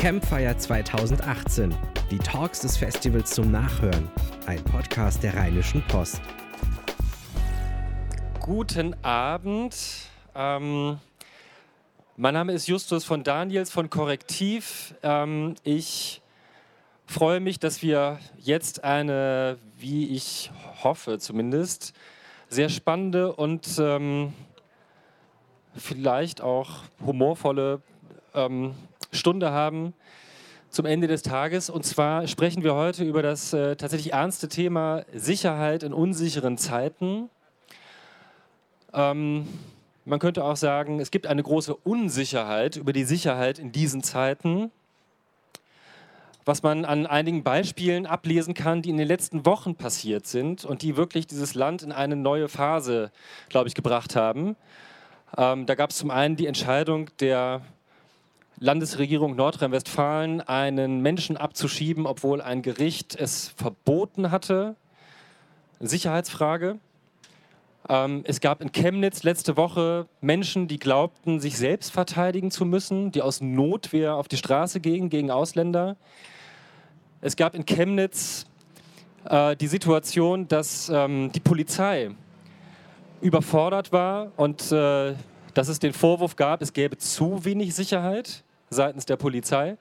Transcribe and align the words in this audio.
Campfire 0.00 0.56
2018. 0.56 1.76
Die 2.10 2.16
Talks 2.16 2.60
des 2.60 2.78
Festivals 2.78 3.32
zum 3.32 3.50
Nachhören. 3.50 4.08
Ein 4.46 4.64
Podcast 4.64 5.22
der 5.22 5.34
Rheinischen 5.34 5.82
Post. 5.88 6.22
Guten 8.40 8.96
Abend. 9.04 9.76
Ähm, 10.34 10.98
mein 12.16 12.32
Name 12.32 12.54
ist 12.54 12.66
Justus 12.66 13.04
von 13.04 13.24
Daniels 13.24 13.70
von 13.70 13.90
Korrektiv. 13.90 14.94
Ähm, 15.02 15.56
ich 15.64 16.22
freue 17.04 17.40
mich, 17.40 17.58
dass 17.58 17.82
wir 17.82 18.20
jetzt 18.38 18.82
eine, 18.82 19.58
wie 19.76 20.16
ich 20.16 20.50
hoffe 20.82 21.18
zumindest, 21.18 21.92
sehr 22.48 22.70
spannende 22.70 23.34
und 23.34 23.78
ähm, 23.78 24.32
vielleicht 25.76 26.40
auch 26.40 26.84
humorvolle 27.04 27.82
ähm, 28.32 28.74
Stunde 29.12 29.50
haben 29.50 29.94
zum 30.68 30.86
Ende 30.86 31.06
des 31.06 31.22
Tages. 31.22 31.70
Und 31.70 31.84
zwar 31.84 32.26
sprechen 32.26 32.62
wir 32.62 32.74
heute 32.74 33.04
über 33.04 33.22
das 33.22 33.52
äh, 33.52 33.76
tatsächlich 33.76 34.12
ernste 34.12 34.48
Thema 34.48 35.04
Sicherheit 35.14 35.82
in 35.82 35.92
unsicheren 35.92 36.58
Zeiten. 36.58 37.28
Ähm, 38.92 39.48
man 40.04 40.18
könnte 40.18 40.44
auch 40.44 40.56
sagen, 40.56 41.00
es 41.00 41.10
gibt 41.10 41.26
eine 41.26 41.42
große 41.42 41.74
Unsicherheit 41.74 42.76
über 42.76 42.92
die 42.92 43.04
Sicherheit 43.04 43.58
in 43.58 43.72
diesen 43.72 44.02
Zeiten 44.02 44.70
was 46.44 46.62
man 46.62 46.84
an 46.84 47.06
einigen 47.06 47.42
Beispielen 47.42 48.06
ablesen 48.06 48.54
kann, 48.54 48.82
die 48.82 48.90
in 48.90 48.96
den 48.96 49.06
letzten 49.06 49.46
Wochen 49.46 49.76
passiert 49.76 50.26
sind 50.26 50.64
und 50.64 50.82
die 50.82 50.96
wirklich 50.96 51.26
dieses 51.26 51.54
Land 51.54 51.82
in 51.82 51.92
eine 51.92 52.16
neue 52.16 52.48
Phase, 52.48 53.12
glaube 53.48 53.68
ich, 53.68 53.74
gebracht 53.74 54.16
haben. 54.16 54.56
Ähm, 55.36 55.66
da 55.66 55.74
gab 55.74 55.90
es 55.90 55.98
zum 55.98 56.10
einen 56.10 56.36
die 56.36 56.46
Entscheidung 56.46 57.10
der 57.20 57.62
Landesregierung 58.62 59.36
Nordrhein-Westfalen, 59.36 60.42
einen 60.42 61.00
Menschen 61.00 61.38
abzuschieben, 61.38 62.04
obwohl 62.04 62.42
ein 62.42 62.60
Gericht 62.60 63.16
es 63.16 63.48
verboten 63.56 64.30
hatte. 64.30 64.76
Sicherheitsfrage. 65.80 66.78
Ähm, 67.88 68.20
es 68.24 68.40
gab 68.40 68.60
in 68.60 68.70
Chemnitz 68.70 69.22
letzte 69.22 69.56
Woche 69.56 70.08
Menschen, 70.20 70.68
die 70.68 70.78
glaubten, 70.78 71.40
sich 71.40 71.56
selbst 71.56 71.90
verteidigen 71.90 72.50
zu 72.50 72.66
müssen, 72.66 73.12
die 73.12 73.22
aus 73.22 73.40
Notwehr 73.40 74.16
auf 74.16 74.28
die 74.28 74.36
Straße 74.36 74.80
gingen 74.80 75.08
gegen 75.08 75.30
Ausländer. 75.30 75.96
Es 77.22 77.36
gab 77.36 77.54
in 77.54 77.64
Chemnitz 77.64 78.44
äh, 79.24 79.56
die 79.56 79.68
Situation, 79.68 80.48
dass 80.48 80.90
ähm, 80.90 81.32
die 81.32 81.40
Polizei 81.40 82.10
überfordert 83.22 83.90
war 83.90 84.32
und 84.36 84.70
äh, 84.70 85.14
dass 85.54 85.68
es 85.68 85.78
den 85.78 85.94
Vorwurf 85.94 86.36
gab, 86.36 86.60
es 86.60 86.74
gäbe 86.74 86.98
zu 86.98 87.42
wenig 87.46 87.74
Sicherheit 87.74 88.44
seitens 88.72 89.04
der 89.04 89.16
Polizei. 89.16 89.76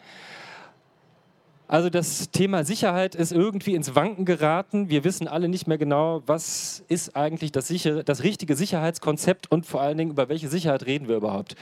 Also 1.67 1.91
das 1.91 2.31
Thema 2.31 2.65
Sicherheit 2.65 3.13
ist 3.13 3.31
irgendwie 3.31 3.75
ins 3.75 3.93
Wanken 3.93 4.25
geraten. 4.25 4.89
Wir 4.89 5.03
wissen 5.03 5.27
alle 5.27 5.47
nicht 5.47 5.67
mehr 5.67 5.77
genau, 5.77 6.23
was 6.25 6.83
ist 6.87 7.15
eigentlich 7.15 7.51
das, 7.51 7.67
sichere, 7.67 8.03
das 8.03 8.23
richtige 8.23 8.55
Sicherheitskonzept 8.55 9.51
und 9.51 9.67
vor 9.67 9.81
allen 9.81 9.99
Dingen, 9.99 10.09
über 10.09 10.27
welche 10.27 10.47
Sicherheit 10.47 10.87
reden 10.87 11.07
wir 11.07 11.17
überhaupt. 11.17 11.55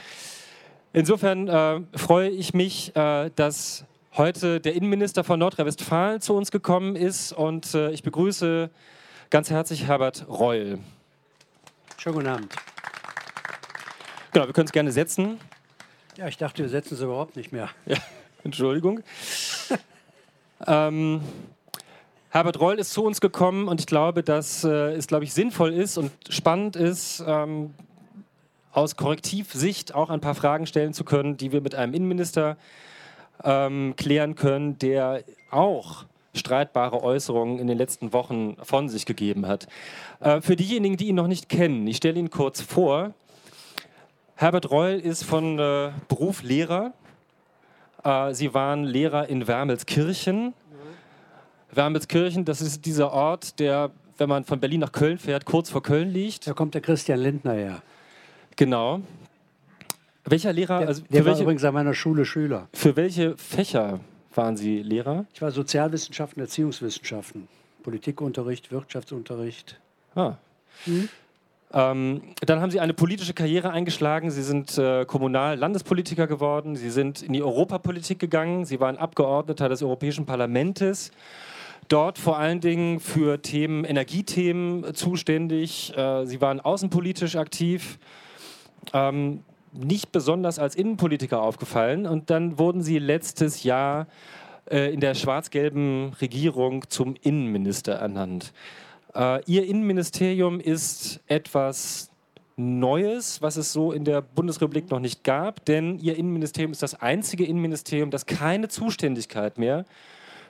Insofern 0.94 1.48
äh, 1.48 1.82
freue 1.94 2.30
ich 2.30 2.54
mich, 2.54 2.96
äh, 2.96 3.30
dass 3.36 3.84
heute 4.16 4.60
der 4.60 4.74
Innenminister 4.74 5.22
von 5.22 5.38
Nordrhein-Westfalen 5.38 6.22
zu 6.22 6.34
uns 6.34 6.50
gekommen 6.50 6.96
ist 6.96 7.34
und 7.34 7.74
äh, 7.74 7.90
ich 7.90 8.02
begrüße 8.02 8.70
ganz 9.28 9.50
herzlich 9.50 9.86
Herbert 9.86 10.26
Reul. 10.30 10.78
Schönen 11.98 12.14
guten 12.14 12.28
Abend. 12.28 12.56
Genau, 14.32 14.46
wir 14.46 14.54
können 14.54 14.66
es 14.68 14.72
gerne 14.72 14.92
setzen. 14.92 15.38
Ja, 16.18 16.26
ich 16.26 16.36
dachte, 16.36 16.64
wir 16.64 16.68
setzen 16.68 16.94
es 16.94 17.00
überhaupt 17.00 17.36
nicht 17.36 17.52
mehr. 17.52 17.70
Ja, 17.86 17.96
Entschuldigung. 18.42 19.02
ähm, 20.66 21.20
Herbert 22.30 22.58
Reul 22.58 22.80
ist 22.80 22.92
zu 22.92 23.04
uns 23.04 23.20
gekommen 23.20 23.68
und 23.68 23.78
ich 23.78 23.86
glaube, 23.86 24.24
dass 24.24 24.64
äh, 24.64 24.94
es, 24.94 25.06
glaube 25.06 25.22
ich, 25.22 25.32
sinnvoll 25.32 25.72
ist 25.72 25.96
und 25.96 26.10
spannend 26.28 26.74
ist, 26.74 27.22
ähm, 27.24 27.72
aus 28.72 28.96
Korrektivsicht 28.96 29.94
auch 29.94 30.10
ein 30.10 30.20
paar 30.20 30.34
Fragen 30.34 30.66
stellen 30.66 30.92
zu 30.92 31.04
können, 31.04 31.36
die 31.36 31.52
wir 31.52 31.60
mit 31.60 31.76
einem 31.76 31.94
Innenminister 31.94 32.56
ähm, 33.44 33.94
klären 33.96 34.34
können, 34.34 34.76
der 34.76 35.22
auch 35.52 36.04
streitbare 36.34 37.00
Äußerungen 37.00 37.60
in 37.60 37.68
den 37.68 37.78
letzten 37.78 38.12
Wochen 38.12 38.56
von 38.60 38.88
sich 38.88 39.06
gegeben 39.06 39.46
hat. 39.46 39.68
Äh, 40.18 40.40
für 40.40 40.56
diejenigen, 40.56 40.96
die 40.96 41.06
ihn 41.06 41.14
noch 41.14 41.28
nicht 41.28 41.48
kennen, 41.48 41.86
ich 41.86 41.98
stelle 41.98 42.18
ihn 42.18 42.30
kurz 42.30 42.60
vor. 42.60 43.14
Herbert 44.40 44.70
Reul 44.70 45.00
ist 45.00 45.24
von 45.24 45.58
äh, 45.58 45.90
Beruf 46.06 46.44
Lehrer. 46.44 46.92
Äh, 48.04 48.32
Sie 48.34 48.54
waren 48.54 48.84
Lehrer 48.84 49.28
in 49.28 49.48
Wermelskirchen. 49.48 50.54
Wermelskirchen, 51.72 52.44
das 52.44 52.60
ist 52.60 52.86
dieser 52.86 53.12
Ort, 53.12 53.58
der, 53.58 53.90
wenn 54.16 54.28
man 54.28 54.44
von 54.44 54.60
Berlin 54.60 54.78
nach 54.78 54.92
Köln 54.92 55.18
fährt, 55.18 55.44
kurz 55.44 55.70
vor 55.70 55.82
Köln 55.82 56.10
liegt. 56.10 56.46
Da 56.46 56.52
kommt 56.52 56.74
der 56.74 56.82
Christian 56.82 57.18
Lindner 57.18 57.54
her. 57.54 57.82
Genau. 58.54 59.00
Welcher 60.24 60.52
Lehrer? 60.52 60.78
Der, 60.78 60.86
also 60.86 61.02
der 61.02 61.24
war 61.24 61.32
welche, 61.32 61.42
übrigens 61.42 61.64
an 61.64 61.74
meiner 61.74 61.94
Schule 61.94 62.24
Schüler. 62.24 62.68
Für 62.74 62.94
welche 62.94 63.36
Fächer 63.36 63.98
waren 64.36 64.56
Sie 64.56 64.84
Lehrer? 64.84 65.26
Ich 65.34 65.42
war 65.42 65.50
Sozialwissenschaften, 65.50 66.40
Erziehungswissenschaften, 66.40 67.48
Politikunterricht, 67.82 68.70
Wirtschaftsunterricht. 68.70 69.80
Ah. 70.14 70.34
Mhm. 70.86 71.08
Ähm, 71.72 72.22
dann 72.40 72.60
haben 72.60 72.70
Sie 72.70 72.80
eine 72.80 72.94
politische 72.94 73.34
Karriere 73.34 73.70
eingeschlagen. 73.70 74.30
Sie 74.30 74.42
sind 74.42 74.78
äh, 74.78 75.04
Kommunal-Landespolitiker 75.04 76.26
geworden. 76.26 76.76
Sie 76.76 76.90
sind 76.90 77.22
in 77.22 77.34
die 77.34 77.42
Europapolitik 77.42 78.18
gegangen. 78.18 78.64
Sie 78.64 78.80
waren 78.80 78.96
Abgeordneter 78.96 79.68
des 79.68 79.82
Europäischen 79.82 80.24
Parlaments. 80.24 81.10
Dort 81.88 82.18
vor 82.18 82.38
allen 82.38 82.60
Dingen 82.60 83.00
für 83.00 83.40
Themen, 83.42 83.84
Energiethemen 83.84 84.94
zuständig. 84.94 85.96
Äh, 85.96 86.24
Sie 86.24 86.40
waren 86.40 86.60
außenpolitisch 86.60 87.36
aktiv. 87.36 87.98
Ähm, 88.94 89.42
nicht 89.72 90.12
besonders 90.12 90.58
als 90.58 90.74
Innenpolitiker 90.74 91.42
aufgefallen. 91.42 92.06
Und 92.06 92.30
dann 92.30 92.58
wurden 92.58 92.82
sie 92.82 92.98
letztes 92.98 93.62
Jahr 93.62 94.06
äh, 94.70 94.92
in 94.92 95.00
der 95.00 95.14
schwarz-gelben 95.14 96.12
Regierung 96.20 96.88
zum 96.88 97.14
Innenminister 97.20 97.94
ernannt. 97.94 98.52
Äh, 99.14 99.42
ihr 99.46 99.66
Innenministerium 99.66 100.60
ist 100.60 101.20
etwas 101.26 102.10
Neues, 102.56 103.40
was 103.40 103.56
es 103.56 103.72
so 103.72 103.92
in 103.92 104.04
der 104.04 104.20
Bundesrepublik 104.20 104.90
noch 104.90 104.98
nicht 104.98 105.22
gab, 105.22 105.64
denn 105.64 105.98
ihr 105.98 106.16
Innenministerium 106.16 106.72
ist 106.72 106.82
das 106.82 107.00
einzige 107.00 107.44
Innenministerium, 107.44 108.10
das 108.10 108.26
keine 108.26 108.68
Zuständigkeit 108.68 109.58
mehr 109.58 109.84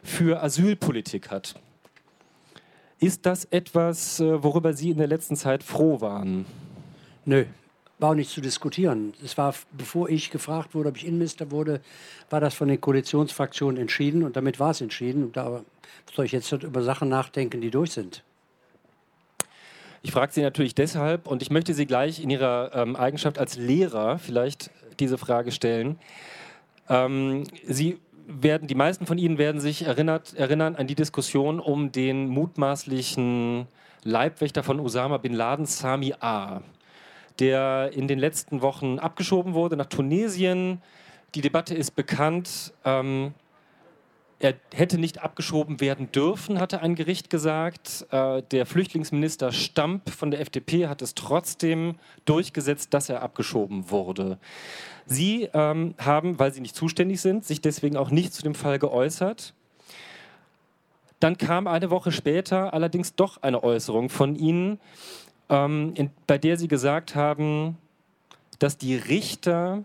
für 0.03 0.43
Asylpolitik 0.43 1.31
hat. 1.31 1.61
Ist 2.99 3.27
das 3.27 3.45
etwas, 3.47 4.21
äh, 4.21 4.43
worüber 4.43 4.73
Sie 4.73 4.91
in 4.91 4.99
der 4.99 5.07
letzten 5.07 5.37
Zeit 5.37 5.63
froh 5.63 6.01
waren? 6.01 6.47
Nö, 7.27 7.45
war 7.99 8.11
auch 8.11 8.15
nicht 8.15 8.31
zu 8.31 8.41
diskutieren. 8.41 9.13
Es 9.25 9.37
war, 9.37 9.55
bevor 9.73 10.09
ich 10.09 10.31
gefragt 10.31 10.75
wurde, 10.75 10.89
ob 10.89 10.97
ich 10.97 11.07
Innenminister 11.07 11.51
wurde, 11.51 11.81
war 12.31 12.41
das 12.41 12.55
von 12.55 12.69
den 12.69 12.81
Koalitionsfraktionen 12.81 13.81
entschieden 13.81 14.23
und 14.23 14.37
damit 14.37 14.59
war 14.59 14.71
es 14.71 14.81
entschieden. 14.81 15.25
Und 15.25 15.37
da 15.37 15.63
soll 16.15 16.25
ich 16.25 16.33
jetzt 16.33 16.51
über 16.53 16.83
Sachen 16.83 17.09
nachdenken, 17.09 17.61
die 17.61 17.71
durch 17.71 17.93
sind. 17.93 18.25
Ich 20.03 20.13
frage 20.13 20.33
Sie 20.33 20.43
natürlich 20.43 20.75
deshalb 20.75 21.27
und 21.27 21.43
ich 21.43 21.51
möchte 21.51 21.75
Sie 21.75 21.87
gleich 21.87 22.23
in 22.23 22.31
Ihrer 22.31 22.71
ähm, 22.75 22.97
Eigenschaft 22.97 23.39
als 23.39 23.57
Lehrer 23.57 24.19
vielleicht 24.19 24.71
diese 25.01 25.19
Frage 25.19 25.53
stellen. 25.53 25.99
Ähm, 26.89 27.45
Sie 27.65 27.99
werden, 28.27 28.69
die 28.69 28.75
meisten 28.75 29.07
von 29.07 29.19
Ihnen 29.19 29.39
werden 29.39 29.61
sich 29.61 29.87
erinnert, 29.87 30.35
erinnern 30.35 30.77
an 30.77 30.87
die 30.87 30.95
Diskussion 30.95 31.61
um 31.61 31.93
den 31.93 32.29
mutmaßlichen 32.29 33.67
Leibwächter 34.05 34.63
von 34.63 34.81
Osama 34.81 35.19
bin 35.19 35.33
Laden, 35.35 35.67
Sami 35.67 36.15
A 36.21 36.63
der 37.39 37.91
in 37.93 38.09
den 38.09 38.19
letzten 38.19 38.63
Wochen 38.63 38.99
abgeschoben 38.99 39.55
wurde 39.55 39.77
nach 39.77 39.87
Tunesien. 39.87 40.83
Die 41.35 41.41
Debatte 41.41 41.75
ist 41.75 41.93
bekannt. 41.93 42.73
Ähm, 42.85 43.33
er 44.41 44.55
hätte 44.73 44.99
nicht 44.99 45.23
abgeschoben 45.23 45.81
werden 45.81 46.13
dürfen, 46.13 46.61
hatte 46.61 46.81
ein 46.81 46.95
Gericht 46.95 47.29
gesagt. 47.29 48.07
Äh, 48.11 48.43
der 48.51 48.67
Flüchtlingsminister 48.67 49.51
Stamp 49.51 50.11
von 50.11 50.31
der 50.31 50.41
FDP 50.41 50.87
hat 50.87 51.03
es 51.03 51.15
trotzdem 51.15 51.97
durchgesetzt, 52.25 52.95
dass 52.95 53.09
er 53.09 53.23
abgeschoben 53.23 53.91
wurde. 53.91 54.39
Sie 55.07 55.49
ähm, 55.53 55.95
haben, 55.99 56.39
weil 56.39 56.53
Sie 56.53 56.61
nicht 56.61 56.77
zuständig 56.77 57.21
sind, 57.21 57.45
sich 57.45 57.61
deswegen 57.61 57.97
auch 57.97 58.11
nicht 58.11 58.33
zu 58.33 58.43
dem 58.43 58.55
Fall 58.55 58.79
geäußert. 58.79 59.55
Dann 61.19 61.37
kam 61.37 61.67
eine 61.67 61.91
Woche 61.91 62.13
später 62.13 62.73
allerdings 62.73 63.17
doch 63.17 63.43
eine 63.43 63.65
Äußerung 63.65 64.09
von 64.09 64.37
Ihnen, 64.37 64.79
ähm, 65.49 65.95
in, 65.97 66.11
bei 66.29 66.39
der 66.39 66.57
Sie 66.57 66.69
gesagt 66.69 67.17
haben, 67.17 67.77
dass 68.61 68.79
die 68.79 68.95
Richter 68.95 69.83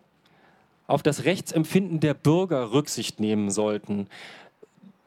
auf 0.86 1.02
das 1.02 1.24
Rechtsempfinden 1.26 2.00
der 2.00 2.14
Bürger 2.14 2.72
Rücksicht 2.72 3.20
nehmen 3.20 3.50
sollten. 3.50 4.08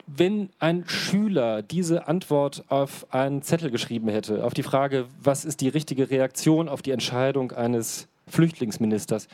Wenn 0.06 0.50
ein 0.60 0.84
Schüler 0.86 1.62
diese 1.62 2.06
Antwort 2.06 2.64
auf 2.68 3.12
einen 3.12 3.42
Zettel 3.42 3.70
geschrieben 3.70 4.08
hätte, 4.08 4.44
auf 4.44 4.54
die 4.54 4.62
Frage, 4.62 5.06
was 5.20 5.44
ist 5.44 5.60
die 5.60 5.68
richtige 5.68 6.10
Reaktion 6.10 6.68
auf 6.68 6.80
die 6.80 6.92
Entscheidung 6.92 7.50
eines 7.52 8.06
Flüchtlingsministers, 8.28 9.28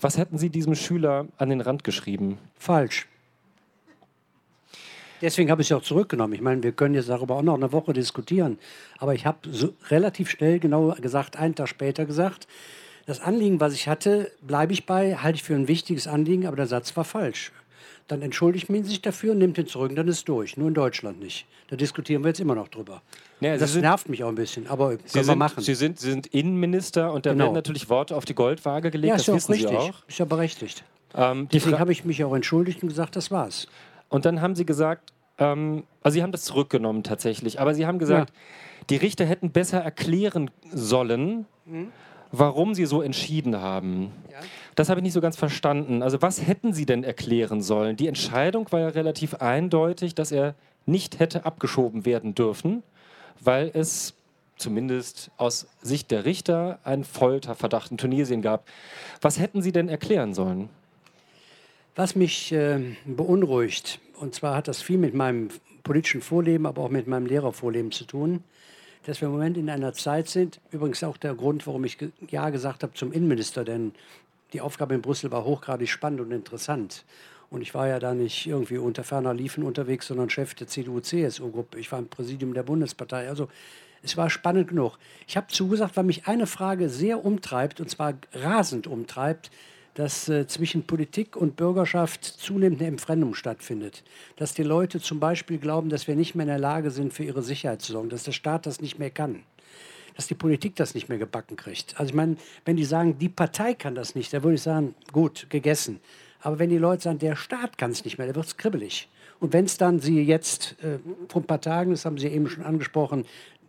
was 0.00 0.18
hätten 0.18 0.38
Sie 0.38 0.50
diesem 0.50 0.74
Schüler 0.74 1.26
an 1.38 1.48
den 1.48 1.60
Rand 1.60 1.84
geschrieben? 1.84 2.38
Falsch. 2.58 3.06
Deswegen 5.20 5.50
habe 5.50 5.62
ich 5.62 5.70
es 5.70 5.76
auch 5.76 5.82
zurückgenommen. 5.82 6.34
Ich 6.34 6.40
meine, 6.40 6.62
wir 6.62 6.72
können 6.72 6.94
jetzt 6.94 7.08
darüber 7.08 7.36
auch 7.36 7.42
noch 7.42 7.54
eine 7.54 7.72
Woche 7.72 7.92
diskutieren. 7.92 8.58
Aber 8.98 9.14
ich 9.14 9.26
habe 9.26 9.38
so 9.50 9.74
relativ 9.90 10.30
schnell, 10.30 10.60
genau 10.60 10.94
gesagt, 11.00 11.36
einen 11.36 11.54
Tag 11.54 11.68
später 11.68 12.06
gesagt, 12.06 12.46
das 13.06 13.20
Anliegen, 13.20 13.58
was 13.58 13.72
ich 13.72 13.88
hatte, 13.88 14.30
bleibe 14.42 14.72
ich 14.72 14.86
bei, 14.86 15.16
halte 15.16 15.36
ich 15.36 15.42
für 15.42 15.54
ein 15.54 15.66
wichtiges 15.66 16.06
Anliegen, 16.06 16.46
aber 16.46 16.56
der 16.56 16.66
Satz 16.66 16.96
war 16.96 17.04
falsch. 17.04 17.52
Dann 18.08 18.22
entschuldigt 18.22 18.70
man 18.70 18.82
sich 18.84 19.02
dafür 19.02 19.32
und 19.32 19.38
nimmt 19.38 19.58
ihn 19.58 19.66
zurück 19.66 19.90
und 19.90 19.96
dann 19.96 20.08
ist 20.08 20.16
es 20.18 20.24
durch. 20.24 20.56
Nur 20.56 20.68
in 20.68 20.74
Deutschland 20.74 21.20
nicht. 21.20 21.46
Da 21.68 21.76
diskutieren 21.76 22.22
wir 22.24 22.28
jetzt 22.28 22.40
immer 22.40 22.54
noch 22.54 22.68
drüber. 22.68 23.02
Ja, 23.40 23.56
das 23.58 23.72
sind- 23.74 23.82
nervt 23.82 24.08
mich 24.08 24.24
auch 24.24 24.28
ein 24.30 24.34
bisschen, 24.34 24.66
aber 24.66 24.88
können 24.88 25.00
Sie 25.04 25.14
wir 25.16 25.24
sind, 25.24 25.38
machen. 25.38 25.62
Sie, 25.62 25.74
sind, 25.74 26.00
Sie 26.00 26.10
sind 26.10 26.26
Innenminister 26.28 27.12
und 27.12 27.26
da 27.26 27.32
Genau. 27.32 27.44
werden 27.44 27.54
natürlich 27.54 27.88
Worte 27.90 28.16
auf 28.16 28.24
die 28.24 28.34
Goldwaage 28.34 28.90
gelegt, 28.90 29.08
ja, 29.10 29.14
das 29.14 29.22
ist 29.22 29.26
ja 29.28 29.34
wissen 29.34 29.52
richtig. 29.52 29.70
Sie 29.70 29.76
auch. 29.76 30.08
Ist 30.08 30.18
ja 30.18 30.24
berechtigt. 30.24 30.84
Ähm, 31.14 31.48
Deswegen 31.52 31.78
habe 31.78 31.92
ich 31.92 32.04
mich 32.06 32.24
auch 32.24 32.34
entschuldigt 32.34 32.82
und 32.82 32.88
gesagt, 32.88 33.14
das 33.16 33.30
war's. 33.30 33.68
und 34.08 34.24
dann 34.24 34.40
haben 34.40 34.56
Sie 34.56 34.64
gesagt, 34.64 35.12
ähm, 35.38 35.84
also 36.02 36.14
Sie 36.14 36.22
haben 36.22 36.32
das 36.32 36.44
zurückgenommen 36.44 37.02
tatsächlich, 37.02 37.60
aber 37.60 37.74
Sie 37.74 37.86
haben 37.86 37.98
gesagt, 37.98 38.32
die 38.88 38.96
Richter 38.96 39.26
hätten 39.26 39.50
besser 39.50 39.78
erklären 39.80 40.50
sollen, 40.72 41.44
warum 42.32 42.74
sie 42.74 42.86
so 42.86 43.02
entschieden 43.02 43.60
haben. 43.60 44.12
Das 44.74 44.88
habe 44.88 45.00
ich 45.00 45.04
nicht 45.04 45.12
so 45.12 45.20
ganz 45.20 45.36
verstanden. 45.36 46.02
Also 46.02 46.22
was 46.22 46.46
hätten 46.46 46.72
Sie 46.72 46.86
denn 46.86 47.02
erklären 47.02 47.62
sollen? 47.62 47.96
Die 47.96 48.06
Entscheidung 48.06 48.70
war 48.70 48.80
ja 48.80 48.88
relativ 48.88 49.34
eindeutig, 49.34 50.14
dass 50.14 50.30
er 50.30 50.54
nicht 50.86 51.18
hätte 51.18 51.44
abgeschoben 51.44 52.06
werden 52.06 52.34
dürfen, 52.34 52.82
weil 53.40 53.70
es 53.74 54.14
zumindest 54.56 55.30
aus 55.36 55.66
Sicht 55.82 56.10
der 56.10 56.24
Richter 56.24 56.78
einen 56.84 57.04
Folterverdacht 57.04 57.90
in 57.90 57.98
Tunesien 57.98 58.42
gab. 58.42 58.68
Was 59.20 59.38
hätten 59.38 59.62
Sie 59.62 59.72
denn 59.72 59.88
erklären 59.88 60.34
sollen? 60.34 60.68
Was 61.94 62.14
mich 62.14 62.52
äh, 62.52 62.96
beunruhigt, 63.04 64.00
und 64.20 64.34
zwar 64.34 64.54
hat 64.54 64.68
das 64.68 64.82
viel 64.82 64.98
mit 64.98 65.14
meinem 65.14 65.48
politischen 65.82 66.20
Vorleben, 66.20 66.66
aber 66.66 66.82
auch 66.82 66.90
mit 66.90 67.06
meinem 67.06 67.26
Lehrervorleben 67.26 67.90
zu 67.90 68.04
tun, 68.04 68.44
dass 69.08 69.22
wir 69.22 69.28
im 69.28 69.32
Moment 69.32 69.56
in 69.56 69.70
einer 69.70 69.94
Zeit 69.94 70.28
sind, 70.28 70.60
übrigens 70.70 71.02
auch 71.02 71.16
der 71.16 71.34
Grund, 71.34 71.66
warum 71.66 71.82
ich 71.84 71.96
Ja 72.28 72.50
gesagt 72.50 72.82
habe 72.82 72.92
zum 72.92 73.10
Innenminister, 73.10 73.64
denn 73.64 73.92
die 74.52 74.60
Aufgabe 74.60 74.94
in 74.94 75.00
Brüssel 75.00 75.30
war 75.30 75.46
hochgradig 75.46 75.88
spannend 75.88 76.20
und 76.20 76.30
interessant. 76.30 77.06
Und 77.48 77.62
ich 77.62 77.72
war 77.72 77.88
ja 77.88 78.00
da 78.00 78.12
nicht 78.12 78.46
irgendwie 78.46 78.76
unter 78.76 79.04
ferner 79.04 79.32
Liefen 79.32 79.64
unterwegs, 79.64 80.08
sondern 80.08 80.28
Chef 80.28 80.52
der 80.52 80.66
CDU-CSU-Gruppe. 80.66 81.78
Ich 81.78 81.90
war 81.90 82.00
im 82.00 82.08
Präsidium 82.08 82.52
der 82.52 82.64
Bundespartei. 82.64 83.30
Also 83.30 83.48
es 84.02 84.18
war 84.18 84.28
spannend 84.28 84.68
genug. 84.68 84.98
Ich 85.26 85.38
habe 85.38 85.46
zugesagt, 85.46 85.96
weil 85.96 86.04
mich 86.04 86.26
eine 86.26 86.46
Frage 86.46 86.90
sehr 86.90 87.24
umtreibt, 87.24 87.80
und 87.80 87.88
zwar 87.88 88.12
rasend 88.34 88.86
umtreibt, 88.86 89.50
dass 89.98 90.28
äh, 90.28 90.46
zwischen 90.46 90.84
Politik 90.84 91.34
und 91.34 91.56
Bürgerschaft 91.56 92.24
zunehmend 92.24 92.78
eine 92.80 92.88
Entfremdung 92.88 93.34
stattfindet. 93.34 94.04
Dass 94.36 94.54
die 94.54 94.62
Leute 94.62 95.00
zum 95.00 95.18
Beispiel 95.18 95.58
glauben, 95.58 95.88
dass 95.88 96.06
wir 96.06 96.14
nicht 96.14 96.36
mehr 96.36 96.44
in 96.44 96.50
der 96.50 96.60
Lage 96.60 96.92
sind, 96.92 97.12
für 97.12 97.24
ihre 97.24 97.42
Sicherheit 97.42 97.82
zu 97.82 97.90
sorgen, 97.90 98.08
dass 98.08 98.22
der 98.22 98.30
Staat 98.30 98.64
das 98.66 98.80
nicht 98.80 98.98
mehr 98.98 99.10
kann 99.10 99.42
dass 100.14 100.26
die 100.26 100.34
Politik 100.34 100.74
das 100.74 100.96
nicht 100.96 101.08
mehr 101.08 101.18
gebacken 101.18 101.56
kriegt. 101.56 101.94
Also 101.96 102.10
ich 102.10 102.14
meine, 102.16 102.38
wenn 102.64 102.74
die 102.74 102.84
sagen, 102.84 103.20
die 103.20 103.28
Partei 103.28 103.74
kann 103.74 103.94
das 103.94 104.16
nicht, 104.16 104.32
dann 104.32 104.42
würde 104.42 104.56
ich 104.56 104.62
sagen, 104.62 104.96
gut, 105.12 105.46
gegessen. 105.48 106.00
Aber 106.40 106.58
wenn 106.58 106.70
die 106.70 106.78
Leute 106.78 107.04
sagen, 107.04 107.20
der 107.20 107.36
Staat 107.36 107.78
kann 107.78 107.92
es 107.92 108.04
nicht 108.04 108.18
mehr, 108.18 108.26
dann 108.26 108.34
wird 108.34 108.46
es 108.46 108.56
kribbelig. 108.56 109.08
Und 109.38 109.52
wenn 109.52 109.66
es 109.66 109.76
dann, 109.76 110.00
Sie 110.00 110.20
jetzt 110.20 110.74
äh, 110.82 110.98
vor 111.28 111.42
ein 111.42 111.46
paar 111.46 111.60
Tagen, 111.60 111.92
das 111.92 112.04
haben 112.04 112.18
Sie 112.18 112.26
eben 112.26 112.48
schon 112.48 112.64
angesprochen, 112.64 113.26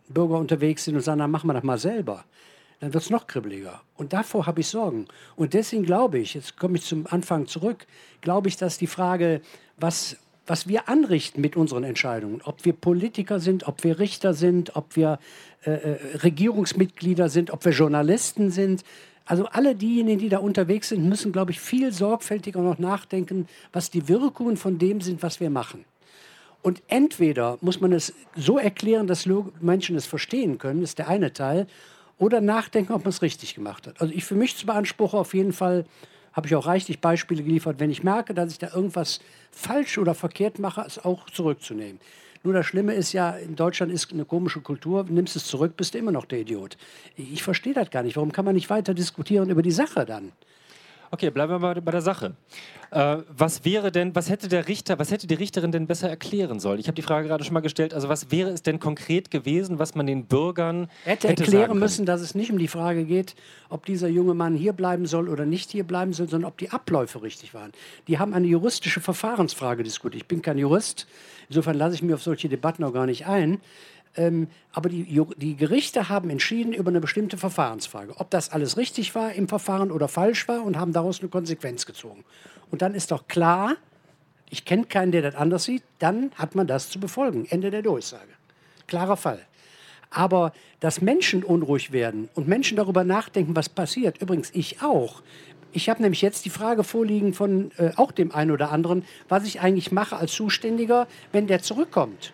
Bürger 0.08 0.38
unterwegs 0.38 0.84
sind 0.84 0.96
und 0.96 1.02
sagen, 1.02 1.20
dann 1.20 1.30
machen 1.30 1.46
wir 1.46 1.54
das 1.54 1.62
mal 1.62 1.78
selber, 1.78 2.24
dann 2.80 2.94
wird 2.94 3.04
es 3.04 3.10
noch 3.10 3.26
kribbeliger. 3.26 3.82
Und 3.96 4.12
davor 4.12 4.46
habe 4.46 4.60
ich 4.60 4.68
Sorgen. 4.68 5.06
Und 5.36 5.54
deswegen 5.54 5.84
glaube 5.84 6.18
ich, 6.18 6.34
jetzt 6.34 6.56
komme 6.56 6.78
ich 6.78 6.84
zum 6.84 7.06
Anfang 7.08 7.46
zurück, 7.46 7.86
glaube 8.22 8.48
ich, 8.48 8.56
dass 8.56 8.78
die 8.78 8.86
Frage, 8.86 9.42
was, 9.76 10.16
was 10.46 10.66
wir 10.66 10.88
anrichten 10.88 11.42
mit 11.42 11.56
unseren 11.56 11.84
Entscheidungen, 11.84 12.40
ob 12.42 12.64
wir 12.64 12.72
Politiker 12.72 13.38
sind, 13.38 13.68
ob 13.68 13.84
wir 13.84 13.98
Richter 13.98 14.32
sind, 14.32 14.76
ob 14.76 14.96
wir 14.96 15.18
äh, 15.64 15.72
äh, 15.72 16.16
Regierungsmitglieder 16.18 17.28
sind, 17.28 17.50
ob 17.50 17.64
wir 17.64 17.72
Journalisten 17.72 18.50
sind, 18.50 18.82
also 19.26 19.44
alle 19.46 19.76
diejenigen, 19.76 20.18
die 20.18 20.28
da 20.28 20.38
unterwegs 20.38 20.88
sind, 20.88 21.08
müssen, 21.08 21.30
glaube 21.30 21.52
ich, 21.52 21.60
viel 21.60 21.92
sorgfältiger 21.92 22.62
noch 22.62 22.78
nachdenken, 22.78 23.46
was 23.72 23.90
die 23.90 24.08
Wirkungen 24.08 24.56
von 24.56 24.78
dem 24.78 25.00
sind, 25.02 25.22
was 25.22 25.38
wir 25.38 25.50
machen. 25.50 25.84
Und 26.62 26.82
entweder 26.88 27.56
muss 27.60 27.80
man 27.80 27.92
es 27.92 28.12
so 28.36 28.58
erklären, 28.58 29.06
dass 29.06 29.26
Menschen 29.60 29.96
es 29.96 30.06
verstehen 30.06 30.58
können, 30.58 30.82
ist 30.82 30.98
der 30.98 31.08
eine 31.08 31.32
Teil, 31.32 31.66
oder 32.20 32.40
nachdenken, 32.42 32.92
ob 32.92 33.04
man 33.04 33.08
es 33.08 33.22
richtig 33.22 33.54
gemacht 33.54 33.86
hat. 33.86 34.00
Also 34.00 34.12
ich 34.14 34.24
für 34.24 34.34
mich 34.34 34.64
beanspruche 34.64 35.16
auf 35.16 35.34
jeden 35.34 35.52
Fall, 35.52 35.86
habe 36.32 36.46
ich 36.46 36.54
auch 36.54 36.66
reichlich 36.66 37.00
Beispiele 37.00 37.42
geliefert, 37.42 37.80
wenn 37.80 37.90
ich 37.90 38.04
merke, 38.04 38.34
dass 38.34 38.52
ich 38.52 38.58
da 38.58 38.68
irgendwas 38.72 39.20
falsch 39.50 39.98
oder 39.98 40.14
verkehrt 40.14 40.58
mache, 40.58 40.84
es 40.86 40.98
auch 41.04 41.28
zurückzunehmen. 41.30 41.98
Nur 42.44 42.54
das 42.54 42.66
Schlimme 42.66 42.94
ist 42.94 43.12
ja, 43.12 43.30
in 43.30 43.56
Deutschland 43.56 43.90
ist 43.90 44.12
eine 44.12 44.24
komische 44.24 44.60
Kultur, 44.60 45.04
nimmst 45.08 45.34
es 45.34 45.46
zurück, 45.46 45.76
bist 45.76 45.94
du 45.94 45.98
immer 45.98 46.12
noch 46.12 46.26
der 46.26 46.40
Idiot. 46.40 46.76
Ich 47.16 47.42
verstehe 47.42 47.74
das 47.74 47.90
gar 47.90 48.02
nicht. 48.02 48.16
Warum 48.16 48.32
kann 48.32 48.44
man 48.44 48.54
nicht 48.54 48.70
weiter 48.70 48.94
diskutieren 48.94 49.50
über 49.50 49.62
die 49.62 49.72
Sache 49.72 50.04
dann? 50.04 50.32
Okay, 51.12 51.30
bleiben 51.30 51.52
wir 51.52 51.58
mal 51.58 51.80
bei 51.80 51.90
der 51.90 52.02
Sache. 52.02 52.36
Äh, 52.92 53.18
was 53.28 53.64
wäre 53.64 53.90
denn, 53.90 54.14
was 54.14 54.30
hätte 54.30 54.46
der 54.46 54.68
Richter, 54.68 54.98
was 55.00 55.10
hätte 55.10 55.26
die 55.26 55.34
Richterin 55.34 55.72
denn 55.72 55.88
besser 55.88 56.08
erklären 56.08 56.60
sollen? 56.60 56.78
Ich 56.78 56.86
habe 56.86 56.94
die 56.94 57.02
Frage 57.02 57.26
gerade 57.26 57.42
schon 57.42 57.54
mal 57.54 57.60
gestellt. 57.60 57.94
Also 57.94 58.08
was 58.08 58.30
wäre 58.30 58.50
es 58.50 58.62
denn 58.62 58.78
konkret 58.78 59.30
gewesen, 59.30 59.80
was 59.80 59.96
man 59.96 60.06
den 60.06 60.26
Bürgern 60.26 60.88
Er 61.04 61.12
hätte 61.12 61.28
hätte 61.28 61.42
erklären 61.42 61.78
müssen, 61.80 62.06
dass 62.06 62.20
es 62.20 62.36
nicht 62.36 62.52
um 62.52 62.58
die 62.58 62.68
Frage 62.68 63.04
geht, 63.04 63.34
ob 63.68 63.86
dieser 63.86 64.08
junge 64.08 64.34
Mann 64.34 64.54
hier 64.54 64.72
bleiben 64.72 65.06
soll 65.06 65.28
oder 65.28 65.46
nicht 65.46 65.72
hier 65.72 65.84
bleiben 65.84 66.12
soll, 66.12 66.28
sondern 66.28 66.48
ob 66.48 66.58
die 66.58 66.70
Abläufe 66.70 67.22
richtig 67.22 67.54
waren. 67.54 67.72
Die 68.06 68.20
haben 68.20 68.32
eine 68.32 68.46
juristische 68.46 69.00
Verfahrensfrage 69.00 69.82
diskutiert. 69.82 70.22
Ich 70.22 70.28
bin 70.28 70.42
kein 70.42 70.58
Jurist, 70.58 71.08
insofern 71.48 71.76
lasse 71.76 71.96
ich 71.96 72.02
mir 72.02 72.14
auf 72.14 72.22
solche 72.22 72.48
Debatten 72.48 72.84
auch 72.84 72.92
gar 72.92 73.06
nicht 73.06 73.26
ein. 73.26 73.60
Ähm, 74.16 74.48
aber 74.72 74.88
die, 74.88 75.22
die 75.36 75.56
Gerichte 75.56 76.08
haben 76.08 76.30
entschieden 76.30 76.72
über 76.72 76.90
eine 76.90 77.00
bestimmte 77.00 77.36
Verfahrensfrage, 77.36 78.14
ob 78.18 78.30
das 78.30 78.50
alles 78.50 78.76
richtig 78.76 79.14
war 79.14 79.32
im 79.32 79.48
Verfahren 79.48 79.92
oder 79.92 80.08
falsch 80.08 80.48
war 80.48 80.64
und 80.64 80.76
haben 80.76 80.92
daraus 80.92 81.20
eine 81.20 81.28
Konsequenz 81.28 81.86
gezogen. 81.86 82.24
Und 82.70 82.82
dann 82.82 82.94
ist 82.94 83.12
doch 83.12 83.28
klar, 83.28 83.76
ich 84.48 84.64
kenne 84.64 84.84
keinen, 84.84 85.12
der 85.12 85.22
das 85.22 85.36
anders 85.36 85.64
sieht, 85.64 85.84
dann 86.00 86.32
hat 86.34 86.54
man 86.56 86.66
das 86.66 86.90
zu 86.90 86.98
befolgen. 86.98 87.46
Ende 87.48 87.70
der 87.70 87.82
Durchsage. 87.82 88.32
Klarer 88.88 89.16
Fall. 89.16 89.40
Aber 90.10 90.52
dass 90.80 91.00
Menschen 91.00 91.44
unruhig 91.44 91.92
werden 91.92 92.28
und 92.34 92.48
Menschen 92.48 92.76
darüber 92.76 93.04
nachdenken, 93.04 93.54
was 93.54 93.68
passiert, 93.68 94.20
übrigens 94.20 94.50
ich 94.52 94.82
auch. 94.82 95.22
Ich 95.72 95.88
habe 95.88 96.02
nämlich 96.02 96.20
jetzt 96.20 96.44
die 96.44 96.50
Frage 96.50 96.82
vorliegen 96.82 97.32
von 97.32 97.70
äh, 97.76 97.92
auch 97.94 98.10
dem 98.10 98.32
einen 98.32 98.50
oder 98.50 98.72
anderen, 98.72 99.04
was 99.28 99.44
ich 99.44 99.60
eigentlich 99.60 99.92
mache 99.92 100.16
als 100.16 100.32
Zuständiger, 100.32 101.06
wenn 101.30 101.46
der 101.46 101.62
zurückkommt. 101.62 102.32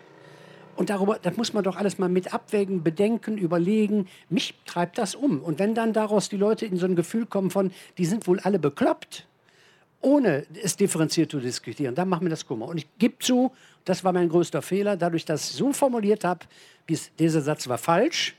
Und 0.77 0.91
darüber, 0.91 1.17
das 1.19 1.35
muss 1.35 1.53
man 1.53 1.63
doch 1.63 1.75
alles 1.75 1.97
mal 1.97 2.07
mit 2.07 2.35
abwägen, 2.35 2.83
bedenken, 2.83 3.39
überlegen. 3.39 4.07
Mich 4.29 4.53
treibt 4.65 4.99
das 4.99 5.15
um. 5.15 5.41
Und 5.41 5.57
wenn 5.57 5.73
dann 5.73 5.91
daraus 5.91 6.29
die 6.29 6.37
Leute 6.37 6.67
in 6.67 6.77
so 6.77 6.85
ein 6.85 6.95
Gefühl 6.95 7.25
kommen 7.25 7.49
von, 7.49 7.71
die 7.97 8.05
sind 8.05 8.27
wohl 8.27 8.39
alle 8.39 8.59
bekloppt, 8.59 9.25
ohne 10.01 10.45
es 10.61 10.77
differenziert 10.77 11.31
zu 11.31 11.39
diskutieren, 11.39 11.95
dann 11.95 12.07
macht 12.07 12.21
mir 12.21 12.29
das 12.29 12.45
Kummer. 12.45 12.67
Und 12.67 12.77
ich 12.77 12.87
gebe 12.99 13.17
zu, 13.17 13.51
das 13.85 14.03
war 14.03 14.13
mein 14.13 14.29
größter 14.29 14.61
Fehler, 14.61 14.95
dadurch, 14.97 15.25
dass 15.25 15.49
ich 15.49 15.55
so 15.55 15.73
formuliert 15.73 16.23
habe, 16.23 16.45
dieser 17.17 17.41
Satz 17.41 17.67
war 17.67 17.79
falsch, 17.79 18.35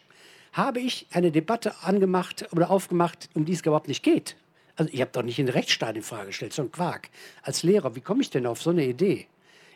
habe 0.52 0.78
ich 0.78 1.08
eine 1.12 1.32
Debatte 1.32 1.74
angemacht 1.82 2.46
oder 2.52 2.70
aufgemacht, 2.70 3.28
um 3.34 3.46
die 3.46 3.52
es 3.52 3.62
überhaupt 3.62 3.88
nicht 3.88 4.04
geht. 4.04 4.36
Also 4.76 4.92
ich 4.94 5.00
habe 5.00 5.10
doch 5.12 5.24
nicht 5.24 5.38
den 5.38 5.48
Rechtsstaat 5.48 5.96
in 5.96 6.02
Frage 6.02 6.28
gestellt, 6.28 6.52
so 6.52 6.62
ein 6.62 6.70
Quark. 6.70 7.10
Als 7.42 7.64
Lehrer, 7.64 7.96
wie 7.96 8.00
komme 8.00 8.22
ich 8.22 8.30
denn 8.30 8.46
auf 8.46 8.62
so 8.62 8.70
eine 8.70 8.86
Idee? 8.86 9.26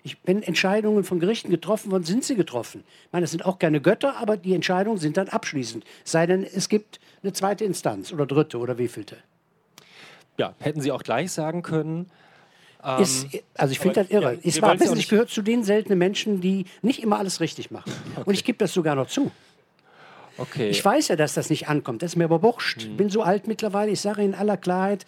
Ich, 0.05 0.17
wenn 0.25 0.43
Entscheidungen 0.43 1.05
von 1.05 1.21
Gerichten 1.21 1.51
getroffen 1.51 1.93
wurden, 1.93 2.05
sind 2.05 2.25
sie 2.25 2.35
getroffen. 2.35 2.83
Ich 3.07 3.13
meine, 3.13 3.23
das 3.23 3.31
sind 3.31 3.45
auch 3.45 3.59
keine 3.59 3.81
Götter, 3.81 4.17
aber 4.17 4.37
die 4.37 4.55
Entscheidungen 4.55 4.99
sind 4.99 5.17
dann 5.17 5.29
abschließend. 5.29 5.85
Sei 6.05 6.27
denn, 6.27 6.45
es 6.45 6.69
gibt 6.69 6.99
eine 7.23 7.33
zweite 7.33 7.65
Instanz 7.65 8.13
oder 8.13 8.27
dritte 8.27 8.59
oder 8.59 8.79
wievielte. 8.79 9.19
Ja, 10.39 10.55
hätten 10.59 10.81
Sie 10.81 10.91
auch 10.91 11.03
gleich 11.03 11.31
sagen 11.31 11.63
können. 11.63 12.11
Ist, 12.99 13.29
also 13.55 13.71
ich 13.71 13.79
finde 13.79 14.03
das 14.03 14.11
irre. 14.11 14.33
ja, 14.35 14.39
ich 14.43 14.61
war, 14.61 14.79
wissen, 14.81 14.99
ich 14.99 15.09
gehöre 15.09 15.29
zu 15.29 15.43
den 15.43 15.63
seltenen 15.63 15.99
Menschen, 15.99 16.41
die 16.41 16.67
nicht 16.81 17.01
immer 17.01 17.19
alles 17.19 17.39
richtig 17.39 17.71
machen. 17.71 17.93
Und 18.25 18.35
ich 18.35 18.43
gebe 18.43 18.59
das 18.59 18.73
sogar 18.73 18.97
noch 18.97 19.07
zu. 19.07 19.31
Okay. 20.37 20.69
Ich 20.69 20.85
weiß 20.85 21.09
ja, 21.09 21.17
dass 21.17 21.35
das 21.35 21.49
nicht 21.49 21.69
ankommt. 21.69 22.03
Das 22.03 22.13
ist 22.13 22.17
mir 22.17 22.25
aber 22.25 22.43
wurscht. 22.43 22.83
Ich 22.83 22.97
bin 22.97 23.09
so 23.09 23.23
alt 23.23 23.47
mittlerweile, 23.47 23.93
ich 23.93 24.01
sage 24.01 24.25
in 24.25 24.35
aller 24.35 24.57
Klarheit, 24.57 25.07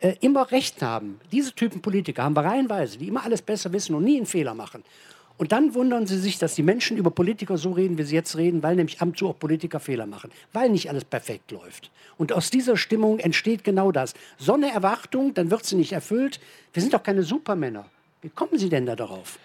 äh, 0.00 0.14
immer 0.20 0.50
Recht 0.50 0.82
haben. 0.82 1.20
Diese 1.32 1.52
Typen 1.52 1.82
Politiker 1.82 2.24
haben 2.24 2.36
wir 2.36 2.44
reihenweise, 2.44 2.98
die 2.98 3.08
immer 3.08 3.24
alles 3.24 3.42
besser 3.42 3.72
wissen 3.72 3.94
und 3.94 4.04
nie 4.04 4.16
einen 4.16 4.26
Fehler 4.26 4.54
machen. 4.54 4.82
Und 5.36 5.50
dann 5.50 5.74
wundern 5.74 6.06
sie 6.06 6.18
sich, 6.18 6.38
dass 6.38 6.54
die 6.54 6.62
Menschen 6.62 6.96
über 6.96 7.10
Politiker 7.10 7.58
so 7.58 7.72
reden, 7.72 7.98
wie 7.98 8.04
sie 8.04 8.14
jetzt 8.14 8.36
reden, 8.36 8.62
weil 8.62 8.76
nämlich 8.76 9.00
ab 9.00 9.08
und 9.08 9.18
zu 9.18 9.28
auch 9.28 9.38
Politiker 9.38 9.80
Fehler 9.80 10.06
machen, 10.06 10.30
weil 10.52 10.70
nicht 10.70 10.88
alles 10.88 11.04
perfekt 11.04 11.50
läuft. 11.50 11.90
Und 12.16 12.32
aus 12.32 12.50
dieser 12.50 12.76
Stimmung 12.76 13.18
entsteht 13.18 13.64
genau 13.64 13.90
das. 13.90 14.14
So 14.38 14.54
eine 14.54 14.70
Erwartung, 14.72 15.34
dann 15.34 15.50
wird 15.50 15.64
sie 15.64 15.74
nicht 15.74 15.92
erfüllt. 15.92 16.38
Wir 16.72 16.82
sind 16.82 16.94
doch 16.94 17.02
keine 17.02 17.24
Supermänner. 17.24 17.86
Wie 18.22 18.28
kommen 18.28 18.58
Sie 18.58 18.68
denn 18.68 18.86
da 18.86 18.94
darauf? 18.94 19.38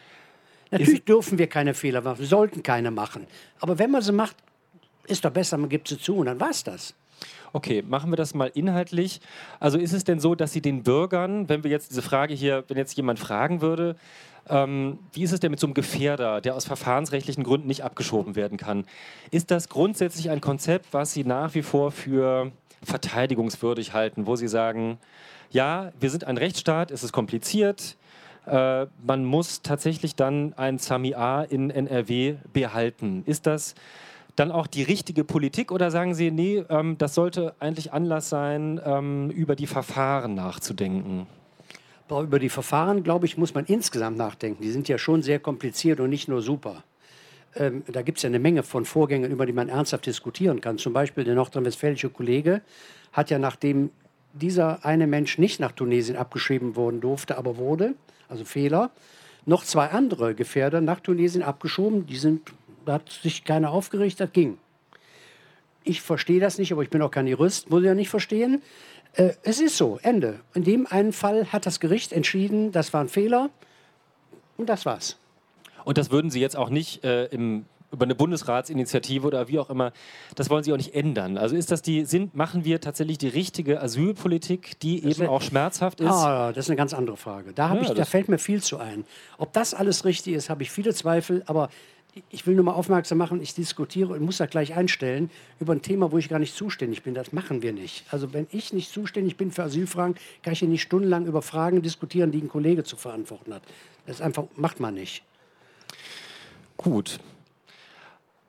Natürlich 0.72 1.03
dürfen 1.03 1.39
wir 1.39 1.48
keine 1.48 1.74
Fehler 1.74 2.01
machen, 2.01 2.20
wir 2.20 2.27
sollten 2.27 2.62
keine 2.62 2.91
machen. 2.91 3.25
Aber 3.60 3.79
wenn 3.79 3.89
man 3.89 4.03
sie 4.03 4.12
macht, 4.12 4.36
ist 5.08 5.25
doch 5.25 5.32
besser, 5.32 5.58
man 5.58 5.70
gibt 5.70 5.88
sie 5.88 5.98
zu 5.98 6.18
und 6.18 6.27
dann 6.27 6.39
war 6.39 6.51
es 6.51 6.63
das. 6.63 6.94
Okay, 7.51 7.84
machen 7.88 8.12
wir 8.12 8.18
das 8.18 8.34
mal 8.34 8.51
inhaltlich. 8.53 9.22
Also 9.60 9.77
ist 9.77 9.94
es 9.94 10.03
denn 10.03 10.20
so, 10.20 10.36
dass 10.36 10.53
Sie 10.53 10.62
den 10.62 10.84
Bürgern, 10.84 11.50
wenn 11.50 11.63
wir 11.63 11.72
jetzt 11.72 11.89
diese 11.89 12.01
Frage 12.01 12.34
hier, 12.34 12.63
wenn 12.68 12.77
jetzt 12.77 12.96
jemand 12.96 13.20
fragen 13.20 13.62
würde, 13.62 13.96
ähm, 14.48 15.00
wie 15.13 15.24
ist 15.24 15.32
es 15.32 15.39
denn 15.39 15.51
mit 15.51 15.60
so 15.60 15.68
einem 15.68 15.74
Gefährder, 15.74 16.41
der 16.41 16.56
aus 16.56 16.65
verfahrensrechtlichen 16.65 17.44
Gründen 17.44 17.68
nicht 17.68 17.84
abgeschoben 17.84 18.36
werden 18.36 18.58
kann? 18.58 18.86
Ist 19.32 19.51
das 19.51 19.70
grundsätzlich 19.70 20.29
ein 20.29 20.41
Konzept, 20.41 20.88
was 20.91 21.13
Sie 21.13 21.24
nach 21.24 21.56
wie 21.56 21.62
vor 21.62 21.91
für 21.91 22.51
verteidigungswürdig 22.84 23.94
halten, 23.94 24.25
wo 24.25 24.36
Sie 24.36 24.48
sagen, 24.48 24.98
ja, 25.51 25.91
wir 26.00 26.10
sind 26.10 26.25
ein 26.25 26.38
Rechtsstaat, 26.38 26.91
es 26.91 27.03
ist 27.03 27.12
kompliziert, 27.12 27.98
äh, 28.46 28.88
man 29.06 29.25
muss 29.25 29.62
tatsächlich 29.62 30.15
dann 30.15 30.53
ein 30.53 30.77
Sami 30.77 31.13
A 31.13 31.44
in 31.44 31.70
NRW 31.70 32.36
behalten. 32.53 33.24
Ist 33.25 33.48
das 33.48 33.75
dann 34.39 34.51
auch 34.51 34.67
die 34.67 34.84
richtige 34.84 35.24
Politik 35.24 35.72
oder 35.72 35.91
sagen 35.91 36.15
Sie, 36.15 36.31
nee, 36.31 36.63
ähm, 36.69 36.98
das 36.98 37.13
sollte 37.13 37.53
eigentlich 37.60 37.91
Anlass 37.93 38.29
sein, 38.29 38.79
ähm, 38.84 39.29
über 39.31 39.55
die 39.55 39.67
Verfahren 39.67 40.36
nachzudenken? 40.36 41.27
Über 42.10 42.39
die 42.39 42.50
Verfahren, 42.50 43.03
glaube 43.03 43.27
ich, 43.27 43.38
muss 43.38 43.53
man 43.53 43.65
insgesamt 43.65 44.17
nachdenken. 44.17 44.63
Die 44.63 44.72
sind 44.72 44.88
ja 44.88 44.98
schon 44.98 45.22
sehr 45.22 45.39
kompliziert 45.39 46.00
und 46.00 46.10
nicht 46.10 46.27
nur 46.27 46.41
super. 46.41 46.84
Ähm, 47.55 47.84
da 47.88 48.01
gibt 48.01 48.17
es 48.17 48.24
ja 48.24 48.29
eine 48.29 48.39
Menge 48.39 48.63
von 48.63 48.86
Vorgängen, 48.86 49.29
über 49.29 49.46
die 49.46 49.53
man 49.53 49.69
ernsthaft 49.69 50.05
diskutieren 50.05 50.62
kann. 50.62 50.77
Zum 50.77 50.93
Beispiel 50.93 51.24
der 51.24 51.36
nordrhein-westfälische 51.36 52.10
Kollege 52.10 52.62
hat 53.12 53.29
ja, 53.29 53.38
nachdem 53.38 53.91
dieser 54.34 54.86
eine 54.86 55.05
Mensch 55.05 55.38
nicht 55.38 55.60
nach 55.60 55.72
Tunesien 55.72 56.15
abgeschrieben 56.15 56.75
worden 56.75 57.01
durfte, 57.01 57.38
aber 57.38 57.58
wurde, 57.58 57.93
also 58.27 58.46
Fehler, 58.46 58.91
noch 59.46 59.63
zwei 59.63 59.88
andere 59.88 60.36
Gefährder 60.36 60.81
nach 60.81 61.00
Tunesien 61.00 61.43
abgeschoben. 61.43 62.05
Die 62.05 62.17
sind, 62.17 62.51
hat 62.93 63.10
sich 63.10 63.43
keiner 63.43 63.72
aufgeregt, 63.72 64.19
das 64.19 64.31
ging. 64.31 64.58
Ich 65.84 66.01
verstehe 66.01 66.39
das 66.39 66.58
nicht, 66.58 66.72
aber 66.72 66.84
ich 66.84 66.89
bin 66.89 67.01
auch 67.01 67.12
kein 67.12 67.27
Jurist, 67.27 67.69
muss 67.69 67.81
ich 67.81 67.88
ja 67.88 67.96
nicht 67.96 68.10
verstehen. 68.10 68.62
Äh, 69.13 69.34
es 69.43 69.60
ist 69.60 69.77
so, 69.77 70.00
Ende. 70.01 70.39
In 70.53 70.63
dem 70.63 70.88
einen 70.88 71.13
Fall 71.13 71.51
hat 71.51 71.65
das 71.65 71.79
Gericht 71.79 72.12
entschieden, 72.12 72.72
das 72.72 72.93
war 72.93 73.01
ein 73.01 73.10
Fehler 73.10 73.50
und 74.58 74.69
das 74.69 74.86
war's. 74.86 75.17
Und 75.86 75.98
das 75.98 76.12
würden 76.12 76.29
Sie 76.29 76.41
jetzt 76.41 76.55
auch 76.55 76.69
nicht 76.69 77.03
äh, 77.03 77.25
im 77.25 77.65
über 77.91 78.05
eine 78.05 78.15
Bundesratsinitiative 78.15 79.25
oder 79.25 79.48
wie 79.48 79.60
auch 79.60 79.69
immer, 79.69 79.91
das 80.36 80.50
wollen 80.50 80.63
Sie 80.63 80.72
auch 80.72 80.77
nicht 80.77 80.93
ändern. 80.93 81.38
Also 81.38 81.55
ist 81.55 81.72
das 81.72 81.81
die, 81.81 82.05
sind, 82.05 82.36
machen 82.36 82.65
wir 82.65 82.81
tatsächlich 82.81 83.17
die 83.17 83.27
richtige 83.27 83.81
Asylpolitik, 83.81 84.79
die 84.79 85.01
das 85.01 85.19
eben 85.19 85.27
auch 85.27 85.41
schmerzhaft 85.41 86.01
ist? 86.01 86.08
Ah, 86.08 86.51
das 86.51 86.65
ist 86.65 86.69
eine 86.69 86.77
ganz 86.77 86.93
andere 86.93 87.17
Frage. 87.17 87.53
Da, 87.53 87.74
ja, 87.74 87.81
ich, 87.81 87.89
da 87.89 88.05
fällt 88.05 88.29
mir 88.29 88.38
viel 88.38 88.62
zu 88.62 88.77
ein. 88.77 89.05
Ob 89.38 89.53
das 89.53 89.74
alles 89.74 90.05
richtig 90.05 90.34
ist, 90.34 90.50
habe 90.50 90.63
ich 90.63 90.72
viele 90.72 90.93
Zweifel, 90.93 91.43
aber 91.48 91.69
ich 92.30 92.46
will 92.48 92.56
nur 92.56 92.66
mal 92.66 92.74
aufmerksam 92.74 93.18
machen, 93.18 93.42
ich 93.42 93.54
diskutiere 93.54 94.13
und 94.13 94.22
muss 94.22 94.38
das 94.38 94.50
gleich 94.50 94.75
einstellen 94.75 95.30
über 95.60 95.74
ein 95.74 95.82
Thema, 95.82 96.12
wo 96.12 96.18
ich 96.18 96.30
gar 96.30 96.39
nicht 96.39 96.56
zuständig 96.56 97.04
bin. 97.04 97.13
Das 97.13 97.32
machen 97.34 97.62
wir 97.62 97.74
nicht. 97.74 98.06
Also 98.12 98.34
wenn 98.34 98.48
ich 98.51 98.74
nicht 98.74 98.92
zuständig 98.92 99.38
bin 99.38 99.51
für 99.51 99.63
Asylfragen, 99.63 100.16
kann 100.44 100.54
ich 100.54 100.60
hier 100.60 100.68
nicht 100.68 100.82
stundenlang 100.82 101.25
über 101.25 101.42
Fragen 101.42 101.82
diskutieren, 101.82 102.32
die 102.32 102.42
ein 102.42 102.50
Kollege 102.50 102.84
zu 102.84 102.96
verantworten 102.96 103.54
hat. 103.54 103.62
Das 104.06 104.22
einfach, 104.22 104.46
macht 104.56 104.80
man 104.80 104.96
nicht. 104.96 105.24
Gut. 106.78 107.20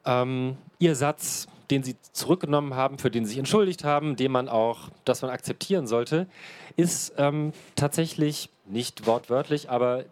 Ähm, 0.05 0.57
Ihr 0.79 0.95
Satz, 0.95 1.47
den 1.71 1.83
Sie 1.83 1.97
zurückgenommen 2.13 2.75
haben, 2.75 2.99
für 2.99 3.11
den 3.11 3.25
Sie 3.25 3.31
sich 3.31 3.39
entschuldigt 3.39 3.85
haben, 3.85 4.17
den 4.17 4.33
man 4.33 4.49
auch, 4.49 4.89
dass 5.05 5.23
man 5.23 5.31
akzeptieren 5.31 5.87
sollte, 5.87 6.27
ist 6.77 7.13
ähm, 7.19 7.53
tatsächlich 7.77 8.49
nicht 8.67 9.07
wortwörtlich, 9.07 9.69
aber 9.69 10.05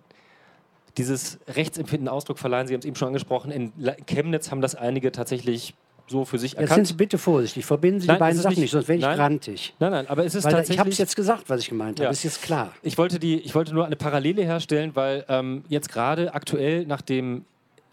dieses 0.98 1.38
Rechtsempfinden 1.48 2.08
Ausdruck 2.08 2.38
verleihen, 2.38 2.66
Sie 2.66 2.74
haben 2.74 2.80
es 2.80 2.86
eben 2.86 2.96
schon 2.96 3.08
angesprochen, 3.08 3.50
in 3.50 3.72
Chemnitz 4.06 4.50
haben 4.50 4.60
das 4.60 4.74
einige 4.74 5.12
tatsächlich 5.12 5.74
so 6.08 6.24
für 6.24 6.38
sich 6.38 6.54
erkannt. 6.54 6.68
Jetzt 6.70 6.74
sind 6.74 6.86
Sie 6.86 6.94
bitte 6.94 7.18
vorsichtig, 7.18 7.64
verbinden 7.64 8.00
Sie 8.00 8.06
nein, 8.06 8.16
die 8.16 8.20
beiden 8.20 8.40
Sachen 8.40 8.50
nicht, 8.50 8.60
nicht, 8.60 8.70
sonst 8.72 8.88
werde 8.88 8.98
ich 8.98 9.04
nein, 9.04 9.16
grantig. 9.16 9.74
Nein, 9.78 9.90
nein, 9.92 10.06
aber 10.08 10.24
es 10.24 10.34
ist 10.34 10.44
weil 10.44 10.52
tatsächlich... 10.52 10.74
Ich 10.74 10.80
habe 10.80 10.90
es 10.90 10.98
jetzt 10.98 11.16
gesagt, 11.16 11.44
was 11.48 11.60
ich 11.60 11.68
gemeint 11.68 11.98
habe, 11.98 12.04
ja. 12.04 12.10
ist 12.10 12.22
jetzt 12.22 12.42
klar. 12.42 12.72
Ich 12.82 12.98
wollte, 12.98 13.18
die, 13.18 13.38
ich 13.40 13.54
wollte 13.54 13.74
nur 13.74 13.86
eine 13.86 13.96
Parallele 13.96 14.42
herstellen, 14.42 14.92
weil 14.94 15.24
ähm, 15.28 15.64
jetzt 15.68 15.90
gerade 15.90 16.34
aktuell 16.34 16.86
nach, 16.86 17.02
dem, 17.02 17.44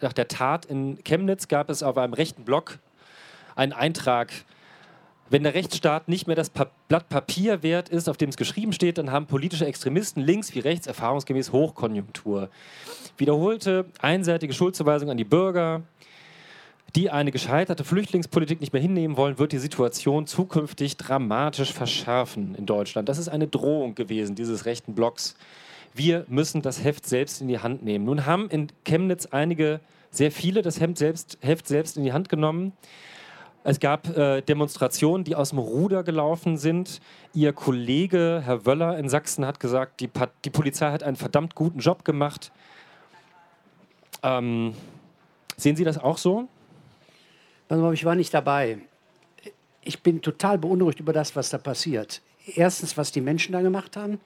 nach 0.02 0.14
der 0.14 0.28
Tat 0.28 0.66
in 0.66 0.98
Chemnitz 1.04 1.48
gab 1.48 1.70
es 1.70 1.84
auf 1.84 1.98
einem 1.98 2.14
rechten 2.14 2.44
Blog 2.44 2.80
einen 3.56 3.74
Eintrag, 3.74 4.32
wenn 5.30 5.44
der 5.44 5.56
Rechtsstaat 5.56 6.08
nicht 6.08 6.28
mehr 6.28 6.36
das 6.36 6.50
pa 6.50 6.70
Blatt 6.88 7.10
Papier 7.10 7.64
wert 7.64 7.90
ist, 7.90 8.08
auf 8.08 8.18
dem 8.18 8.30
es 8.30 8.38
geschrieben 8.38 8.74
steht, 8.74 9.00
dann 9.00 9.12
haben 9.12 9.26
politische 9.26 9.66
Extremisten 9.66 10.22
links 10.22 10.54
wie 10.54 10.60
rechts 10.60 10.86
erfahrungsgemäß 10.86 11.52
Hochkonjunktur. 11.52 12.50
Wiederholte 13.18 13.86
einseitige 14.00 14.54
Schuldzuweisung 14.54 15.10
an 15.10 15.18
die 15.18 15.24
Bürger, 15.24 15.82
die 16.96 17.10
eine 17.10 17.32
gescheiterte 17.32 17.84
Flüchtlingspolitik 17.84 18.62
nicht 18.62 18.72
mehr 18.72 18.82
hinnehmen 18.82 19.18
wollen, 19.18 19.40
wird 19.40 19.52
die 19.52 19.58
Situation 19.58 20.28
zukünftig 20.28 20.96
dramatisch 20.96 21.74
verschärfen 21.74 22.56
in 22.56 22.66
Deutschland. 22.66 23.10
Das 23.10 23.18
ist 23.18 23.28
eine 23.28 23.48
Drohung 23.48 23.96
gewesen 23.96 24.36
dieses 24.36 24.66
rechten 24.66 24.96
Blocks. 24.96 25.36
Wir 25.94 26.26
müssen 26.28 26.62
das 26.62 26.84
Heft 26.84 27.06
selbst 27.06 27.42
in 27.42 27.48
die 27.48 27.60
Hand 27.60 27.84
nehmen. 27.84 28.06
Nun 28.06 28.26
haben 28.26 28.50
in 28.50 28.68
Chemnitz 28.86 29.26
einige, 29.26 29.80
sehr 30.12 30.32
viele 30.32 30.62
das 30.62 30.80
Heft 30.80 30.98
selbst, 30.98 31.38
Heft 31.42 31.68
selbst 31.68 31.98
in 31.98 32.04
die 32.04 32.14
Hand 32.14 32.30
genommen. 32.30 32.74
Es 33.68 33.80
gab 33.80 34.16
äh, 34.16 34.42
Demonstrationen, 34.42 35.24
die 35.24 35.36
aus 35.36 35.50
dem 35.50 35.58
Ruder 35.58 36.04
gelaufen 36.04 36.56
sind. 36.60 37.02
Ihr 37.34 37.52
Kollege, 37.52 38.44
Herr 38.46 38.68
Wöller 38.68 39.00
in 39.00 39.10
Sachsen, 39.10 39.44
hat 39.44 39.60
gesagt, 39.60 40.02
die, 40.02 40.08
pa 40.08 40.30
die 40.46 40.52
Polizei 40.52 40.92
hat 40.92 41.02
einen 41.02 41.16
verdammt 41.16 41.56
guten 41.56 41.80
Job 41.80 42.06
gemacht. 42.06 42.52
Ähm, 44.22 44.76
sehen 45.58 45.76
Sie 45.76 45.84
das 45.84 45.98
auch 45.98 46.20
so? 46.20 46.48
Ich 47.94 48.06
war 48.06 48.14
nicht 48.14 48.32
dabei. 48.36 48.78
Ich 49.82 50.04
bin 50.04 50.22
total 50.22 50.60
beunruhigt 50.60 51.00
über 51.00 51.12
das, 51.12 51.36
was 51.36 51.50
da 51.50 51.58
passiert. 51.58 52.22
Erstens, 52.46 52.96
was 52.98 53.12
die 53.12 53.22
Menschen 53.22 53.54
da 53.54 53.62
gemacht 53.62 53.98
haben. 53.98 54.20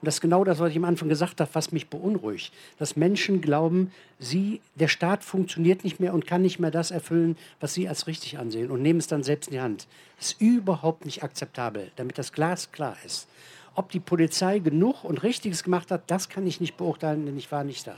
Und 0.00 0.06
das 0.06 0.16
ist 0.16 0.20
genau 0.20 0.44
das, 0.44 0.58
was 0.58 0.70
ich 0.70 0.76
am 0.76 0.84
Anfang 0.84 1.08
gesagt 1.08 1.40
habe, 1.40 1.50
was 1.54 1.72
mich 1.72 1.88
beunruhigt. 1.88 2.52
Dass 2.78 2.96
Menschen 2.96 3.40
glauben, 3.40 3.92
sie, 4.18 4.60
der 4.74 4.88
Staat 4.88 5.24
funktioniert 5.24 5.84
nicht 5.84 6.00
mehr 6.00 6.12
und 6.12 6.26
kann 6.26 6.42
nicht 6.42 6.58
mehr 6.58 6.70
das 6.70 6.90
erfüllen, 6.90 7.36
was 7.60 7.74
sie 7.74 7.88
als 7.88 8.06
richtig 8.06 8.38
ansehen 8.38 8.70
und 8.70 8.82
nehmen 8.82 8.98
es 8.98 9.06
dann 9.06 9.22
selbst 9.22 9.48
in 9.48 9.54
die 9.54 9.60
Hand. 9.60 9.86
Das 10.18 10.32
ist 10.32 10.40
überhaupt 10.40 11.06
nicht 11.06 11.22
akzeptabel, 11.22 11.90
damit 11.96 12.18
das 12.18 12.32
Glas 12.32 12.72
klar 12.72 12.96
ist. 13.04 13.26
Ob 13.74 13.90
die 13.90 14.00
Polizei 14.00 14.58
genug 14.58 15.04
und 15.04 15.22
Richtiges 15.22 15.62
gemacht 15.62 15.90
hat, 15.90 16.10
das 16.10 16.28
kann 16.28 16.46
ich 16.46 16.60
nicht 16.60 16.76
beurteilen, 16.76 17.26
denn 17.26 17.36
ich 17.36 17.50
war 17.52 17.64
nicht 17.64 17.86
da. 17.86 17.96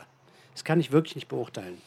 Das 0.55 0.65
kann 0.65 0.81
ich 0.81 0.91
wirklich 0.91 1.15
nicht 1.15 1.29
beurteilen. 1.29 1.79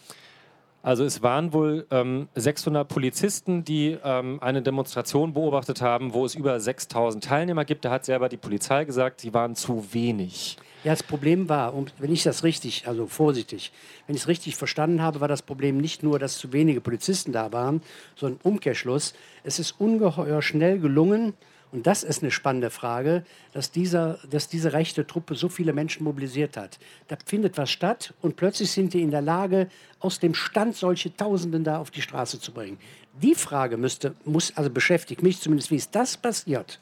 Also 0.84 1.04
es 1.04 1.22
waren 1.22 1.54
wohl 1.54 1.86
ähm, 1.92 2.28
600 2.36 2.88
Polizisten, 2.88 3.64
die 3.64 3.98
ähm, 4.04 4.40
eine 4.42 4.64
Demonstration 4.64 5.34
beobachtet 5.34 5.82
haben, 5.82 6.14
wo 6.14 6.26
es 6.26 6.34
über 6.34 6.60
6000 6.60 7.24
Teilnehmer 7.24 7.66
gibt. 7.66 7.86
Da 7.86 7.92
hat 7.92 8.06
selber 8.06 8.30
die 8.30 8.38
Polizei 8.38 8.84
gesagt, 8.86 9.22
sie 9.22 9.34
waren 9.34 9.56
zu 9.56 9.94
wenig. 9.94 10.58
Ja, 10.84 10.94
das 10.94 11.04
Problem 11.04 11.48
war, 11.48 11.74
wenn 12.00 12.12
ich 12.12 12.24
das 12.24 12.44
richtig, 12.44 12.88
also 12.88 13.06
vorsichtig, 13.06 13.72
wenn 14.08 14.16
ich 14.16 14.24
es 14.24 14.28
richtig 14.28 14.56
verstanden 14.56 15.04
habe, 15.04 15.22
war 15.22 15.28
das 15.28 15.44
Problem 15.44 15.78
nicht 15.78 16.02
nur, 16.02 16.18
dass 16.18 16.40
zu 16.40 16.52
wenige 16.52 16.82
Polizisten 16.82 17.32
da 17.32 17.52
waren, 17.52 17.84
sondern 18.16 18.40
Umkehrschluss. 18.42 19.14
Es 19.44 19.60
ist 19.60 19.80
ungeheuer 19.80 20.42
schnell 20.42 20.80
gelungen, 20.80 21.34
und 21.72 21.88
das 21.88 22.04
ist 22.04 22.22
eine 22.22 22.32
spannende 22.32 22.70
Frage, 22.70 23.24
dass, 23.54 23.72
dieser, 23.72 24.20
dass 24.30 24.50
diese 24.50 24.74
rechte 24.74 25.08
Truppe 25.08 25.36
so 25.36 25.48
viele 25.48 25.72
Menschen 25.72 26.04
mobilisiert 26.04 26.58
hat. 26.58 26.80
Da 27.08 27.16
findet 27.26 27.58
was 27.58 27.72
statt 27.72 28.14
und 28.22 28.36
plötzlich 28.36 28.72
sind 28.72 28.94
die 28.94 29.02
in 29.02 29.12
der 29.12 29.22
Lage, 29.22 29.70
aus 30.00 30.20
dem 30.20 30.34
Stand 30.34 30.76
solche 30.76 31.16
Tausenden 31.16 31.64
da 31.64 31.78
auf 31.80 31.90
die 31.92 32.02
Straße 32.02 32.40
zu 32.40 32.52
bringen. 32.52 32.78
Die 33.22 33.36
Frage 33.36 33.78
müsste, 33.78 34.16
muss, 34.26 34.56
also 34.58 34.70
beschäftigt 34.70 35.24
mich 35.24 35.40
zumindest, 35.40 35.72
wie 35.72 35.76
ist 35.78 35.96
das 35.96 36.18
passiert? 36.18 36.80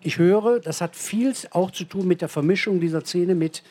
Ich 0.00 0.18
höre, 0.18 0.60
das 0.60 0.80
hat 0.80 0.94
viel 0.94 1.34
auch 1.50 1.70
zu 1.70 1.84
tun 1.84 2.06
mit 2.06 2.20
der 2.20 2.28
Vermischung 2.28 2.78
dieser 2.78 3.00
Szene 3.00 3.34
mit, 3.34 3.62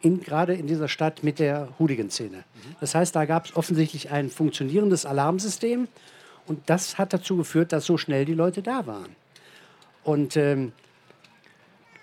in, 0.00 0.20
gerade 0.20 0.54
in 0.54 0.66
dieser 0.66 0.86
Stadt 0.86 1.24
mit 1.24 1.38
der 1.40 1.70
Hooligan-Szene. 1.78 2.44
Das 2.80 2.94
heißt, 2.94 3.16
da 3.16 3.24
gab 3.24 3.46
es 3.46 3.56
offensichtlich 3.56 4.10
ein 4.10 4.30
funktionierendes 4.30 5.06
Alarmsystem 5.06 5.88
und 6.46 6.60
das 6.66 6.98
hat 6.98 7.12
dazu 7.12 7.36
geführt, 7.36 7.72
dass 7.72 7.86
so 7.86 7.96
schnell 7.96 8.24
die 8.24 8.34
Leute 8.34 8.62
da 8.62 8.86
waren. 8.86 9.16
Und 10.08 10.38
ähm, 10.38 10.72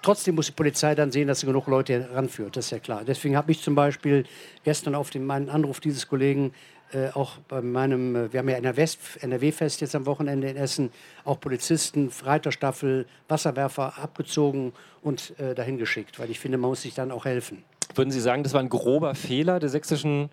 trotzdem 0.03 0.35
muss 0.35 0.45
die 0.45 0.51
Polizei 0.51 0.93
dann 0.93 1.11
sehen, 1.11 1.27
dass 1.27 1.39
sie 1.39 1.47
genug 1.47 1.65
Leute 1.65 2.03
heranführt. 2.03 2.55
Das 2.55 2.65
ist 2.65 2.71
ja 2.71 2.77
klar. 2.77 3.01
Deswegen 3.03 3.35
habe 3.35 3.51
ich 3.51 3.63
zum 3.63 3.73
Beispiel 3.73 4.25
gestern 4.63 4.93
auf 4.93 5.09
den, 5.09 5.25
meinen 5.25 5.49
Anruf 5.49 5.79
dieses 5.79 6.07
Kollegen 6.07 6.53
äh, 6.93 7.09
auch 7.15 7.39
bei 7.47 7.63
meinem, 7.63 8.15
äh, 8.15 8.31
wir 8.31 8.41
haben 8.41 8.49
ja 8.49 8.57
NRW-Fest 8.57 9.81
jetzt 9.81 9.95
am 9.95 10.05
Wochenende 10.05 10.47
in 10.47 10.55
Essen, 10.55 10.91
auch 11.23 11.39
Polizisten, 11.39 12.11
Reiterstaffel, 12.23 13.07
Wasserwerfer 13.27 13.97
abgezogen 13.97 14.73
und 15.01 15.33
äh, 15.39 15.55
dahin 15.55 15.79
geschickt, 15.79 16.19
weil 16.19 16.29
ich 16.29 16.39
finde, 16.39 16.59
man 16.59 16.69
muss 16.69 16.83
sich 16.83 16.93
dann 16.93 17.09
auch 17.09 17.25
helfen. 17.25 17.63
Würden 17.95 18.11
Sie 18.11 18.21
sagen, 18.21 18.43
das 18.43 18.53
war 18.53 18.59
ein 18.59 18.69
grober 18.69 19.15
Fehler 19.15 19.59
der 19.59 19.69
sächsischen 19.69 20.29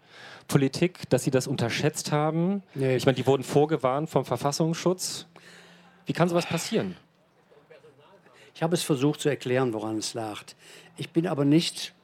Politik, 0.47 1.09
dass 1.09 1.25
Sie 1.25 1.31
das 1.31 1.47
unterschätzt 1.47 2.12
haben? 2.12 2.62
Nee. 2.75 2.97
Ich 2.97 3.07
meine, 3.07 3.17
die 3.17 3.26
wurden 3.26 3.45
vorgewarnt 3.45 4.11
vom 4.11 4.26
Verfassungsschutz. 4.26 5.26
Wie 6.05 6.12
kann 6.12 6.29
sowas 6.29 6.45
passieren? 6.45 6.97
Ich 8.54 8.62
habe 8.62 8.75
es 8.75 8.82
versucht 8.82 9.21
zu 9.21 9.28
erklären, 9.28 9.73
woran 9.73 9.99
es 9.99 10.14
lag. 10.14 10.42
Ich 10.97 11.11
bin 11.11 11.26
aber 11.26 11.44
nicht 11.44 11.94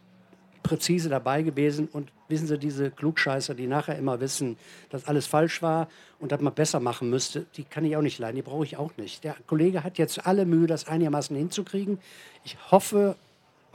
präzise 0.68 1.08
dabei 1.08 1.42
gewesen. 1.42 1.88
Und 1.88 2.12
wissen 2.28 2.46
Sie, 2.46 2.58
diese 2.58 2.90
Klugscheißer, 2.90 3.54
die 3.54 3.66
nachher 3.66 3.96
immer 3.96 4.20
wissen, 4.20 4.56
dass 4.90 5.06
alles 5.06 5.26
falsch 5.26 5.62
war 5.62 5.88
und 6.20 6.30
dass 6.30 6.40
man 6.40 6.54
besser 6.54 6.78
machen 6.78 7.10
müsste, 7.10 7.46
die 7.56 7.64
kann 7.64 7.84
ich 7.84 7.96
auch 7.96 8.02
nicht 8.02 8.18
leiden, 8.18 8.36
die 8.36 8.42
brauche 8.42 8.64
ich 8.64 8.76
auch 8.76 8.96
nicht. 8.96 9.24
Der 9.24 9.36
Kollege 9.46 9.82
hat 9.82 9.98
jetzt 9.98 10.26
alle 10.26 10.44
Mühe, 10.44 10.66
das 10.66 10.86
einigermaßen 10.86 11.34
hinzukriegen. 11.36 11.98
Ich 12.44 12.56
hoffe, 12.70 13.16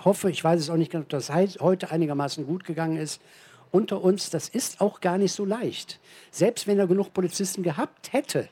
hoffe, 0.03 0.29
ich 0.29 0.43
weiß 0.43 0.59
es 0.59 0.69
auch 0.69 0.77
nicht 0.77 0.91
genau, 0.91 1.03
ob 1.03 1.09
das 1.09 1.29
heute 1.31 1.91
einigermaßen 1.91 2.45
gut 2.45 2.63
gegangen 2.63 2.97
ist. 2.97 3.21
Unter 3.71 4.03
uns, 4.03 4.29
das 4.29 4.49
ist 4.49 4.81
auch 4.81 5.01
gar 5.01 5.17
nicht 5.17 5.33
so 5.33 5.45
leicht. 5.45 5.99
Selbst 6.29 6.67
wenn 6.67 6.77
er 6.77 6.85
genug 6.85 7.11
Polizisten 7.11 7.63
gehabt 7.63 8.13
hätte, 8.13 8.47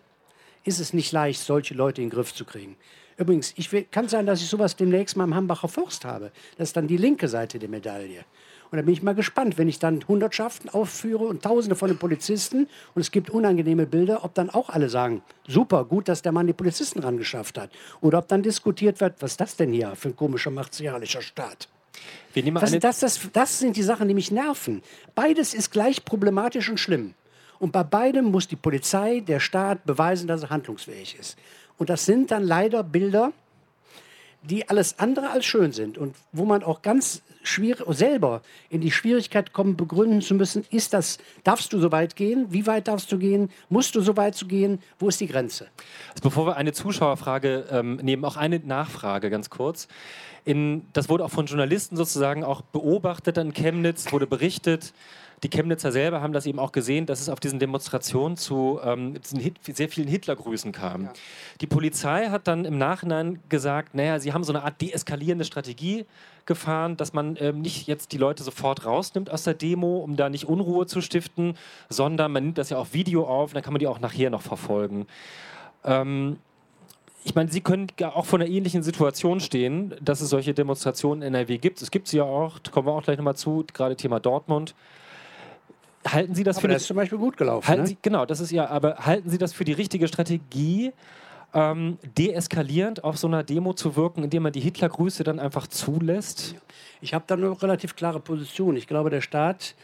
ist 0.63 0.79
es 0.79 0.93
nicht 0.93 1.11
leicht, 1.11 1.41
solche 1.41 1.75
Leute 1.75 2.01
in 2.01 2.09
den 2.09 2.15
Griff 2.15 2.33
zu 2.33 2.43
kriegen. 2.43 2.75
Übrigens, 3.21 3.53
ich 3.55 3.71
will, 3.71 3.83
kann 3.83 4.07
sein, 4.07 4.25
dass 4.25 4.41
ich 4.41 4.47
sowas 4.47 4.75
demnächst 4.75 5.15
mal 5.15 5.25
im 5.25 5.35
Hambacher 5.35 5.67
Forst 5.67 6.05
habe. 6.05 6.31
Das 6.57 6.69
ist 6.69 6.75
dann 6.75 6.87
die 6.87 6.97
linke 6.97 7.27
Seite 7.27 7.59
der 7.59 7.69
Medaille. 7.69 8.25
Und 8.71 8.77
da 8.77 8.81
bin 8.81 8.93
ich 8.93 9.03
mal 9.03 9.13
gespannt, 9.13 9.59
wenn 9.59 9.67
ich 9.67 9.77
dann 9.77 10.03
Hundertschaften 10.07 10.71
aufführe 10.71 11.25
und 11.25 11.43
Tausende 11.43 11.75
von 11.75 11.89
den 11.89 11.99
Polizisten 11.99 12.67
und 12.95 13.01
es 13.01 13.11
gibt 13.11 13.29
unangenehme 13.29 13.85
Bilder, 13.85 14.23
ob 14.23 14.33
dann 14.33 14.49
auch 14.49 14.69
alle 14.69 14.89
sagen, 14.89 15.21
super, 15.47 15.85
gut, 15.85 16.07
dass 16.07 16.23
der 16.23 16.31
Mann 16.31 16.47
die 16.47 16.53
Polizisten 16.53 16.99
rangeschafft 16.99 17.59
hat. 17.59 17.69
Oder 17.99 18.17
ob 18.17 18.27
dann 18.27 18.41
diskutiert 18.41 19.01
wird, 19.01 19.21
was 19.21 19.31
ist 19.31 19.41
das 19.41 19.55
denn 19.55 19.71
hier 19.71 19.95
für 19.95 20.09
ein 20.09 20.15
komischer 20.15 20.49
martialischer 20.49 21.21
Staat. 21.21 21.69
Das, 22.79 22.79
das, 22.79 23.19
das, 23.19 23.29
das 23.33 23.59
sind 23.59 23.75
die 23.75 23.83
Sachen, 23.83 24.07
die 24.07 24.15
mich 24.15 24.31
nerven. 24.31 24.81
Beides 25.13 25.53
ist 25.53 25.69
gleich 25.69 26.03
problematisch 26.05 26.69
und 26.69 26.79
schlimm. 26.79 27.13
Und 27.59 27.71
bei 27.71 27.83
beidem 27.83 28.25
muss 28.25 28.47
die 28.47 28.55
Polizei, 28.55 29.19
der 29.19 29.39
Staat 29.39 29.85
beweisen, 29.85 30.27
dass 30.27 30.41
er 30.41 30.49
handlungsfähig 30.49 31.19
ist. 31.19 31.37
Und 31.81 31.89
das 31.89 32.05
sind 32.05 32.29
dann 32.29 32.43
leider 32.43 32.83
Bilder, 32.83 33.33
die 34.43 34.69
alles 34.69 34.99
andere 34.99 35.31
als 35.31 35.45
schön 35.45 35.71
sind 35.71 35.97
und 35.97 36.15
wo 36.31 36.45
man 36.45 36.61
auch 36.61 36.83
ganz 36.83 37.23
schwierig 37.41 37.83
selber 37.87 38.43
in 38.69 38.81
die 38.81 38.91
Schwierigkeit 38.91 39.51
kommt, 39.51 39.77
begründen 39.77 40.21
zu 40.21 40.35
müssen, 40.35 40.63
ist 40.69 40.93
das, 40.93 41.17
darfst 41.43 41.73
du 41.73 41.79
so 41.79 41.91
weit 41.91 42.15
gehen? 42.15 42.45
Wie 42.49 42.67
weit 42.67 42.87
darfst 42.87 43.11
du 43.11 43.17
gehen? 43.17 43.49
Musst 43.69 43.95
du 43.95 44.01
so 44.01 44.15
weit 44.15 44.35
zu 44.35 44.45
gehen? 44.45 44.77
Wo 44.99 45.07
ist 45.07 45.19
die 45.21 45.25
Grenze? 45.25 45.69
Also 46.09 46.21
bevor 46.21 46.45
wir 46.45 46.55
eine 46.55 46.71
Zuschauerfrage 46.71 47.65
ähm, 47.71 47.95
nehmen, 47.95 48.25
auch 48.25 48.37
eine 48.37 48.59
Nachfrage 48.59 49.31
ganz 49.31 49.49
kurz. 49.49 49.87
In, 50.45 50.85
das 50.93 51.09
wurde 51.09 51.25
auch 51.25 51.31
von 51.31 51.47
Journalisten 51.47 51.95
sozusagen 51.95 52.43
auch 52.43 52.61
beobachtet 52.61 53.39
in 53.39 53.53
Chemnitz, 53.53 54.11
wurde 54.11 54.27
berichtet, 54.27 54.93
die 55.43 55.49
Chemnitzer 55.49 55.91
selber 55.91 56.21
haben 56.21 56.33
das 56.33 56.45
eben 56.45 56.59
auch 56.59 56.71
gesehen, 56.71 57.07
dass 57.07 57.19
es 57.19 57.29
auf 57.29 57.39
diesen 57.39 57.57
Demonstrationen 57.57 58.37
zu 58.37 58.79
ähm, 58.83 59.15
sehr 59.23 59.89
vielen 59.89 60.07
Hitlergrüßen 60.07 60.71
kam. 60.71 61.05
Ja. 61.05 61.13
Die 61.61 61.67
Polizei 61.67 62.27
hat 62.27 62.47
dann 62.47 62.65
im 62.65 62.77
Nachhinein 62.77 63.39
gesagt, 63.49 63.95
naja, 63.95 64.19
sie 64.19 64.33
haben 64.33 64.43
so 64.43 64.53
eine 64.53 64.63
Art 64.63 64.79
deeskalierende 64.81 65.45
Strategie 65.45 66.05
gefahren, 66.45 66.95
dass 66.95 67.13
man 67.13 67.37
ähm, 67.39 67.61
nicht 67.61 67.87
jetzt 67.87 68.11
die 68.11 68.17
Leute 68.17 68.43
sofort 68.43 68.85
rausnimmt 68.85 69.31
aus 69.31 69.43
der 69.43 69.55
Demo, 69.55 69.97
um 69.97 70.15
da 70.15 70.29
nicht 70.29 70.45
Unruhe 70.45 70.85
zu 70.85 71.01
stiften, 71.01 71.55
sondern 71.89 72.31
man 72.31 72.43
nimmt 72.43 72.57
das 72.59 72.69
ja 72.69 72.77
auch 72.77 72.87
Video 72.91 73.25
auf, 73.25 73.53
dann 73.53 73.63
kann 73.63 73.73
man 73.73 73.79
die 73.79 73.87
auch 73.87 73.99
nachher 73.99 74.29
noch 74.29 74.41
verfolgen. 74.43 75.07
Ähm, 75.83 76.37
ich 77.23 77.35
meine, 77.35 77.51
Sie 77.51 77.61
können 77.61 77.87
auch 78.01 78.25
vor 78.25 78.39
einer 78.39 78.49
ähnlichen 78.49 78.81
Situation 78.81 79.39
stehen, 79.39 79.93
dass 80.01 80.21
es 80.21 80.29
solche 80.29 80.53
Demonstrationen 80.53 81.21
in 81.21 81.33
NRW 81.35 81.59
gibt. 81.59 81.81
Es 81.81 81.91
gibt 81.91 82.07
sie 82.07 82.17
ja 82.17 82.23
auch, 82.23 82.59
kommen 82.71 82.87
wir 82.87 82.93
auch 82.93 83.03
gleich 83.03 83.17
nochmal 83.17 83.35
zu, 83.35 83.63
gerade 83.73 83.95
Thema 83.95 84.19
Dortmund. 84.19 84.73
Halten 86.07 86.35
Sie 86.35 86.43
das 86.43 86.57
aber 86.57 86.61
für 86.61 86.67
das 86.69 86.81
ist 86.81 86.87
zum 86.87 86.97
Beispiel 86.97 87.17
gut 87.17 87.37
gelaufen. 87.37 87.77
Ne? 87.77 87.87
Sie, 87.87 87.97
genau, 88.01 88.25
das 88.25 88.39
ist 88.39 88.51
ja, 88.51 88.67
aber 88.67 88.97
halten 88.97 89.29
Sie 89.29 89.37
das 89.37 89.53
für 89.53 89.65
die 89.65 89.73
richtige 89.73 90.07
Strategie, 90.07 90.93
ähm, 91.53 91.97
deeskalierend 92.17 93.03
auf 93.03 93.17
so 93.17 93.27
einer 93.27 93.43
Demo 93.43 93.73
zu 93.73 93.95
wirken, 93.95 94.23
indem 94.23 94.43
man 94.43 94.53
die 94.53 94.61
Hitlergrüße 94.61 95.23
dann 95.23 95.39
einfach 95.39 95.67
zulässt? 95.67 96.55
Ich 97.01 97.13
habe 97.13 97.25
da 97.27 97.35
eine 97.35 97.61
relativ 97.61 97.95
klare 97.95 98.19
Position. 98.19 98.75
Ich 98.77 98.87
glaube, 98.87 99.09
der 99.09 99.21
Staat 99.21 99.75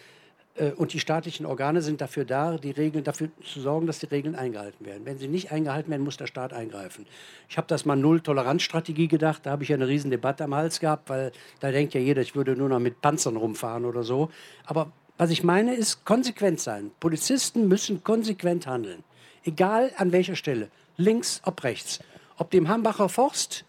äh, 0.56 0.72
und 0.72 0.94
die 0.94 1.00
staatlichen 1.00 1.46
Organe 1.46 1.82
sind 1.82 2.02
dafür 2.02 2.26
da, 2.26 2.58
die 2.58 2.72
Regeln 2.72 3.04
dafür 3.04 3.30
zu 3.44 3.62
sorgen, 3.62 3.88
dass 3.88 4.00
die 4.00 4.08
Regeln 4.08 4.36
eingehalten 4.36 4.86
werden. 4.86 5.06
Wenn 5.06 5.18
sie 5.18 5.28
nicht 5.28 5.52
eingehalten 5.52 5.92
werden, 5.92 6.04
muss 6.04 6.18
der 6.18 6.28
Staat 6.28 6.54
eingreifen. 6.54 7.06
Ich 7.50 7.58
habe 7.58 7.68
das 7.68 7.86
mal 7.86 7.96
Null-Toleranz-Strategie 7.96 9.08
gedacht. 9.08 9.46
Da 9.46 9.52
habe 9.52 9.64
ich 9.64 9.70
ja 9.70 9.76
eine 9.76 9.88
riesen 9.88 10.12
Debatte 10.12 10.44
am 10.44 10.56
Hals 10.56 10.80
gehabt, 10.80 11.10
weil 11.10 11.32
da 11.60 11.72
denkt 11.72 11.94
ja 11.94 12.02
jeder, 12.02 12.22
ich 12.22 12.36
würde 12.36 12.56
nur 12.56 12.70
noch 12.70 12.80
mit 12.80 13.02
Panzern 13.02 13.36
rumfahren 13.36 13.86
oder 13.86 14.04
so. 14.04 14.30
Aber 14.66 14.92
was 15.18 15.32
ich 15.32 15.44
meine, 15.44 15.76
ist 15.76 16.06
konsequent 16.06 16.60
sein. 16.60 16.92
Polizisten 17.00 17.68
müssen 17.68 18.04
konsequent 18.04 18.68
handeln. 18.68 19.04
Egal 19.44 19.92
an 19.98 20.12
welcher 20.12 20.36
Stelle. 20.36 20.70
Links, 20.98 21.42
ob 21.44 21.64
rechts. 21.64 22.00
Ob 22.38 22.52
dem 22.52 22.68
Hambacher 22.68 23.10
Forst 23.10 23.66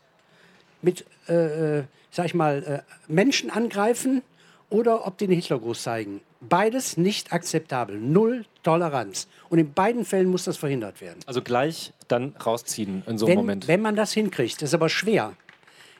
mit, 0.83 1.05
äh, 1.29 1.79
äh, 1.79 1.85
sag 2.11 2.27
ich 2.27 2.35
mal, 2.35 2.85
äh, 2.87 3.13
Menschen 3.13 3.51
angreifen 3.51 4.23
oder 4.71 5.07
ob 5.07 5.19
die 5.19 5.27
den 5.27 5.37
Hitlergruß 5.37 5.83
zeigen. 5.83 6.21
Beides 6.41 6.97
nicht 6.97 7.33
akzeptabel. 7.33 7.99
Null 7.99 8.45
Toleranz. 8.63 9.27
Und 9.49 9.59
in 9.59 9.73
beiden 9.73 10.05
Fällen 10.05 10.29
muss 10.29 10.45
das 10.45 10.57
verhindert 10.57 11.01
werden. 11.01 11.21
Also 11.27 11.43
gleich 11.43 11.93
dann 12.07 12.35
rausziehen 12.37 13.03
in 13.07 13.19
so 13.19 13.27
einem 13.27 13.31
wenn, 13.31 13.39
Moment. 13.39 13.69
Wenn 13.69 13.81
man 13.81 13.97
das 13.97 14.13
hinkriegt, 14.13 14.57
das 14.57 14.71
ist 14.71 14.75
aber 14.75 14.89
schwer. 14.89 15.35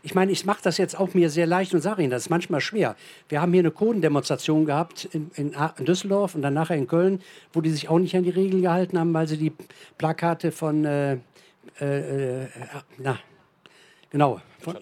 Ich 0.03 0.15
meine, 0.15 0.31
ich 0.31 0.45
mache 0.45 0.61
das 0.63 0.79
jetzt 0.79 0.99
auch 0.99 1.15
mir 1.15 1.29
sehr 1.29 1.47
leicht 1.47 1.75
und 1.75 1.81
sage 1.81 2.03
Ihnen, 2.03 2.11
das 2.11 2.23
ist 2.23 2.31
manchmal 2.31 2.61
schwer. 2.61 2.95
Wir 3.29 3.41
haben 3.43 3.53
hier 3.53 3.63
eine 3.63 3.71
Codendemonstration 3.71 4.65
gehabt 4.65 5.07
in, 5.13 5.31
in, 5.35 5.55
in, 5.77 5.85
Düsseldorf 5.85 6.35
und 6.35 6.43
dann 6.43 6.55
nachher 6.55 6.77
in 6.77 6.87
Köln, 6.87 7.21
wo 7.53 7.61
die 7.61 7.71
sich 7.71 7.89
auch 7.89 7.99
nicht 7.99 8.15
an 8.15 8.23
die 8.23 8.31
Regeln 8.31 8.63
gehalten 8.63 8.99
haben, 8.99 9.13
weil 9.13 9.27
sie 9.27 9.37
die 9.39 9.53
Plakate 9.99 10.53
von, 10.53 10.85
äh, 10.85 11.15
äh, 11.81 12.43
äh 12.45 12.49
na, 12.99 13.19
genau, 14.11 14.41
von 14.61 14.77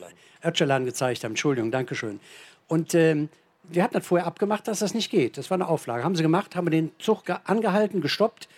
Öcalan 0.44 0.85
gezeigt 0.85 1.24
haben. 1.24 1.33
Entschuldigung, 1.33 1.70
Dankeschön. 1.70 2.20
Und 2.68 2.94
ähm, 2.94 3.31
wir 3.64 3.83
hatten 3.83 3.94
das 3.94 4.07
vorher 4.07 4.26
abgemacht, 4.26 4.68
dass 4.68 4.81
das 4.81 4.94
nicht 4.94 5.11
geht. 5.11 5.38
Das 5.38 5.50
war 5.50 5.57
eine 5.57 5.68
Auflage. 5.68 6.05
Haben 6.05 6.14
sie 6.14 6.22
gemacht, 6.22 6.55
haben 6.57 6.66
wir 6.66 6.70
den 6.70 6.92
Zug 6.98 7.24
angehalten, 7.44 8.00
gestoppt. 8.00 8.48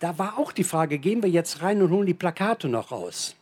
Da 0.00 0.18
war 0.18 0.38
auch 0.38 0.52
die 0.52 0.64
Frage, 0.64 0.98
gehen 0.98 1.22
wir 1.22 1.30
jetzt 1.30 1.62
rein 1.62 1.80
und 1.80 1.90
holen 1.90 2.06
die 2.06 2.14
Plakate 2.14 2.68
noch 2.68 2.90
raus? 2.90 3.36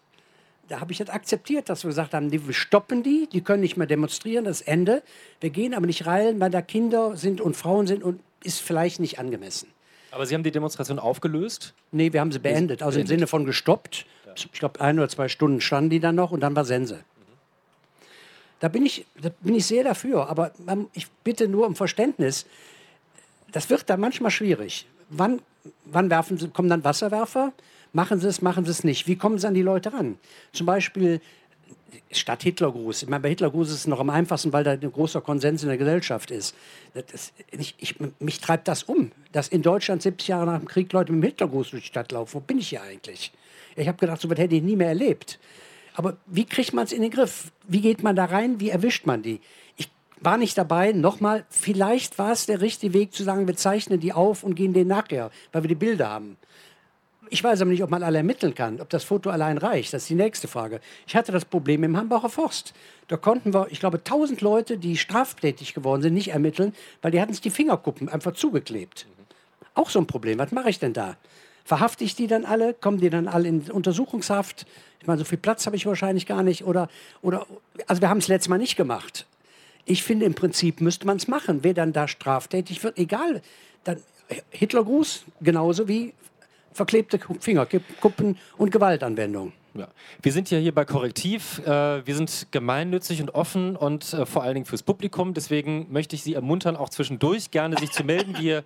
Da 0.70 0.80
habe 0.80 0.92
ich 0.92 0.98
das 0.98 1.11
akzeptiert, 1.11 1.68
dass 1.68 1.83
wir 1.83 1.88
gesagt 1.88 2.14
haben, 2.14 2.30
wir 2.30 2.54
stoppen 2.54 3.02
die, 3.02 3.28
die 3.33 3.40
können 3.40 3.61
nicht 3.61 3.76
mehr 3.76 3.88
demonstrieren, 3.88 4.44
das 4.44 4.61
Ende. 4.61 5.02
Wir 5.40 5.50
gehen 5.50 5.74
aber 5.74 5.87
nicht 5.87 6.06
rein, 6.06 6.38
weil 6.38 6.50
da 6.50 6.62
Kinder 6.62 7.16
sind 7.16 7.40
und 7.40 7.56
Frauen 7.56 7.88
sind 7.88 8.04
und 8.04 8.20
ist 8.44 8.61
vielleicht 8.61 9.00
nicht 9.00 9.18
angemessen. 9.18 9.68
Aber 10.12 10.26
Sie 10.26 10.35
haben 10.35 10.44
die 10.44 10.52
Demonstration 10.52 11.00
aufgelöst? 11.00 11.74
Nee, 11.90 12.12
wir 12.12 12.20
haben 12.20 12.30
sie 12.30 12.38
beendet, 12.38 12.83
also 12.83 12.96
beendet. 12.96 13.11
im 13.11 13.16
Sinne 13.16 13.26
von 13.26 13.44
gestoppt. 13.46 14.06
Ich 14.37 14.52
glaube, 14.52 14.80
ein 14.80 14.98
oder 14.98 15.09
zwei 15.09 15.28
Stunden 15.28 15.61
standen 15.61 15.90
die 15.90 15.98
dann 15.98 16.14
noch 16.14 16.30
und 16.30 16.38
dann 16.38 16.54
war 16.54 16.64
Sense. 16.64 16.94
Mhm. 16.94 17.00
Da 18.61 18.68
bin, 18.68 18.87
ich, 18.87 19.06
da 19.20 19.30
bin 19.40 19.56
ich 19.56 19.66
sehr 19.66 19.83
dafür, 19.83 20.28
aber 20.28 20.52
ich 20.92 21.09
bitte 21.24 21.48
nur 21.48 21.66
um 21.66 21.74
Verständnis. 21.74 22.46
Das 23.50 23.70
wird 23.70 23.90
da 23.90 23.96
manchmal 23.96 24.30
schwierig. 24.30 24.87
Wann, 25.09 25.42
wann 25.85 26.11
werfen 26.11 26.52
kommen 26.52 26.68
dann 26.68 26.85
Wasserwerfer? 26.85 27.52
Machen 27.92 28.20
Sie 28.20 28.29
es, 28.29 28.42
machen 28.42 28.64
Sie 28.64 28.70
es 28.70 28.85
nicht. 28.85 29.07
Wie 29.07 29.16
kommen 29.16 29.38
Sie 29.38 29.46
an 29.46 29.55
die 29.55 29.62
Leute 29.62 29.92
ran? 29.92 30.18
Zum 30.53 30.66
Beispiel 30.66 31.20
statt 32.12 32.42
Hitlergruß. 32.42 33.03
Ich 33.03 33.09
meine, 33.09 33.20
bei 33.20 33.29
Hitlergruß 33.31 33.68
ist 33.68 33.74
es 33.74 33.87
noch 33.87 34.00
am 34.00 34.11
einfachsten, 34.11 34.53
weil 34.53 34.64
da 34.64 34.72
ein 34.72 34.92
großer 34.92 35.20
Konsens 35.20 35.62
in 35.62 35.68
der 35.68 35.79
Gesellschaft 35.79 36.31
ist. 36.31 36.55
Das, 36.94 37.33
ich, 37.50 37.74
ich, 37.79 37.96
mich 38.18 38.40
treibt 38.40 38.68
das 38.68 38.85
um, 38.85 39.12
dass 39.33 39.48
in 39.48 39.62
Deutschland 39.62 40.03
70 40.03 40.29
Jahre 40.29 40.46
nach 40.46 40.59
dem 40.59 40.68
Krieg 40.68 40.92
Leute 40.92 41.12
mit 41.12 41.22
dem 41.22 41.26
Hitlergruß 41.29 41.70
durch 41.70 41.83
die 41.83 41.88
Stadt 41.88 42.12
laufen. 42.12 42.35
Wo 42.35 42.40
bin 42.40 42.59
ich 42.59 42.68
hier 42.68 42.83
eigentlich? 42.83 43.33
Ich 43.76 43.88
habe 43.88 43.98
gedacht, 43.98 44.20
so 44.20 44.29
etwas 44.29 44.42
hätte 44.42 44.57
ich 44.57 44.62
nie 44.62 44.76
mehr 44.76 44.88
erlebt. 44.88 45.38
Aber 45.94 46.16
wie 46.26 46.44
kriegt 46.44 46.72
man 46.72 46.85
es 46.85 46.92
in 46.92 47.03
den 47.03 47.11
Griff? 47.11 47.53
Wie 47.66 47.81
geht 47.81 48.03
man 48.03 48.16
da 48.16 48.26
rein? 48.26 48.61
Wie 48.61 48.70
erwischt 48.70 49.07
man 49.07 49.22
die? 49.22 49.40
Ich 49.76 49.90
war 50.20 50.37
nicht 50.37 50.57
dabei. 50.59 50.92
Nochmal, 50.92 51.44
vielleicht 51.50 52.18
war 52.18 52.33
es 52.33 52.46
der 52.46 52.61
richtige 52.61 52.94
Weg 52.94 53.12
zu 53.12 53.22
sagen, 53.22 53.46
wir 53.46 53.57
zeichnen 53.57 54.00
die 54.00 54.12
auf 54.12 54.42
und 54.42 54.55
gehen 54.55 54.72
denen 54.72 54.88
nachher, 54.88 55.31
weil 55.53 55.62
wir 55.62 55.68
die 55.68 55.74
Bilder 55.74 56.11
haben. 56.11 56.37
Ich 57.32 57.44
weiß 57.44 57.60
aber 57.60 57.70
nicht, 57.70 57.84
ob 57.84 57.90
man 57.90 58.02
alle 58.02 58.18
ermitteln 58.18 58.56
kann, 58.56 58.80
ob 58.80 58.90
das 58.90 59.04
Foto 59.04 59.30
allein 59.30 59.56
reicht. 59.56 59.94
Das 59.94 60.02
ist 60.02 60.10
die 60.10 60.16
nächste 60.16 60.48
Frage. 60.48 60.80
Ich 61.06 61.14
hatte 61.14 61.30
das 61.30 61.44
Problem 61.44 61.84
im 61.84 61.96
Hambacher 61.96 62.28
Forst. 62.28 62.74
Da 63.06 63.16
konnten 63.16 63.54
wir, 63.54 63.68
ich 63.70 63.78
glaube, 63.78 63.98
1000 63.98 64.40
Leute, 64.40 64.78
die 64.78 64.96
straftätig 64.96 65.72
geworden 65.72 66.02
sind, 66.02 66.14
nicht 66.14 66.32
ermitteln, 66.32 66.74
weil 67.02 67.12
die 67.12 67.20
hatten 67.20 67.32
sich 67.32 67.40
die 67.40 67.50
Fingerkuppen 67.50 68.08
einfach 68.08 68.32
zugeklebt. 68.32 69.06
Auch 69.74 69.90
so 69.90 70.00
ein 70.00 70.08
Problem. 70.08 70.40
Was 70.40 70.50
mache 70.50 70.70
ich 70.70 70.80
denn 70.80 70.92
da? 70.92 71.16
Verhafte 71.64 72.02
ich 72.02 72.16
die 72.16 72.26
dann 72.26 72.44
alle? 72.44 72.74
Kommen 72.74 72.98
die 72.98 73.10
dann 73.10 73.28
alle 73.28 73.46
in 73.46 73.70
Untersuchungshaft? 73.70 74.66
Ich 75.00 75.06
meine, 75.06 75.20
so 75.20 75.24
viel 75.24 75.38
Platz 75.38 75.66
habe 75.66 75.76
ich 75.76 75.86
wahrscheinlich 75.86 76.26
gar 76.26 76.42
nicht. 76.42 76.64
Oder, 76.64 76.88
oder, 77.22 77.46
also 77.86 78.02
wir 78.02 78.08
haben 78.08 78.18
es 78.18 78.26
letztes 78.26 78.48
Mal 78.48 78.58
nicht 78.58 78.74
gemacht. 78.74 79.26
Ich 79.84 80.02
finde, 80.02 80.26
im 80.26 80.34
Prinzip 80.34 80.80
müsste 80.80 81.06
man 81.06 81.16
es 81.16 81.28
machen. 81.28 81.60
Wer 81.62 81.74
dann 81.74 81.92
da 81.92 82.08
straftätig 82.08 82.82
wird, 82.82 82.98
egal. 82.98 83.40
Dann 83.84 83.98
Hitlergruß, 84.50 85.24
genauso 85.40 85.86
wie 85.86 86.12
verklebte 86.72 87.18
Fingerkuppen 87.40 88.38
und 88.56 88.70
Gewaltanwendung. 88.70 89.52
Ja. 89.74 89.88
Wir 90.20 90.33
sind 90.33 90.50
ja 90.50 90.59
hier 90.59 90.74
bei 90.74 90.85
Korrektiv. 90.85 91.61
Äh, 91.64 92.04
wir 92.04 92.14
sind 92.14 92.48
gemeinnützig 92.50 93.22
und 93.22 93.35
offen 93.35 93.76
und 93.76 94.12
äh, 94.12 94.26
vor 94.26 94.42
allen 94.42 94.54
Dingen 94.54 94.66
fürs 94.66 94.83
Publikum. 94.83 95.33
Deswegen 95.33 95.87
möchte 95.90 96.16
ich 96.16 96.22
Sie 96.22 96.35
ermuntern, 96.35 96.76
auch 96.76 96.88
zwischendurch 96.88 97.50
gerne 97.52 97.78
sich 97.78 97.92
zu 97.92 98.02
melden, 98.02 98.37
wie 98.38 98.61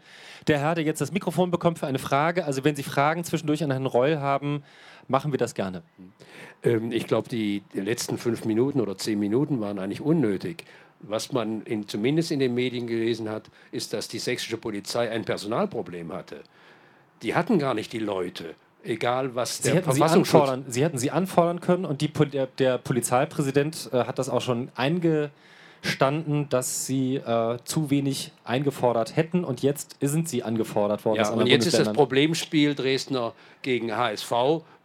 der 0.47 0.59
Herr, 0.59 0.75
der 0.75 0.85
jetzt 0.85 1.01
das 1.01 1.12
Mikrofon 1.12 1.51
bekommt 1.51 1.79
für 1.79 1.87
eine 1.87 1.99
Frage. 1.99 2.47
Also 2.47 2.64
wenn 2.64 2.75
Sie 2.75 2.83
Fragen 2.83 3.23
zwischendurch 3.25 3.62
an 3.62 3.71
Herrn 3.71 3.87
Reul 3.87 4.19
haben, 4.19 4.62
machen 5.09 5.31
wir 5.31 5.38
das 5.38 5.55
gerne. 5.55 5.83
Ähm, 6.62 6.90
ich 6.90 7.07
glaube, 7.07 7.29
die, 7.29 7.62
die 7.75 7.81
letzten 7.81 8.17
fünf 8.17 8.47
Minuten 8.47 8.81
oder 8.81 8.97
zehn 8.97 9.19
Minuten 9.19 9.61
waren 9.61 9.79
eigentlich 9.79 10.01
unnötig 10.01 10.64
Was 11.01 11.33
man 11.33 11.62
in, 11.62 11.87
zumindest 11.87 12.31
in 12.31 12.38
den 12.38 12.55
Medien 12.55 12.87
gelesen 12.87 13.29
hat, 13.29 13.51
ist, 13.73 13.93
dass 13.93 14.09
die 14.09 14.19
sächsische 14.19 14.57
Polizei 14.57 15.11
ein 15.11 15.27
Personalproblem 15.27 16.14
hatte. 16.14 16.43
Die 17.22 17.35
hatten 17.35 17.59
gar 17.59 17.74
nicht 17.74 17.92
die 17.92 17.98
Leute, 17.98 18.55
egal 18.83 19.35
was 19.35 19.59
Sie 19.59 19.64
der 19.64 19.74
hätten, 19.77 19.92
sie 19.92 19.98
Verfassungsschutz... 19.98 20.40
anfordern, 20.42 20.64
sie 20.68 20.85
hätten 20.85 20.98
sie 20.98 21.11
anfordern 21.11 21.61
können 21.61 21.85
und 21.85 22.00
die, 22.00 22.09
der, 22.09 22.46
der 22.46 22.79
Polizeipräsident 22.79 23.90
äh, 23.92 24.05
hat 24.05 24.18
das 24.18 24.29
auch 24.29 24.42
schon 24.42 24.70
eingestanden, 24.74 26.48
dass 26.48 26.87
sie 26.87 27.16
äh, 27.16 27.59
zu 27.64 27.90
wenig 27.90 28.33
eingefordert 28.44 29.16
hätten 29.16 29.44
und 29.44 29.62
jetzt 29.62 29.96
sind 30.00 30.29
sie 30.29 30.42
angefordert 30.42 31.05
worden. 31.05 31.18
Ja, 31.18 31.31
und 31.31 31.46
jetzt 31.46 31.66
ist 31.66 31.79
das. 31.79 31.92
Problemspiel 31.92 32.74
Dresdner 32.74 33.33
gegen 33.62 33.96
HSV, 33.96 34.33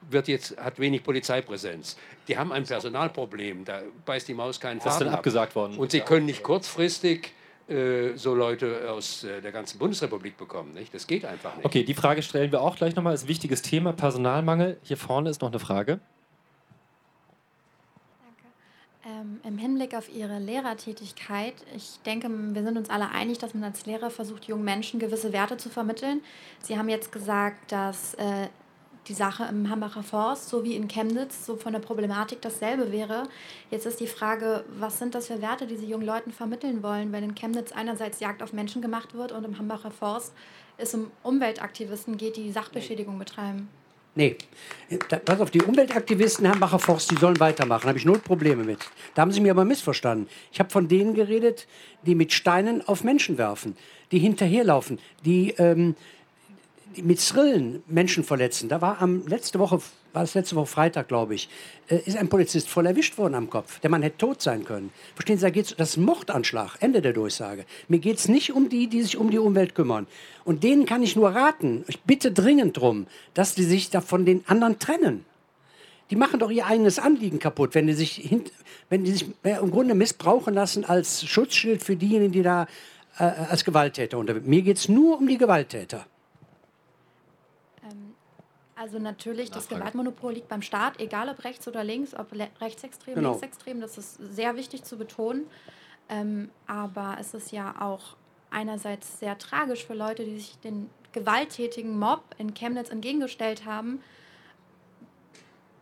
wird 0.09 0.27
jetzt, 0.27 0.57
hat 0.57 0.79
wenig 0.79 1.03
Polizeipräsenz. 1.03 1.97
Die 2.27 2.37
haben 2.37 2.51
ein 2.51 2.63
Personalproblem, 2.63 3.65
da 3.65 3.81
beißt 4.05 4.27
die 4.27 4.33
Maus 4.33 4.59
keinen 4.59 4.77
Das 4.79 4.85
ist 4.85 4.93
Faden 4.93 5.05
dann 5.07 5.13
ab. 5.13 5.19
abgesagt 5.19 5.55
worden. 5.55 5.77
Und 5.77 5.91
sie 5.91 6.01
können 6.01 6.25
nicht 6.25 6.43
kurzfristig 6.43 7.33
so 8.15 8.33
Leute 8.35 8.91
aus 8.91 9.23
äh, 9.23 9.41
der 9.41 9.51
ganzen 9.51 9.77
Bundesrepublik 9.77 10.37
bekommen. 10.37 10.73
Nicht? 10.73 10.93
Das 10.93 11.05
geht 11.07 11.25
einfach 11.25 11.55
nicht. 11.55 11.65
Okay, 11.65 11.83
die 11.83 11.93
Frage 11.93 12.21
stellen 12.21 12.51
wir 12.51 12.61
auch 12.61 12.75
gleich 12.75 12.95
nochmal. 12.95 13.13
Ist 13.13 13.25
ein 13.25 13.27
wichtiges 13.27 13.61
Thema, 13.61 13.93
Personalmangel. 13.93 14.77
Hier 14.83 14.97
vorne 14.97 15.29
ist 15.29 15.41
noch 15.41 15.49
eine 15.49 15.59
Frage. 15.59 15.99
Ähm, 19.05 19.39
Im 19.43 19.57
Hinblick 19.57 19.95
auf 19.95 20.13
Ihre 20.13 20.39
Lehrertätigkeit, 20.39 21.53
ich 21.75 21.99
denke, 22.05 22.29
wir 22.29 22.63
sind 22.63 22.77
uns 22.77 22.89
alle 22.89 23.09
einig, 23.09 23.37
dass 23.37 23.53
man 23.53 23.63
als 23.63 23.85
Lehrer 23.85 24.09
versucht, 24.09 24.45
jungen 24.45 24.65
Menschen 24.65 24.99
gewisse 24.99 25.33
Werte 25.33 25.57
zu 25.57 25.69
vermitteln. 25.69 26.21
Sie 26.61 26.77
haben 26.77 26.89
jetzt 26.89 27.11
gesagt, 27.11 27.71
dass 27.71 28.13
äh, 28.15 28.47
die 29.09 29.13
Sache 29.13 29.47
im 29.49 29.69
Hambacher 29.69 30.03
Forst 30.03 30.49
sowie 30.49 30.75
in 30.75 30.87
Chemnitz 30.87 31.45
so 31.45 31.57
von 31.57 31.73
der 31.73 31.79
Problematik 31.79 32.41
dasselbe 32.41 32.91
wäre. 32.91 33.23
Jetzt 33.71 33.85
ist 33.87 33.99
die 33.99 34.07
Frage, 34.07 34.63
was 34.77 34.99
sind 34.99 35.15
das 35.15 35.27
für 35.27 35.41
Werte, 35.41 35.65
die 35.65 35.75
Sie 35.75 35.87
jungen 35.87 36.05
Leuten 36.05 36.31
vermitteln 36.31 36.83
wollen, 36.83 37.11
wenn 37.11 37.23
in 37.23 37.35
Chemnitz 37.35 37.71
einerseits 37.71 38.19
Jagd 38.19 38.43
auf 38.43 38.53
Menschen 38.53 38.81
gemacht 38.81 39.15
wird 39.15 39.31
und 39.31 39.43
im 39.43 39.57
Hambacher 39.57 39.91
Forst 39.91 40.33
es 40.77 40.93
um 40.93 41.11
Umweltaktivisten 41.23 42.17
geht, 42.17 42.37
die 42.37 42.51
Sachbeschädigung 42.51 43.17
betreiben? 43.17 43.67
Nee, 44.15 44.35
pass 45.25 45.39
auf, 45.39 45.51
die 45.51 45.61
Umweltaktivisten 45.61 46.49
Hambacher 46.49 46.79
Forst, 46.79 47.11
die 47.11 47.15
sollen 47.15 47.39
weitermachen, 47.39 47.87
habe 47.87 47.97
ich 47.97 48.05
null 48.05 48.19
Probleme 48.19 48.63
mit. 48.63 48.79
Da 49.15 49.21
haben 49.21 49.31
sie 49.31 49.39
mir 49.39 49.51
aber 49.51 49.65
missverstanden. 49.65 50.27
Ich 50.51 50.59
habe 50.59 50.69
von 50.69 50.87
denen 50.87 51.13
geredet, 51.13 51.67
die 52.05 52.15
mit 52.15 52.33
Steinen 52.33 52.85
auf 52.87 53.03
Menschen 53.03 53.37
werfen, 53.37 53.77
die 54.11 54.19
hinterherlaufen, 54.19 54.99
die, 55.25 55.51
ähm, 55.57 55.95
die 55.95 56.18
mit 56.95 57.19
Zrillen 57.19 57.83
Menschen 57.87 58.23
verletzen. 58.23 58.69
Da 58.69 58.81
war 58.81 59.01
am 59.01 59.25
letzte 59.27 59.59
Woche, 59.59 59.79
war 60.13 60.23
es 60.23 60.33
letzte 60.33 60.55
Woche 60.55 60.65
Freitag, 60.67 61.07
glaube 61.07 61.35
ich, 61.35 61.49
äh, 61.87 61.97
ist 62.05 62.17
ein 62.17 62.29
Polizist 62.29 62.67
voll 62.69 62.85
erwischt 62.85 63.17
worden 63.17 63.35
am 63.35 63.49
Kopf. 63.49 63.79
Der 63.79 63.89
Mann 63.89 64.01
hätte 64.01 64.17
tot 64.17 64.41
sein 64.41 64.65
können. 64.65 64.91
Verstehen 65.15 65.37
Sie, 65.37 65.43
da 65.43 65.49
geht's, 65.49 65.75
das 65.75 65.97
Mordanschlag, 65.97 66.77
Ende 66.79 67.01
der 67.01 67.13
Durchsage. 67.13 67.65
Mir 67.87 67.99
geht 67.99 68.17
es 68.17 68.27
nicht 68.27 68.53
um 68.53 68.69
die, 68.69 68.87
die 68.87 69.03
sich 69.03 69.17
um 69.17 69.29
die 69.29 69.39
Umwelt 69.39 69.75
kümmern. 69.75 70.07
Und 70.43 70.63
denen 70.63 70.85
kann 70.85 71.03
ich 71.03 71.15
nur 71.15 71.29
raten, 71.29 71.83
ich 71.87 72.01
bitte 72.01 72.31
dringend 72.31 72.77
drum, 72.77 73.07
dass 73.33 73.55
die 73.55 73.63
sich 73.63 73.89
da 73.89 74.01
von 74.01 74.25
den 74.25 74.43
anderen 74.47 74.79
trennen. 74.79 75.25
Die 76.09 76.15
machen 76.15 76.39
doch 76.39 76.49
ihr 76.49 76.65
eigenes 76.65 76.97
Anliegen 76.97 77.37
kaputt, 77.37 77.75
wenn 77.75 77.85
die 77.85 77.93
sich, 77.93 78.13
hint, 78.13 78.51
wenn 78.89 79.03
die 79.03 79.11
sich 79.11 79.27
äh, 79.43 79.59
im 79.59 79.69
Grunde 79.69 79.93
missbrauchen 79.93 80.55
lassen 80.55 80.85
als 80.85 81.23
Schutzschild 81.25 81.83
für 81.83 81.95
diejenigen, 81.95 82.31
die 82.31 82.41
da 82.41 82.65
äh, 83.19 83.25
als 83.25 83.63
Gewalttäter 83.63 84.17
sind. 84.17 84.47
Mir 84.47 84.63
geht 84.63 84.77
es 84.77 84.89
nur 84.89 85.19
um 85.19 85.27
die 85.27 85.37
Gewalttäter. 85.37 86.07
Also 88.79 88.97
natürlich, 88.97 89.51
das 89.51 89.67
Gewaltmonopol 89.67 90.31
liegt 90.35 90.47
beim 90.47 90.61
Staat, 90.61 91.01
egal 91.01 91.27
ob 91.27 91.43
rechts 91.43 91.67
oder 91.67 91.83
links, 91.83 92.15
ob 92.15 92.27
rechtsextrem, 92.61 93.15
Genau. 93.15 93.31
linksextrem, 93.31 93.81
das 93.81 93.97
ist 93.97 94.15
sehr 94.15 94.55
wichtig 94.55 94.85
zu 94.85 94.97
betonen. 94.97 95.47
Ähm, 96.07 96.49
aber 96.65 97.17
es 97.19 97.33
ist 97.33 97.51
ja 97.51 97.75
auch 97.81 98.15
einerseits 98.51 99.19
sehr 99.19 99.37
tragisch 99.37 99.85
für 99.85 99.95
Leute, 99.95 100.23
die 100.23 100.39
sich 100.39 100.57
den 100.59 100.89
gewalttätigen 101.11 101.99
Mob 101.99 102.23
in 102.37 102.53
Chemnitz 102.53 102.89
entgegengestellt 102.89 103.65
haben, 103.65 103.99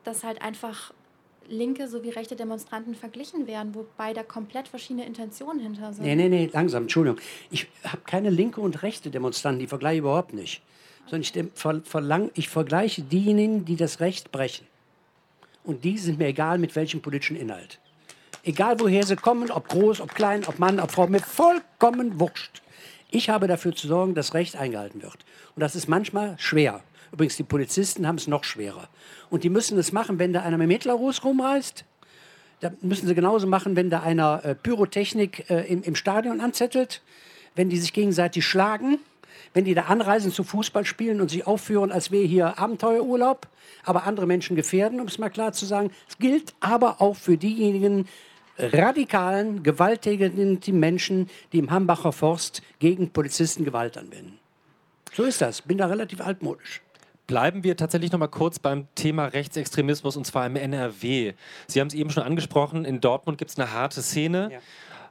dass 0.03 0.23
halt 0.23 0.41
einfach 0.41 0.91
linke 1.47 1.87
sowie 1.87 2.09
rechte 2.09 2.35
Demonstranten 2.35 2.95
verglichen 2.95 3.45
werden, 3.45 3.75
wobei 3.75 4.13
da 4.13 4.23
komplett 4.23 4.67
verschiedene 4.67 5.05
Intentionen 5.05 5.59
hinter 5.59 5.93
sind. 5.93 6.03
Nee, 6.03 6.15
nee, 6.15 6.29
nee, 6.29 6.49
langsam, 6.51 6.83
Entschuldigung. 6.83 7.19
Ich 7.51 7.67
habe 7.83 8.01
keine 8.07 8.31
linke 8.31 8.59
und 8.59 8.81
rechte 8.81 9.11
Demonstranten, 9.11 9.59
die 9.59 9.67
vergleiche 9.67 9.97
ich 9.97 9.99
überhaupt 9.99 10.33
nicht. 10.33 10.63
Sondern 11.09 11.21
ich, 11.21 11.33
verlang, 11.89 12.31
ich 12.33 12.49
vergleiche 12.49 13.01
diejenigen, 13.01 13.65
die 13.65 13.75
das 13.75 13.99
Recht 13.99 14.31
brechen. 14.31 14.67
Und 15.63 15.83
die 15.83 15.97
sind 15.97 16.19
mir 16.19 16.27
egal, 16.27 16.57
mit 16.57 16.75
welchem 16.75 17.01
politischen 17.01 17.35
Inhalt. 17.35 17.79
Egal, 18.43 18.79
woher 18.79 19.05
sie 19.05 19.17
kommen, 19.17 19.51
ob 19.51 19.67
groß, 19.67 19.99
ob 19.99 20.15
klein, 20.15 20.45
ob 20.47 20.59
Mann, 20.59 20.79
ob 20.79 20.91
Frau, 20.91 21.07
mir 21.07 21.19
vollkommen 21.19 22.19
wurscht. 22.19 22.61
Ich 23.11 23.29
habe 23.29 23.47
dafür 23.47 23.75
zu 23.75 23.87
sorgen, 23.87 24.15
dass 24.15 24.33
Recht 24.33 24.55
eingehalten 24.55 25.01
wird. 25.01 25.17
Und 25.55 25.61
das 25.61 25.75
ist 25.75 25.87
manchmal 25.87 26.35
schwer. 26.39 26.81
Übrigens, 27.11 27.37
die 27.37 27.43
Polizisten 27.43 28.07
haben 28.07 28.15
es 28.15 28.27
noch 28.27 28.43
schwerer. 28.43 28.89
Und 29.29 29.43
die 29.43 29.49
müssen 29.49 29.77
es 29.77 29.91
machen, 29.91 30.19
wenn 30.19 30.33
da 30.33 30.41
einer 30.41 30.57
mit 30.57 30.67
dem 30.67 30.71
Hitlergruß 30.71 31.23
rumreist. 31.23 31.85
Da 32.59 32.71
müssen 32.81 33.07
sie 33.07 33.15
genauso 33.15 33.47
machen, 33.47 33.75
wenn 33.75 33.89
da 33.89 34.01
einer 34.01 34.43
äh, 34.43 34.55
Pyrotechnik 34.55 35.49
äh, 35.49 35.61
im, 35.71 35.83
im 35.83 35.95
Stadion 35.95 36.41
anzettelt, 36.41 37.01
wenn 37.55 37.69
die 37.69 37.77
sich 37.77 37.93
gegenseitig 37.93 38.45
schlagen, 38.45 38.99
wenn 39.57 39.65
die 39.65 39.73
da 39.73 39.85
anreisen 39.85 40.31
zu 40.31 40.43
Fußball 40.43 40.85
spielen 40.85 41.19
und 41.19 41.31
sich 41.31 41.47
aufführen, 41.47 41.91
als 41.91 42.11
wäre 42.11 42.25
hier 42.25 42.59
Abenteuerurlaub, 42.59 43.47
aber 43.83 44.03
andere 44.03 44.27
Menschen 44.27 44.55
gefährden, 44.55 44.99
um 44.99 45.07
es 45.07 45.17
mal 45.17 45.31
klar 45.31 45.51
zu 45.51 45.65
sagen. 45.65 45.89
Es 46.07 46.19
gilt 46.19 46.53
aber 46.59 47.01
auch 47.01 47.15
für 47.15 47.37
diejenigen 47.37 48.07
radikalen, 48.59 49.63
gewalttätigen 49.63 50.59
die 50.59 50.71
Menschen, 50.71 51.27
die 51.53 51.57
im 51.57 51.71
Hambacher 51.71 52.11
Forst 52.11 52.61
gegen 52.77 53.09
Polizisten 53.09 53.65
Gewalt 53.65 53.97
anwenden. 53.97 54.37
So 55.13 55.23
ist 55.23 55.41
das. 55.41 55.63
Bin 55.63 55.79
da 55.79 55.87
relativ 55.87 56.21
altmodisch. 56.21 56.83
Bleiben 57.25 57.63
wir 57.63 57.75
tatsächlich 57.75 58.11
noch 58.11 58.19
mal 58.19 58.27
kurz 58.27 58.59
beim 58.59 58.87
Thema 58.93 59.25
Rechtsextremismus 59.25 60.17
und 60.17 60.27
zwar 60.27 60.45
im 60.45 60.55
NRW. 60.55 61.33
Sie 61.65 61.79
haben 61.79 61.87
es 61.87 61.95
eben 61.95 62.11
schon 62.11 62.21
angesprochen, 62.21 62.85
in 62.85 63.01
Dortmund 63.01 63.39
gibt 63.39 63.49
es 63.49 63.57
eine 63.57 63.73
harte 63.73 64.03
Szene. 64.03 64.51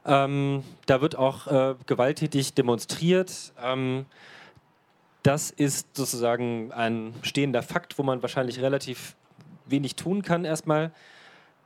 Ähm, 0.05 0.63
da 0.85 1.01
wird 1.01 1.17
auch 1.17 1.47
äh, 1.47 1.75
gewalttätig 1.85 2.53
demonstriert. 2.53 3.51
Ähm, 3.61 4.05
das 5.27 5.49
ist 5.49 5.97
sozusagen 5.97 6.71
ein 6.71 7.13
stehender 7.21 7.61
Fakt, 7.61 7.99
wo 7.99 8.03
man 8.03 8.21
wahrscheinlich 8.21 8.61
relativ 8.61 9.17
wenig 9.65 9.97
tun 9.97 10.21
kann 10.21 10.45
erstmal. 10.45 10.91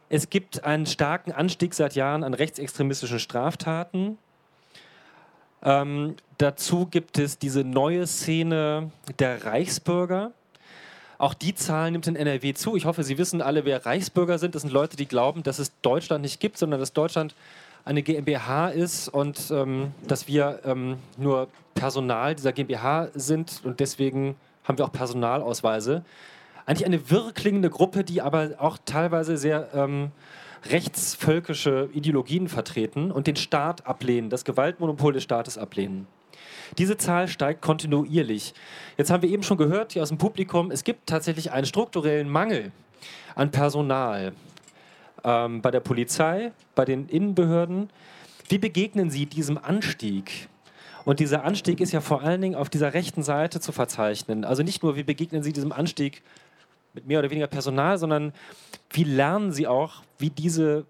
Es 0.10 0.32
gibt 0.32 0.64
einen 0.64 0.88
starken 0.88 1.32
Anstieg 1.32 1.76
seit 1.76 1.94
Jahren 1.94 2.24
an 2.24 2.34
rechtsextremistischen 2.34 3.20
Straftaten. 3.20 4.18
Ähm, 5.62 6.16
dazu 6.40 6.88
gibt 6.88 7.20
es 7.20 7.38
diese 7.38 7.64
neue 7.64 8.08
Szene 8.08 8.92
der 9.20 9.46
Reichsbürger. 9.46 10.32
Auch 11.20 11.36
die 11.36 11.54
Zahl 11.54 11.92
nimmt 11.92 12.08
in 12.08 12.16
NRW 12.16 12.56
zu. 12.56 12.76
Ich 12.76 12.86
hoffe, 12.86 13.04
Sie 13.04 13.20
wissen 13.20 13.44
alle, 13.44 13.64
wer 13.64 13.86
Reichsbürger 13.86 14.40
sind. 14.40 14.56
Das 14.56 14.64
sind 14.64 14.74
Leute, 14.74 14.98
die 14.98 15.06
glauben, 15.06 15.44
dass 15.44 15.60
es 15.60 15.72
Deutschland 15.84 16.24
nicht 16.24 16.40
gibt, 16.40 16.58
sondern 16.58 16.80
dass 16.80 16.94
Deutschland 16.94 17.36
eine 17.86 18.04
GmbH 18.04 18.70
ist 18.70 19.10
und 19.10 19.52
ähm, 19.52 19.92
dass 20.08 20.28
wir 20.28 20.60
ähm, 20.66 20.98
nur 21.18 21.48
Personal 21.74 22.36
dieser 22.36 22.52
GmbH 22.52 23.10
sind 23.14 23.62
und 23.64 23.80
deswegen 23.80 24.36
haben 24.64 24.78
wir 24.78 24.86
auch 24.86 24.92
Personalausweise. 24.92 26.04
Eigentlich 26.66 26.86
eine 26.86 27.10
wirrklingende 27.10 27.70
Gruppe, 27.70 28.04
die 28.04 28.22
aber 28.22 28.52
auch 28.60 28.78
teilweise 28.86 29.36
sehr 29.38 29.70
ähm, 29.74 30.12
rechtsvölkische 30.70 31.90
Ideologien 31.94 32.48
vertreten 32.48 33.12
und 33.12 33.28
den 33.28 33.36
Staat 33.36 33.88
ablehnen, 33.88 34.30
das 34.30 34.46
Gewaltmonopol 34.46 35.14
des 35.14 35.24
Staates 35.24 35.58
ablehnen. 35.58 36.08
Diese 36.78 36.98
Zahl 36.98 37.28
steigt 37.28 37.62
kontinuierlich. 37.62 38.54
Jetzt 38.98 39.10
haben 39.12 39.24
wir 39.24 39.30
eben 39.30 39.44
schon 39.44 39.58
gehört 39.58 39.94
hier 39.94 40.04
aus 40.04 40.10
dem 40.10 40.18
Publikum, 40.18 40.72
es 40.72 40.84
gibt 40.84 41.08
tatsächlich 41.08 41.52
einen 41.52 41.66
strukturellen 41.66 42.30
Mangel 42.30 42.72
an 43.36 43.52
Personal 43.52 44.34
ähm, 45.24 45.62
bei 45.62 45.72
der 45.72 45.80
Polizei, 45.80 46.52
bei 46.76 46.86
den 46.86 47.08
Innenbehörden. 47.08 47.90
Wie 48.50 48.58
begegnen 48.58 49.10
Sie 49.10 49.26
diesem 49.26 49.58
Anstieg? 49.58 50.50
Und 51.06 51.20
dieser 51.20 51.44
Anstieg 51.44 51.80
ist 51.80 51.92
ja 51.92 52.02
vor 52.02 52.22
allen 52.22 52.42
Dingen 52.42 52.56
auf 52.56 52.70
dieser 52.70 52.94
rechten 52.94 53.24
Seite 53.24 53.60
zu 53.60 53.72
verzeichnen. 53.72 54.46
Also 54.46 54.64
nicht 54.64 54.84
nur, 54.84 54.96
wie 54.96 55.04
begegnen 55.04 55.44
Sie 55.44 55.54
diesem 55.54 55.72
Anstieg 55.72 56.22
mit 56.94 57.08
mehr 57.08 57.20
oder 57.20 57.30
weniger 57.30 57.48
Personal, 57.48 57.98
sondern 57.98 58.34
wie 58.92 59.04
lernen 59.04 59.52
Sie 59.52 59.68
auch, 59.68 60.04
wie 60.20 60.30
diese, 60.30 60.86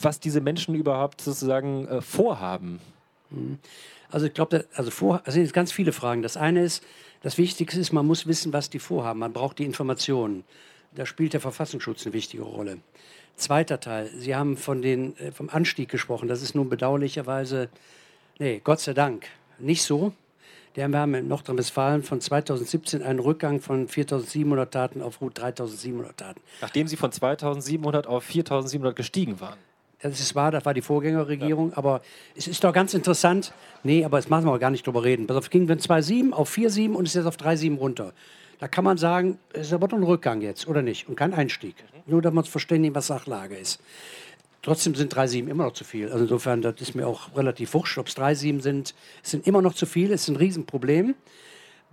was 0.00 0.18
diese 0.20 0.40
Menschen 0.40 0.74
überhaupt 0.74 1.20
sozusagen 1.20 1.86
äh, 1.86 2.00
vorhaben? 2.00 2.80
Also 4.10 4.26
ich 4.26 4.34
glaube, 4.34 4.64
also 4.74 4.90
vor, 4.90 5.20
also 5.24 5.32
sind 5.32 5.52
ganz 5.52 5.70
viele 5.70 5.92
Fragen. 5.92 6.22
Das 6.22 6.36
eine 6.36 6.62
ist, 6.62 6.82
das 7.22 7.36
Wichtigste 7.36 7.80
ist, 7.80 7.92
man 7.92 8.06
muss 8.06 8.26
wissen, 8.26 8.52
was 8.52 8.70
die 8.70 8.78
vorhaben. 8.78 9.18
Man 9.18 9.32
braucht 9.32 9.58
die 9.58 9.64
Informationen. 9.64 10.44
Da 10.94 11.04
spielt 11.04 11.34
der 11.34 11.40
Verfassungsschutz 11.40 12.06
eine 12.06 12.14
wichtige 12.14 12.42
Rolle. 12.42 12.78
Zweiter 13.38 13.78
Teil, 13.78 14.10
Sie 14.18 14.34
haben 14.34 14.56
von 14.56 14.82
den, 14.82 15.16
äh, 15.18 15.30
vom 15.30 15.48
Anstieg 15.48 15.88
gesprochen. 15.88 16.26
Das 16.26 16.42
ist 16.42 16.56
nun 16.56 16.68
bedauerlicherweise, 16.68 17.68
nee, 18.40 18.60
Gott 18.62 18.80
sei 18.80 18.94
Dank, 18.94 19.26
nicht 19.60 19.82
so. 19.84 20.12
Wir 20.74 20.84
haben 20.84 21.14
in 21.14 21.28
Nordrhein-Westfalen 21.28 22.02
von 22.02 22.20
2017 22.20 23.02
einen 23.02 23.20
Rückgang 23.20 23.60
von 23.60 23.88
4.700 23.88 24.70
Taten 24.70 25.02
auf 25.02 25.20
rund 25.20 25.38
3.700 25.40 26.16
Taten. 26.16 26.40
Nachdem 26.60 26.88
Sie 26.88 26.96
von 26.96 27.12
2700 27.12 28.06
auf 28.08 28.24
4700 28.24 28.94
gestiegen 28.94 29.40
waren. 29.40 29.58
Das 30.00 30.20
ist 30.20 30.34
wahr, 30.34 30.50
das 30.50 30.64
war 30.64 30.74
die 30.74 30.82
Vorgängerregierung, 30.82 31.70
ja. 31.70 31.78
aber 31.78 32.02
es 32.36 32.46
ist 32.46 32.62
doch 32.62 32.72
ganz 32.72 32.94
interessant. 32.94 33.52
Nee, 33.82 34.04
aber 34.04 34.18
jetzt 34.18 34.30
machen 34.30 34.46
wir 34.46 34.58
gar 34.58 34.70
nicht 34.70 34.86
drüber 34.86 35.02
reden. 35.02 35.26
Pass 35.26 35.36
auf, 35.36 35.50
ging 35.50 35.66
von 35.66 35.78
2,7 35.78 36.32
auf 36.32 36.56
4,7 36.56 36.92
und 36.92 37.06
ist 37.06 37.14
jetzt 37.14 37.26
auf 37.26 37.36
3,7 37.36 37.78
runter. 37.78 38.12
Da 38.58 38.66
kann 38.66 38.84
man 38.84 38.98
sagen, 38.98 39.38
es 39.52 39.68
ist 39.68 39.72
aber 39.72 39.88
doch 39.88 39.96
ein 39.96 40.02
Rückgang 40.02 40.40
jetzt, 40.40 40.66
oder 40.66 40.82
nicht? 40.82 41.08
Und 41.08 41.16
kein 41.16 41.32
Einstieg. 41.32 41.76
Nur, 42.06 42.22
dass 42.22 42.32
wir 42.32 42.38
uns 42.38 42.48
verständigen, 42.48 42.94
was 42.94 43.06
Sachlage 43.06 43.56
ist. 43.56 43.80
Trotzdem 44.62 44.96
sind 44.96 45.14
3,7 45.14 45.48
immer 45.48 45.64
noch 45.64 45.72
zu 45.72 45.84
viel. 45.84 46.10
Also 46.10 46.24
insofern, 46.24 46.62
das 46.62 46.80
ist 46.80 46.94
mir 46.94 47.06
auch 47.06 47.36
relativ 47.36 47.72
wurscht, 47.74 47.96
ob 47.98 48.08
es 48.08 48.16
3,7 48.16 48.60
sind. 48.60 48.94
Es 49.22 49.30
sind 49.30 49.46
immer 49.46 49.62
noch 49.62 49.74
zu 49.74 49.86
viel, 49.86 50.12
es 50.12 50.22
ist 50.22 50.28
ein 50.28 50.36
Riesenproblem. 50.36 51.14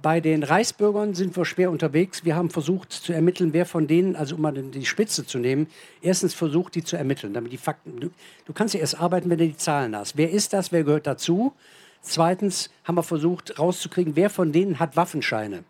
Bei 0.01 0.19
den 0.19 0.43
Reichsbürgern 0.43 1.13
sind 1.13 1.37
wir 1.37 1.45
schwer 1.45 1.71
unterwegs. 1.71 2.25
Wir 2.25 2.35
haben 2.35 2.49
versucht 2.49 2.91
zu 2.91 3.13
ermitteln, 3.13 3.53
wer 3.53 3.65
von 3.65 3.87
denen, 3.87 4.15
also 4.15 4.35
um 4.35 4.41
mal 4.41 4.51
die 4.51 4.85
Spitze 4.85 5.25
zu 5.25 5.37
nehmen, 5.37 5.67
erstens 6.01 6.33
versucht, 6.33 6.75
die 6.75 6.83
zu 6.83 6.97
ermitteln, 6.97 7.33
damit 7.33 7.51
die 7.51 7.57
Fakten. 7.57 7.99
Du, 7.99 8.09
du 8.45 8.53
kannst 8.53 8.73
ja 8.73 8.81
erst 8.81 8.99
arbeiten, 8.99 9.29
wenn 9.29 9.37
du 9.37 9.47
die 9.47 9.57
Zahlen 9.57 9.95
hast. 9.95 10.17
Wer 10.17 10.31
ist 10.31 10.51
das? 10.51 10.71
Wer 10.71 10.83
gehört 10.83 11.07
dazu? 11.07 11.53
Zweitens 12.01 12.69
haben 12.83 12.95
wir 12.95 13.03
versucht, 13.03 13.57
rauszukriegen, 13.57 14.15
wer 14.15 14.29
von 14.29 14.51
denen 14.51 14.79
hat 14.79 14.97
Waffenscheine. 14.97 15.63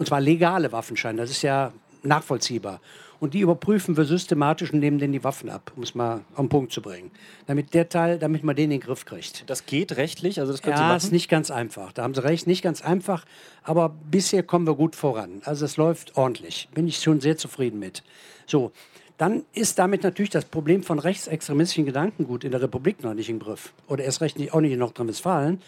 Und 0.00 0.06
zwar 0.06 0.22
legale 0.22 0.72
Waffenscheine. 0.72 1.20
Das 1.20 1.30
ist 1.30 1.42
ja 1.42 1.74
nachvollziehbar. 2.02 2.80
Und 3.18 3.34
die 3.34 3.40
überprüfen 3.40 3.98
wir 3.98 4.06
systematisch 4.06 4.72
und 4.72 4.78
nehmen 4.78 4.98
denen 4.98 5.12
die 5.12 5.22
Waffen 5.22 5.50
ab, 5.50 5.72
um 5.76 5.82
es 5.82 5.94
mal 5.94 6.22
auf 6.32 6.38
den 6.38 6.48
Punkt 6.48 6.72
zu 6.72 6.80
bringen. 6.80 7.10
Damit 7.46 7.74
der 7.74 7.90
Teil, 7.90 8.18
damit 8.18 8.42
man 8.42 8.56
den 8.56 8.64
in 8.64 8.70
den 8.70 8.80
Griff 8.80 9.04
kriegt. 9.04 9.44
Das 9.50 9.66
geht 9.66 9.98
rechtlich? 9.98 10.40
Also 10.40 10.52
das 10.52 10.62
können 10.62 10.72
ja, 10.72 10.78
Sie 10.78 10.84
machen? 10.84 10.96
ist 10.96 11.12
nicht 11.12 11.28
ganz 11.28 11.50
einfach. 11.50 11.92
Da 11.92 12.02
haben 12.02 12.14
Sie 12.14 12.24
recht, 12.24 12.46
nicht 12.46 12.62
ganz 12.62 12.80
einfach. 12.80 13.26
Aber 13.62 13.94
bisher 14.10 14.42
kommen 14.42 14.66
wir 14.66 14.74
gut 14.74 14.96
voran. 14.96 15.42
Also 15.44 15.66
es 15.66 15.76
läuft 15.76 16.16
ordentlich. 16.16 16.70
Bin 16.72 16.88
ich 16.88 16.96
schon 16.96 17.20
sehr 17.20 17.36
zufrieden 17.36 17.78
mit. 17.78 18.02
So, 18.46 18.72
dann 19.18 19.44
ist 19.52 19.78
damit 19.78 20.02
natürlich 20.02 20.30
das 20.30 20.46
Problem 20.46 20.82
von 20.82 20.98
rechtsextremistischen 20.98 21.84
Gedankengut 21.84 22.42
in 22.42 22.52
der 22.52 22.62
Republik 22.62 23.04
noch 23.04 23.12
nicht 23.12 23.28
im 23.28 23.38
Griff. 23.38 23.74
Oder 23.86 24.04
erst 24.04 24.22
recht 24.22 24.38
nicht, 24.38 24.54
auch 24.54 24.62
nicht 24.62 24.72
in 24.72 24.78
Nordrhein-Westfalen. 24.78 25.60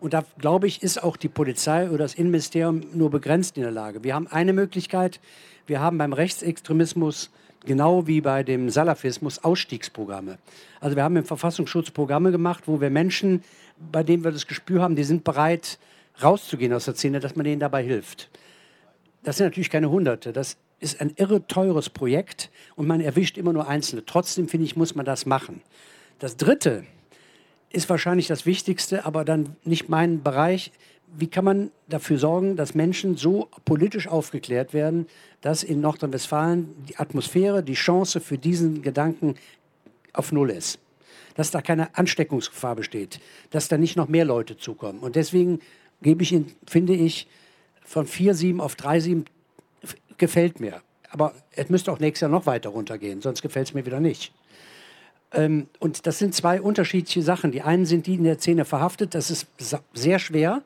Und 0.00 0.12
da, 0.12 0.24
glaube 0.38 0.66
ich, 0.66 0.82
ist 0.82 1.02
auch 1.02 1.16
die 1.16 1.28
Polizei 1.28 1.88
oder 1.88 1.98
das 1.98 2.14
Innenministerium 2.14 2.82
nur 2.92 3.10
begrenzt 3.10 3.56
in 3.56 3.62
der 3.62 3.72
Lage. 3.72 4.04
Wir 4.04 4.14
haben 4.14 4.26
eine 4.26 4.52
Möglichkeit, 4.52 5.20
wir 5.66 5.80
haben 5.80 5.98
beim 5.98 6.12
Rechtsextremismus 6.12 7.30
genau 7.64 8.06
wie 8.06 8.20
bei 8.20 8.42
dem 8.42 8.70
Salafismus 8.70 9.42
Ausstiegsprogramme. 9.42 10.38
Also 10.80 10.96
wir 10.96 11.02
haben 11.02 11.16
im 11.16 11.24
Verfassungsschutz 11.24 11.90
Programme 11.90 12.30
gemacht, 12.30 12.64
wo 12.66 12.80
wir 12.80 12.90
Menschen, 12.90 13.42
bei 13.90 14.02
denen 14.02 14.24
wir 14.24 14.30
das 14.30 14.46
Gespür 14.46 14.82
haben, 14.82 14.96
die 14.96 15.04
sind 15.04 15.24
bereit, 15.24 15.78
rauszugehen 16.22 16.72
aus 16.72 16.84
der 16.84 16.94
Szene, 16.94 17.20
dass 17.20 17.36
man 17.36 17.44
denen 17.44 17.60
dabei 17.60 17.82
hilft. 17.82 18.30
Das 19.22 19.38
sind 19.38 19.46
natürlich 19.46 19.70
keine 19.70 19.90
Hunderte. 19.90 20.32
Das 20.32 20.58
ist 20.80 21.00
ein 21.00 21.12
irre 21.16 21.46
teures 21.46 21.88
Projekt 21.88 22.50
und 22.76 22.86
man 22.86 23.00
erwischt 23.00 23.38
immer 23.38 23.52
nur 23.52 23.68
Einzelne. 23.68 24.04
Trotzdem, 24.04 24.48
finde 24.48 24.66
ich, 24.66 24.76
muss 24.76 24.94
man 24.94 25.06
das 25.06 25.24
machen. 25.24 25.62
Das 26.18 26.36
Dritte 26.36 26.84
ist 27.74 27.90
wahrscheinlich 27.90 28.26
das 28.26 28.46
Wichtigste, 28.46 29.04
aber 29.04 29.24
dann 29.24 29.56
nicht 29.64 29.88
mein 29.88 30.22
Bereich, 30.22 30.72
wie 31.16 31.28
kann 31.28 31.44
man 31.44 31.70
dafür 31.88 32.18
sorgen, 32.18 32.56
dass 32.56 32.74
Menschen 32.74 33.16
so 33.16 33.48
politisch 33.64 34.08
aufgeklärt 34.08 34.72
werden, 34.72 35.06
dass 35.40 35.62
in 35.62 35.80
Nordrhein-Westfalen 35.80 36.74
die 36.88 36.96
Atmosphäre, 36.96 37.62
die 37.62 37.74
Chance 37.74 38.20
für 38.20 38.38
diesen 38.38 38.82
Gedanken 38.82 39.36
auf 40.12 40.32
Null 40.32 40.50
ist? 40.50 40.78
Dass 41.36 41.50
da 41.50 41.62
keine 41.62 41.96
Ansteckungsgefahr 41.96 42.76
besteht, 42.76 43.20
dass 43.50 43.68
da 43.68 43.76
nicht 43.76 43.96
noch 43.96 44.08
mehr 44.08 44.24
Leute 44.24 44.56
zukommen. 44.56 45.00
Und 45.00 45.16
deswegen 45.16 45.60
gebe 46.02 46.22
ich 46.22 46.32
Ihnen, 46.32 46.54
finde 46.66 46.94
ich, 46.94 47.28
von 47.84 48.06
4,7 48.06 48.60
auf 48.60 48.74
3,7 48.74 49.26
gefällt 50.16 50.60
mir. 50.60 50.80
Aber 51.10 51.34
es 51.52 51.68
müsste 51.68 51.92
auch 51.92 52.00
nächstes 52.00 52.22
Jahr 52.22 52.30
noch 52.30 52.46
weiter 52.46 52.70
runtergehen, 52.70 53.20
sonst 53.20 53.42
gefällt 53.42 53.68
es 53.68 53.74
mir 53.74 53.86
wieder 53.86 54.00
nicht. 54.00 54.32
Ähm, 55.34 55.68
und 55.78 56.06
das 56.06 56.18
sind 56.18 56.34
zwei 56.34 56.60
unterschiedliche 56.60 57.22
Sachen. 57.22 57.52
Die 57.52 57.62
einen 57.62 57.86
sind 57.86 58.06
die 58.06 58.14
in 58.14 58.24
der 58.24 58.38
Szene 58.38 58.64
verhaftet, 58.64 59.14
das 59.14 59.30
ist 59.30 59.46
sehr 59.92 60.18
schwer. 60.18 60.62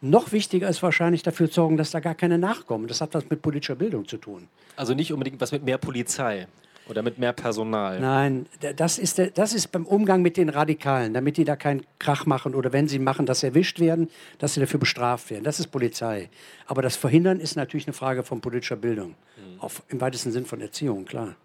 Noch 0.00 0.32
wichtiger 0.32 0.68
ist 0.68 0.82
wahrscheinlich 0.82 1.22
dafür 1.22 1.48
zu 1.48 1.54
sorgen, 1.54 1.76
dass 1.76 1.90
da 1.90 2.00
gar 2.00 2.14
keine 2.14 2.38
nachkommen. 2.38 2.88
Das 2.88 3.00
hat 3.00 3.14
was 3.14 3.28
mit 3.30 3.40
politischer 3.40 3.74
Bildung 3.74 4.06
zu 4.06 4.18
tun. 4.18 4.48
Also 4.76 4.94
nicht 4.94 5.12
unbedingt 5.12 5.40
was 5.40 5.50
mit 5.52 5.64
mehr 5.64 5.78
Polizei 5.78 6.46
oder 6.88 7.02
mit 7.02 7.18
mehr 7.18 7.32
Personal. 7.32 8.00
Nein, 8.00 8.46
das 8.76 8.98
ist, 8.98 9.18
das 9.34 9.54
ist 9.54 9.72
beim 9.72 9.86
Umgang 9.86 10.20
mit 10.20 10.36
den 10.36 10.50
Radikalen, 10.50 11.14
damit 11.14 11.38
die 11.38 11.44
da 11.44 11.56
keinen 11.56 11.86
Krach 11.98 12.26
machen 12.26 12.54
oder 12.54 12.72
wenn 12.72 12.88
sie 12.88 12.98
machen, 12.98 13.24
dass 13.24 13.40
sie 13.40 13.46
erwischt 13.46 13.80
werden, 13.80 14.10
dass 14.38 14.54
sie 14.54 14.60
dafür 14.60 14.78
bestraft 14.78 15.30
werden. 15.30 15.44
Das 15.44 15.58
ist 15.58 15.68
Polizei. 15.68 16.28
Aber 16.66 16.82
das 16.82 16.96
Verhindern 16.96 17.40
ist 17.40 17.56
natürlich 17.56 17.86
eine 17.86 17.94
Frage 17.94 18.22
von 18.22 18.40
politischer 18.40 18.76
Bildung. 18.76 19.14
Mhm. 19.36 19.60
Auf, 19.60 19.82
Im 19.88 20.00
weitesten 20.00 20.32
Sinn 20.32 20.44
von 20.44 20.60
Erziehung, 20.60 21.06
klar. 21.06 21.36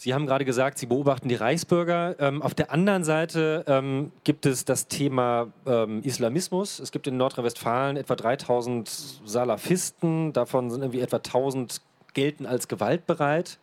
Sie 0.00 0.14
haben 0.14 0.26
gerade 0.26 0.44
gesagt, 0.44 0.78
Sie 0.78 0.86
beobachten 0.86 1.28
die 1.28 1.34
Reichsbürger. 1.34 2.14
Ähm, 2.20 2.40
auf 2.40 2.54
der 2.54 2.70
anderen 2.70 3.02
Seite 3.02 3.64
ähm, 3.66 4.12
gibt 4.22 4.46
es 4.46 4.64
das 4.64 4.86
Thema 4.86 5.48
ähm, 5.66 6.02
Islamismus. 6.04 6.78
Es 6.78 6.92
gibt 6.92 7.08
in 7.08 7.16
Nordrhein-Westfalen 7.16 7.96
etwa 7.96 8.14
3000 8.14 8.88
Salafisten. 9.24 10.32
Davon 10.32 10.70
sind 10.70 10.82
irgendwie 10.82 11.00
etwa 11.00 11.16
1000 11.16 11.80
gelten 12.14 12.46
als 12.46 12.68
gewaltbereit. 12.68 13.58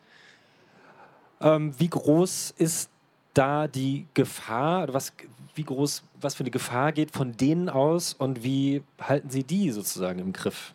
Ähm, 1.40 1.72
wie 1.78 1.88
groß 1.88 2.52
ist 2.58 2.90
da 3.32 3.66
die 3.66 4.06
Gefahr? 4.12 4.92
Was, 4.92 5.14
wie 5.54 5.64
groß, 5.64 6.02
was 6.20 6.34
für 6.34 6.40
eine 6.40 6.50
Gefahr 6.50 6.92
geht 6.92 7.12
von 7.12 7.34
denen 7.34 7.70
aus 7.70 8.12
und 8.12 8.44
wie 8.44 8.82
halten 9.00 9.30
Sie 9.30 9.42
die 9.42 9.70
sozusagen 9.70 10.18
im 10.18 10.34
Griff? 10.34 10.74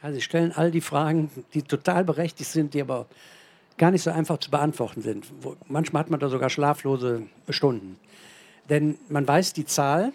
Ja, 0.00 0.12
Sie 0.12 0.20
stellen 0.20 0.52
all 0.52 0.70
die 0.70 0.80
Fragen, 0.80 1.28
die 1.54 1.62
total 1.62 2.04
berechtigt 2.04 2.50
sind, 2.50 2.72
die 2.74 2.82
aber 2.82 3.06
gar 3.76 3.90
nicht 3.90 4.02
so 4.02 4.10
einfach 4.10 4.38
zu 4.38 4.50
beantworten 4.50 5.02
sind. 5.02 5.26
Manchmal 5.68 6.00
hat 6.00 6.10
man 6.10 6.20
da 6.20 6.28
sogar 6.28 6.50
schlaflose 6.50 7.22
Stunden. 7.48 7.98
Denn 8.68 8.98
man 9.08 9.26
weiß 9.26 9.52
die 9.52 9.64
Zahl, 9.64 10.12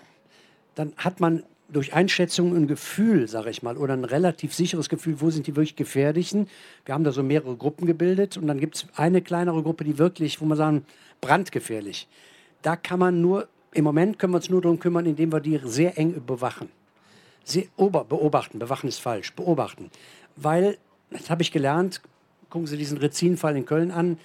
dann 0.75 0.93
hat 0.97 1.19
man 1.19 1.43
durch 1.71 1.93
Einschätzung 1.93 2.55
ein 2.55 2.67
Gefühl, 2.67 3.27
sage 3.27 3.49
ich 3.49 3.61
mal, 3.61 3.77
oder 3.77 3.93
ein 3.93 4.05
relativ 4.05 4.53
sicheres 4.53 4.89
Gefühl, 4.89 5.21
wo 5.21 5.29
sind 5.29 5.45
die 5.45 5.55
wirklich 5.55 5.75
Gefährlichen. 5.75 6.47
Wir 6.85 6.95
haben 6.95 7.03
da 7.03 7.11
so 7.11 7.21
mehrere 7.21 7.55
Gruppen 7.55 7.85
gebildet 7.85 8.37
und 8.37 8.47
dann 8.47 8.59
gibt 8.59 8.77
es 8.77 8.87
eine 8.95 9.21
kleinere 9.21 9.61
Gruppe, 9.61 9.83
die 9.83 9.97
wirklich, 9.97 10.41
wo 10.41 10.45
man 10.45 10.57
sagen, 10.57 10.85
brandgefährlich. 11.21 12.07
Da 12.61 12.75
kann 12.75 12.99
man 12.99 13.21
nur, 13.21 13.47
im 13.71 13.83
Moment 13.83 14.17
können 14.17 14.33
wir 14.33 14.37
uns 14.37 14.49
nur 14.49 14.61
darum 14.61 14.79
kümmern, 14.79 15.05
indem 15.05 15.31
wir 15.31 15.39
die 15.39 15.59
sehr 15.63 15.97
eng 15.97 16.23
bewachen. 16.25 16.69
Sehr, 17.43 17.65
beobachten, 17.77 18.59
bewachen 18.59 18.87
ist 18.87 18.99
falsch, 18.99 19.33
beobachten. 19.33 19.91
Weil, 20.35 20.77
das 21.11 21.29
habe 21.29 21.41
ich 21.41 21.51
gelernt, 21.51 22.01
gucken 22.49 22.67
Sie 22.67 22.77
diesen 22.77 22.97
Rezin-Fall 22.97 23.55
in 23.55 23.65
Köln 23.65 23.91
an. 23.91 24.17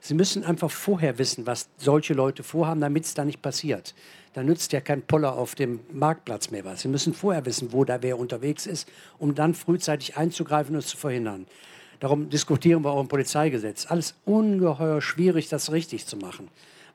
Sie 0.00 0.14
müssen 0.14 0.44
einfach 0.44 0.70
vorher 0.70 1.18
wissen, 1.18 1.46
was 1.46 1.68
solche 1.76 2.14
Leute 2.14 2.42
vorhaben, 2.42 2.80
damit 2.80 3.04
es 3.04 3.14
da 3.14 3.24
nicht 3.24 3.42
passiert. 3.42 3.94
Da 4.32 4.42
nützt 4.42 4.72
ja 4.72 4.80
kein 4.80 5.02
Poller 5.02 5.36
auf 5.36 5.54
dem 5.54 5.80
Marktplatz 5.92 6.50
mehr 6.50 6.64
was. 6.64 6.80
Sie 6.80 6.88
müssen 6.88 7.12
vorher 7.12 7.44
wissen, 7.44 7.72
wo 7.72 7.84
da 7.84 8.02
wer 8.02 8.18
unterwegs 8.18 8.66
ist, 8.66 8.88
um 9.18 9.34
dann 9.34 9.54
frühzeitig 9.54 10.16
einzugreifen 10.16 10.74
und 10.74 10.80
es 10.80 10.88
zu 10.88 10.96
verhindern. 10.96 11.46
Darum 12.00 12.30
diskutieren 12.30 12.82
wir 12.82 12.90
auch 12.90 13.00
im 13.00 13.08
Polizeigesetz. 13.08 13.86
Alles 13.88 14.14
ungeheuer 14.24 15.00
schwierig, 15.00 15.48
das 15.48 15.70
richtig 15.70 16.06
zu 16.06 16.16
machen. 16.16 16.48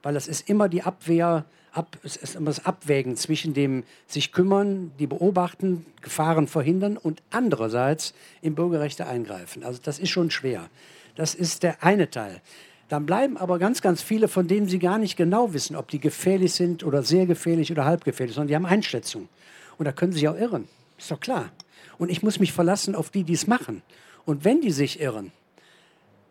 Weil 0.04 0.14
das 0.14 0.28
ist 0.28 0.50
immer 0.50 0.68
die 0.68 0.84
Abwehr, 0.84 1.46
ab, 1.78 1.98
es 2.04 2.16
ist 2.16 2.36
immer 2.36 2.48
das 2.48 2.66
Abwägen 2.66 3.16
zwischen 3.16 3.54
dem 3.54 3.84
sich 4.08 4.32
kümmern, 4.32 4.92
die 5.00 5.08
beobachten, 5.08 5.86
Gefahren 6.02 6.48
verhindern 6.48 6.98
und 6.98 7.22
andererseits 7.30 8.14
in 8.42 8.56
Bürgerrechte 8.56 9.06
eingreifen. 9.06 9.64
Also 9.64 9.80
das 9.84 10.00
ist 10.00 10.10
schon 10.10 10.32
schwer. 10.32 10.70
Das 11.16 11.36
ist 11.36 11.64
der 11.64 11.84
eine 11.84 12.10
Teil. 12.10 12.42
Dann 12.90 13.06
bleiben 13.06 13.38
aber 13.38 13.60
ganz, 13.60 13.82
ganz 13.82 14.02
viele, 14.02 14.28
von 14.28 14.48
denen 14.48 14.68
Sie 14.68 14.80
gar 14.80 14.98
nicht 14.98 15.18
genau 15.18 15.54
wissen, 15.54 15.76
ob 15.76 15.90
die 15.90 16.00
gefährlich 16.00 16.54
sind 16.54 16.84
oder 16.84 17.04
sehr 17.04 17.26
gefährlich 17.26 17.72
oder 17.72 17.86
halb 17.86 18.04
gefährlich, 18.04 18.36
sondern 18.36 18.48
die 18.48 18.56
haben 18.56 18.66
Einschätzungen. 18.66 19.30
Und 19.78 19.86
da 19.86 19.92
können 19.92 20.14
Sie 20.14 20.20
sich 20.20 20.30
auch 20.30 20.38
irren. 20.38 20.68
Ist 20.98 21.12
doch 21.12 21.20
klar. 21.20 21.52
Und 21.98 22.10
ich 22.10 22.24
muss 22.24 22.40
mich 22.40 22.54
verlassen 22.54 22.96
auf 22.96 23.10
die, 23.10 23.24
die 23.24 23.34
es 23.34 23.46
machen. 23.46 23.82
Und 24.26 24.46
wenn 24.46 24.62
die 24.62 24.72
sich 24.72 25.00
irren, 25.00 25.32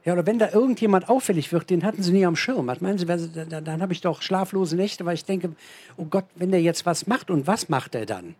ja, 0.06 0.12
oder 0.12 0.24
wenn 0.24 0.38
da 0.38 0.50
irgendjemand 0.52 1.08
auffällig 1.08 1.52
wird, 1.52 1.68
den 1.68 1.84
hatten 1.84 2.00
sie 2.00 2.12
nie 2.12 2.24
am 2.24 2.36
Schirm. 2.36 2.68
Was 2.68 2.80
meinen 2.80 2.96
Sie, 2.96 3.06
dann, 3.06 3.64
dann 3.64 3.82
habe 3.82 3.92
ich 3.92 4.00
doch 4.00 4.22
schlaflose 4.22 4.76
Nächte, 4.76 5.04
weil 5.04 5.14
ich 5.14 5.24
denke, 5.24 5.50
oh 5.96 6.04
Gott, 6.04 6.26
wenn 6.36 6.52
der 6.52 6.62
jetzt 6.62 6.86
was 6.86 7.08
macht 7.08 7.28
und 7.28 7.48
was 7.48 7.68
macht 7.68 7.96
er 7.96 8.06
dann? 8.06 8.36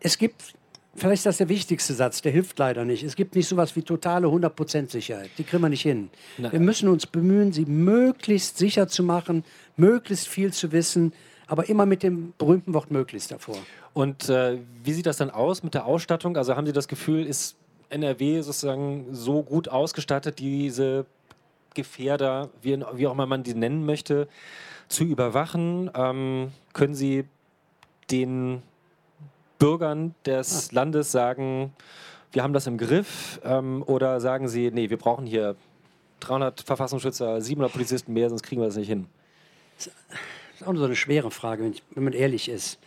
Es 0.00 0.18
gibt, 0.18 0.54
vielleicht 0.96 1.20
ist 1.20 1.26
das 1.26 1.36
der 1.36 1.48
wichtigste 1.48 1.94
Satz, 1.94 2.22
der 2.22 2.32
hilft 2.32 2.58
leider 2.58 2.84
nicht. 2.84 3.04
Es 3.04 3.14
gibt 3.14 3.36
nicht 3.36 3.46
so 3.46 3.54
etwas 3.54 3.76
wie 3.76 3.82
totale 3.82 4.26
100% 4.26 4.90
Sicherheit. 4.90 5.30
Die 5.38 5.44
kriegen 5.44 5.62
wir 5.62 5.68
nicht 5.68 5.82
hin. 5.82 6.10
Nein. 6.38 6.50
Wir 6.50 6.60
müssen 6.60 6.88
uns 6.88 7.06
bemühen, 7.06 7.52
sie 7.52 7.64
möglichst 7.64 8.58
sicher 8.58 8.88
zu 8.88 9.04
machen, 9.04 9.44
möglichst 9.76 10.26
viel 10.26 10.52
zu 10.52 10.72
wissen, 10.72 11.12
aber 11.46 11.68
immer 11.68 11.86
mit 11.86 12.02
dem 12.02 12.34
berühmten 12.36 12.74
Wort 12.74 12.90
möglichst 12.90 13.30
davor. 13.30 13.58
Und 13.92 14.28
äh, 14.28 14.58
wie 14.82 14.92
sieht 14.92 15.06
das 15.06 15.18
dann 15.18 15.30
aus 15.30 15.62
mit 15.62 15.74
der 15.74 15.86
Ausstattung? 15.86 16.36
Also 16.36 16.56
haben 16.56 16.66
Sie 16.66 16.72
das 16.72 16.88
Gefühl, 16.88 17.26
ist 17.26 17.56
NRW 17.90 18.42
sozusagen 18.42 19.06
so 19.12 19.42
gut 19.42 19.68
ausgestattet, 19.68 20.38
diese 20.38 21.06
Gefährder, 21.74 22.50
wie, 22.62 22.82
wie 22.94 23.06
auch 23.06 23.12
immer 23.12 23.26
man 23.26 23.42
die 23.42 23.54
nennen 23.54 23.86
möchte, 23.86 24.28
zu 24.88 25.04
überwachen? 25.04 25.90
Ähm, 25.94 26.52
können 26.72 26.94
Sie 26.94 27.24
den 28.10 28.62
Bürgern 29.58 30.14
des. 30.24 30.72
Landes 30.72 31.12
sagen, 31.12 31.72
wir 32.32 32.42
haben 32.42 32.52
das 32.52 32.66
im 32.66 32.78
Griff? 32.78 33.40
Ähm, 33.44 33.82
oder 33.86 34.20
sagen 34.20 34.48
Sie, 34.48 34.70
nee, 34.70 34.90
wir 34.90 34.96
brauchen 34.96 35.26
hier 35.26 35.56
300 36.20 36.62
Verfassungsschützer, 36.62 37.40
700 37.40 37.72
Polizisten 37.72 38.12
mehr, 38.12 38.28
sonst 38.28 38.42
kriegen 38.42 38.60
wir 38.60 38.66
das 38.66 38.76
nicht 38.76 38.88
hin? 38.88 39.06
Das 39.76 39.86
ist 39.86 40.66
auch 40.66 40.74
so 40.74 40.84
eine 40.84 40.96
schwere 40.96 41.30
Frage, 41.30 41.64
wenn, 41.64 41.72
ich, 41.72 41.82
wenn 41.94 42.04
man 42.04 42.12
ehrlich 42.12 42.48
ist. 42.48 42.78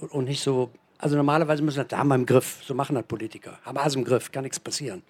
Und, 0.00 0.12
und, 0.12 0.24
nicht 0.24 0.42
so. 0.42 0.70
Also 0.98 1.16
normalerweise 1.16 1.62
müssen 1.62 1.76
wir 1.76 1.84
das, 1.84 1.90
da 1.90 1.98
haben 1.98 2.08
wir 2.08 2.14
im 2.14 2.26
Griff. 2.26 2.62
So 2.64 2.74
machen 2.74 2.94
das 2.94 3.04
Politiker. 3.04 3.58
Haben 3.64 3.76
wir 3.76 3.86
es 3.86 3.94
im 3.94 4.04
Griff, 4.04 4.32
kann 4.32 4.44
nichts 4.44 4.60
passieren. 4.60 5.02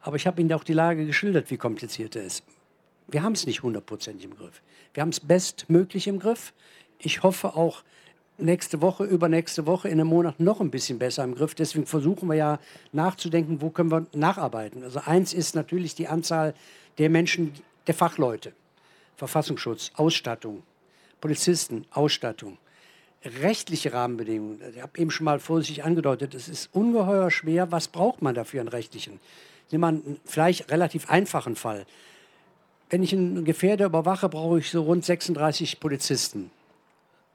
Aber 0.00 0.16
ich 0.16 0.26
habe 0.26 0.40
Ihnen 0.40 0.52
auch 0.52 0.64
die 0.64 0.72
Lage 0.72 1.04
geschildert, 1.06 1.50
wie 1.50 1.56
kompliziert 1.56 2.16
er 2.16 2.24
ist. 2.24 2.44
Wir 3.08 3.22
haben 3.22 3.32
es 3.32 3.46
nicht 3.46 3.62
hundertprozentig 3.62 4.24
im 4.24 4.36
Griff. 4.36 4.62
Wir 4.94 5.02
haben 5.02 5.10
es 5.10 5.20
bestmöglich 5.20 6.06
im 6.06 6.18
Griff. 6.18 6.52
Ich 6.98 7.22
hoffe 7.22 7.56
auch 7.56 7.82
nächste 8.38 8.80
Woche, 8.80 9.04
übernächste 9.04 9.66
Woche, 9.66 9.88
in 9.88 10.00
einem 10.00 10.08
Monat 10.08 10.40
noch 10.40 10.60
ein 10.60 10.70
bisschen 10.70 10.98
besser 10.98 11.24
im 11.24 11.34
Griff. 11.34 11.54
Deswegen 11.54 11.86
versuchen 11.86 12.28
wir 12.28 12.36
ja 12.36 12.58
nachzudenken, 12.92 13.60
wo 13.60 13.70
können 13.70 13.90
wir 13.90 14.06
nacharbeiten. 14.12 14.82
Also 14.82 15.00
eins 15.04 15.32
ist 15.34 15.54
natürlich 15.54 15.94
die 15.94 16.08
Anzahl 16.08 16.54
der 16.98 17.10
Menschen, 17.10 17.52
der 17.86 17.94
Fachleute. 17.94 18.52
Verfassungsschutz, 19.16 19.90
Ausstattung, 19.96 20.62
Polizisten, 21.20 21.84
Ausstattung, 21.90 22.56
rechtliche 23.24 23.92
Rahmenbedingungen. 23.92 24.60
Ich 24.74 24.82
habe 24.82 24.98
eben 24.98 25.10
schon 25.10 25.24
mal 25.24 25.40
vorsichtig 25.40 25.84
angedeutet, 25.84 26.34
es 26.34 26.48
ist 26.48 26.70
ungeheuer 26.72 27.30
schwer. 27.30 27.72
Was 27.72 27.88
braucht 27.88 28.22
man 28.22 28.34
dafür 28.34 28.60
an 28.60 28.68
rechtlichen? 28.68 29.20
Nehmen 29.70 29.82
wir 29.82 29.88
einen 29.88 30.20
vielleicht 30.24 30.70
relativ 30.70 31.10
einfachen 31.10 31.56
Fall. 31.56 31.84
Wenn 32.90 33.02
ich 33.02 33.12
einen 33.12 33.44
Gefährder 33.44 33.86
überwache, 33.86 34.28
brauche 34.28 34.60
ich 34.60 34.70
so 34.70 34.82
rund 34.82 35.04
36 35.04 35.80
Polizisten. 35.80 36.50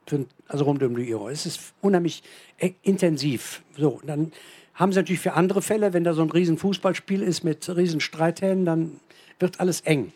Für, 0.07 0.25
also 0.47 0.65
rund 0.65 0.81
um 0.83 0.95
die 0.95 1.13
Uhr. 1.13 1.29
Es 1.29 1.45
ist 1.45 1.73
unheimlich 1.81 2.23
äh, 2.57 2.71
intensiv. 2.81 3.61
So, 3.77 4.01
dann 4.05 4.31
haben 4.73 4.91
sie 4.91 4.99
natürlich 4.99 5.21
für 5.21 5.33
andere 5.33 5.61
Fälle, 5.61 5.93
wenn 5.93 6.03
da 6.03 6.13
so 6.13 6.23
ein 6.23 6.31
riesen 6.31 6.57
Fußballspiel 6.57 7.21
ist 7.21 7.43
mit 7.43 7.69
riesen 7.75 7.99
Streithähnen, 7.99 8.65
dann 8.65 8.99
wird 9.39 9.59
alles 9.59 9.81
eng. 9.81 10.11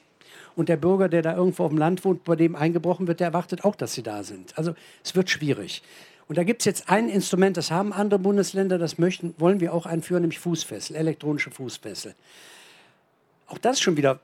Und 0.57 0.69
der 0.69 0.77
Bürger, 0.77 1.07
der 1.07 1.21
da 1.21 1.35
irgendwo 1.35 1.65
auf 1.65 1.69
dem 1.69 1.77
Land 1.77 2.03
wohnt, 2.03 2.23
bei 2.23 2.35
dem 2.35 2.55
eingebrochen 2.55 3.07
wird, 3.07 3.19
der 3.19 3.27
erwartet 3.27 3.63
auch, 3.63 3.75
dass 3.75 3.93
sie 3.93 4.01
da 4.01 4.23
sind. 4.23 4.57
Also 4.57 4.73
es 5.03 5.15
wird 5.15 5.29
schwierig. 5.29 5.83
Und 6.27 6.35
da 6.39 6.43
gibt 6.43 6.63
es 6.63 6.65
jetzt 6.65 6.89
ein 6.89 7.09
Instrument, 7.09 7.57
das 7.57 7.69
haben 7.69 7.93
andere 7.93 8.19
Bundesländer, 8.19 8.79
das 8.79 8.97
möchten, 8.97 9.35
wollen 9.37 9.59
wir 9.59 9.71
auch 9.71 9.85
einführen, 9.85 10.23
nämlich 10.23 10.39
Fußfessel, 10.39 10.95
elektronische 10.95 11.51
Fußfessel. 11.51 12.15
Auch 13.45 13.59
das 13.59 13.79
schon 13.79 13.97
wieder, 13.97 14.19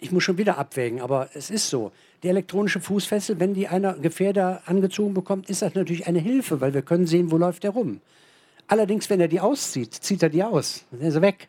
ich 0.00 0.10
muss 0.10 0.24
schon 0.24 0.38
wieder 0.38 0.56
abwägen, 0.56 1.02
aber 1.02 1.28
es 1.34 1.50
ist 1.50 1.68
so. 1.68 1.92
Die 2.22 2.28
elektronische 2.28 2.80
Fußfessel, 2.80 3.38
wenn 3.38 3.52
die 3.52 3.68
einer 3.68 3.92
Gefährder 3.92 4.62
angezogen 4.64 5.12
bekommt, 5.12 5.50
ist 5.50 5.60
das 5.60 5.74
natürlich 5.74 6.06
eine 6.06 6.18
Hilfe, 6.18 6.62
weil 6.62 6.72
wir 6.72 6.80
können 6.80 7.06
sehen, 7.06 7.30
wo 7.30 7.36
läuft 7.36 7.62
der 7.62 7.72
rum. 7.72 8.00
Allerdings, 8.68 9.10
wenn 9.10 9.20
er 9.20 9.28
die 9.28 9.40
auszieht, 9.40 9.92
zieht 9.92 10.22
er 10.22 10.30
die 10.30 10.42
aus, 10.42 10.86
dann 10.90 11.02
ist 11.02 11.14
er 11.14 11.20
weg. 11.20 11.48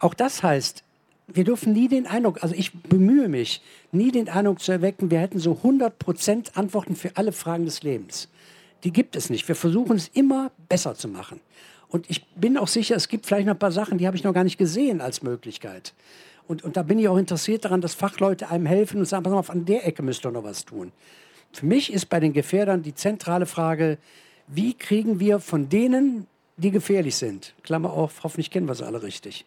Auch 0.00 0.14
das 0.14 0.42
heißt, 0.42 0.82
wir 1.26 1.44
dürfen 1.44 1.72
nie 1.72 1.88
den 1.88 2.06
Eindruck, 2.06 2.42
also 2.42 2.54
ich 2.54 2.72
bemühe 2.72 3.28
mich, 3.28 3.62
nie 3.92 4.10
den 4.10 4.28
Eindruck 4.28 4.60
zu 4.60 4.72
erwecken, 4.72 5.10
wir 5.10 5.18
hätten 5.18 5.38
so 5.38 5.58
100% 5.64 6.56
Antworten 6.56 6.96
für 6.96 7.16
alle 7.16 7.32
Fragen 7.32 7.64
des 7.64 7.82
Lebens 7.82 8.28
die 8.86 8.92
gibt 8.92 9.16
es 9.16 9.30
nicht. 9.30 9.46
Wir 9.48 9.56
versuchen 9.56 9.96
es 9.96 10.08
immer 10.08 10.52
besser 10.68 10.94
zu 10.94 11.08
machen. 11.08 11.40
Und 11.88 12.08
ich 12.08 12.24
bin 12.34 12.56
auch 12.56 12.68
sicher, 12.68 12.94
es 12.94 13.08
gibt 13.08 13.26
vielleicht 13.26 13.46
noch 13.46 13.54
ein 13.54 13.58
paar 13.58 13.72
Sachen, 13.72 13.98
die 13.98 14.06
habe 14.06 14.16
ich 14.16 14.22
noch 14.22 14.32
gar 14.32 14.44
nicht 14.44 14.58
gesehen 14.58 15.00
als 15.00 15.22
Möglichkeit. 15.22 15.92
Und, 16.46 16.62
und 16.62 16.76
da 16.76 16.84
bin 16.84 16.98
ich 17.00 17.08
auch 17.08 17.16
interessiert 17.16 17.64
daran, 17.64 17.80
dass 17.80 17.94
Fachleute 17.94 18.48
einem 18.48 18.66
helfen 18.66 19.00
und 19.00 19.06
sagen, 19.06 19.24
pass 19.24 19.32
auf, 19.32 19.50
an 19.50 19.64
der 19.64 19.86
Ecke 19.86 20.04
müsst 20.04 20.24
ihr 20.24 20.30
noch 20.30 20.44
was 20.44 20.64
tun. 20.64 20.92
Für 21.52 21.66
mich 21.66 21.92
ist 21.92 22.06
bei 22.06 22.20
den 22.20 22.32
Gefährdern 22.32 22.82
die 22.82 22.94
zentrale 22.94 23.46
Frage, 23.46 23.98
wie 24.46 24.74
kriegen 24.74 25.18
wir 25.18 25.40
von 25.40 25.68
denen, 25.68 26.26
die 26.56 26.70
gefährlich 26.70 27.16
sind, 27.16 27.54
Klammer 27.64 27.92
auf, 27.92 28.22
hoffentlich 28.22 28.52
kennen 28.52 28.68
wir 28.68 28.74
sie 28.76 28.86
alle 28.86 29.02
richtig, 29.02 29.44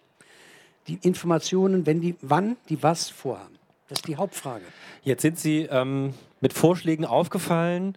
die 0.90 1.00
Informationen, 1.04 1.86
wenn 1.86 2.02
die, 2.02 2.16
wann 2.22 2.58
die 2.68 2.82
was 2.82 3.10
vorhaben. 3.10 3.56
Das 3.88 4.00
ist 4.00 4.08
die 4.08 4.18
Hauptfrage. 4.18 4.66
Jetzt 5.04 5.22
sind 5.22 5.40
Sie 5.40 5.68
ähm, 5.72 6.14
mit 6.42 6.54
Vorschlägen 6.54 7.06
aufgefallen, 7.06 7.96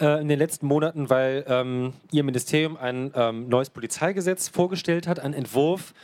äh, 0.00 0.20
in 0.20 0.28
den 0.28 0.38
letzten 0.38 0.66
Monaten, 0.66 1.10
weil 1.10 1.44
ähm, 1.48 1.92
Ihr 2.10 2.24
Ministerium 2.24 2.76
ein 2.76 3.12
ähm, 3.14 3.48
neues 3.48 3.70
Polizeigesetz 3.70 4.48
vorgestellt 4.48 5.06
hat, 5.06 5.20
einen 5.20 5.34
Entwurf. 5.34 5.94